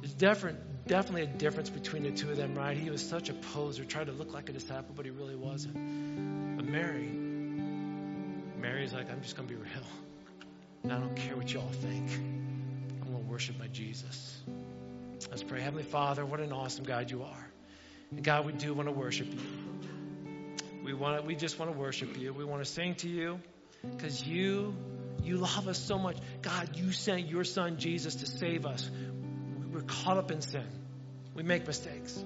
There's 0.00 0.14
different, 0.14 0.58
definitely 0.88 1.22
a 1.22 1.26
difference 1.26 1.70
between 1.70 2.02
the 2.04 2.10
two 2.10 2.30
of 2.30 2.36
them, 2.36 2.54
right? 2.54 2.76
He 2.76 2.90
was 2.90 3.06
such 3.06 3.28
a 3.28 3.34
poser, 3.34 3.84
tried 3.84 4.06
to 4.06 4.12
look 4.12 4.32
like 4.32 4.48
a 4.48 4.52
disciple, 4.52 4.94
but 4.96 5.04
he 5.04 5.10
really 5.10 5.36
wasn't. 5.36 5.76
Mary, 6.70 7.10
Mary's 8.60 8.92
like, 8.92 9.10
I'm 9.10 9.22
just 9.22 9.36
going 9.36 9.48
to 9.48 9.54
be 9.54 9.60
real. 9.60 9.82
And 10.84 10.92
I 10.92 10.98
don't 10.98 11.16
care 11.16 11.36
what 11.36 11.52
y'all 11.52 11.68
think. 11.68 12.10
I'm 12.12 13.10
going 13.10 13.24
to 13.24 13.30
worship 13.30 13.58
my 13.58 13.66
Jesus. 13.68 14.40
Let's 15.28 15.42
pray. 15.42 15.60
Heavenly 15.60 15.82
Father, 15.82 16.24
what 16.24 16.40
an 16.40 16.52
awesome 16.52 16.84
God 16.84 17.10
you 17.10 17.22
are. 17.22 17.46
And 18.10 18.22
God, 18.22 18.46
we 18.46 18.52
do 18.52 18.72
want 18.72 18.88
to 18.88 18.92
worship 18.92 19.28
you. 19.32 19.40
We 20.84 20.94
want 20.94 21.20
to, 21.20 21.26
we 21.26 21.34
just 21.34 21.58
want 21.58 21.72
to 21.72 21.78
worship 21.78 22.18
you. 22.18 22.32
We 22.32 22.44
want 22.44 22.64
to 22.64 22.70
sing 22.70 22.94
to 22.96 23.08
you 23.08 23.40
because 23.82 24.26
you 24.26 24.74
you 25.22 25.36
love 25.36 25.68
us 25.68 25.78
so 25.78 25.98
much. 25.98 26.16
God, 26.40 26.76
you 26.76 26.92
sent 26.92 27.28
your 27.28 27.44
son 27.44 27.76
Jesus 27.78 28.16
to 28.16 28.26
save 28.26 28.64
us. 28.64 28.90
We're 29.72 29.82
caught 29.82 30.16
up 30.16 30.30
in 30.30 30.40
sin. 30.40 30.66
We 31.34 31.42
make 31.42 31.66
mistakes. 31.66 32.24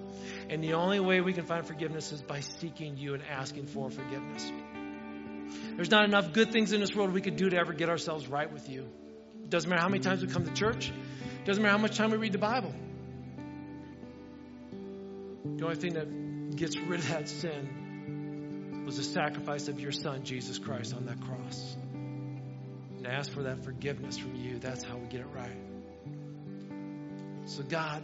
And 0.48 0.62
the 0.62 0.74
only 0.74 1.00
way 1.00 1.20
we 1.20 1.32
can 1.32 1.44
find 1.44 1.66
forgiveness 1.66 2.12
is 2.12 2.22
by 2.22 2.40
seeking 2.40 2.96
you 2.96 3.14
and 3.14 3.22
asking 3.22 3.66
for 3.66 3.90
forgiveness. 3.90 4.50
There's 5.76 5.90
not 5.90 6.04
enough 6.04 6.32
good 6.32 6.52
things 6.52 6.72
in 6.72 6.80
this 6.80 6.94
world 6.94 7.12
we 7.12 7.20
could 7.20 7.36
do 7.36 7.50
to 7.50 7.56
ever 7.56 7.72
get 7.72 7.88
ourselves 7.88 8.28
right 8.28 8.50
with 8.50 8.68
you. 8.68 8.88
It 9.42 9.50
doesn't 9.50 9.68
matter 9.68 9.82
how 9.82 9.88
many 9.88 10.02
times 10.02 10.22
we 10.22 10.28
come 10.28 10.44
to 10.44 10.52
church. 10.52 10.88
it 10.88 11.44
Doesn't 11.44 11.62
matter 11.62 11.76
how 11.76 11.82
much 11.82 11.96
time 11.96 12.10
we 12.10 12.16
read 12.16 12.32
the 12.32 12.38
Bible. 12.38 12.72
The 15.56 15.64
only 15.64 15.76
thing 15.76 15.94
that 15.94 16.56
gets 16.56 16.78
rid 16.78 17.00
of 17.00 17.08
that 17.10 17.28
sin 17.28 18.82
was 18.86 18.96
the 18.96 19.02
sacrifice 19.02 19.68
of 19.68 19.80
your 19.80 19.92
son, 19.92 20.24
Jesus 20.24 20.58
Christ, 20.58 20.94
on 20.94 21.06
that 21.06 21.20
cross. 21.20 21.76
and 22.96 23.06
ask 23.06 23.30
for 23.30 23.42
that 23.42 23.64
forgiveness 23.64 24.16
from 24.16 24.34
you. 24.34 24.58
That's 24.58 24.82
how 24.82 24.96
we 24.96 25.06
get 25.08 25.20
it 25.20 25.26
right. 25.34 25.58
So, 27.46 27.62
God, 27.62 28.02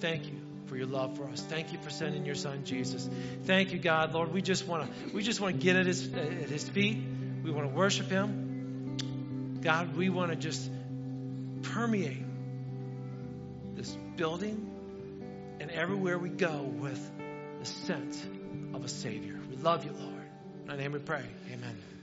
thank 0.00 0.26
you 0.26 0.49
for 0.70 0.76
your 0.76 0.86
love 0.86 1.16
for 1.16 1.24
us. 1.24 1.42
Thank 1.42 1.72
you 1.72 1.78
for 1.80 1.90
sending 1.90 2.24
your 2.24 2.36
son 2.36 2.64
Jesus. 2.64 3.10
Thank 3.42 3.72
you, 3.72 3.78
God, 3.80 4.14
Lord. 4.14 4.32
We 4.32 4.40
just 4.40 4.68
want 4.68 4.86
to 4.86 5.12
we 5.12 5.24
just 5.24 5.40
want 5.40 5.56
to 5.56 5.60
get 5.60 5.74
at 5.74 5.84
his 5.84 6.06
at 6.14 6.48
his 6.48 6.68
feet. 6.68 7.02
We 7.42 7.50
want 7.50 7.68
to 7.68 7.74
worship 7.74 8.08
him. 8.08 9.58
God, 9.60 9.96
we 9.96 10.08
want 10.10 10.30
to 10.30 10.36
just 10.36 10.70
permeate 11.62 12.22
this 13.74 13.96
building 14.16 14.70
and 15.58 15.72
everywhere 15.72 16.18
we 16.18 16.28
go 16.28 16.62
with 16.62 17.10
the 17.58 17.66
scent 17.66 18.16
of 18.72 18.84
a 18.84 18.88
Savior. 18.88 19.40
We 19.50 19.56
love 19.56 19.84
you, 19.84 19.90
Lord. 19.90 20.24
In 20.62 20.66
thy 20.68 20.76
name 20.76 20.92
we 20.92 21.00
pray. 21.00 21.24
Amen. 21.52 21.99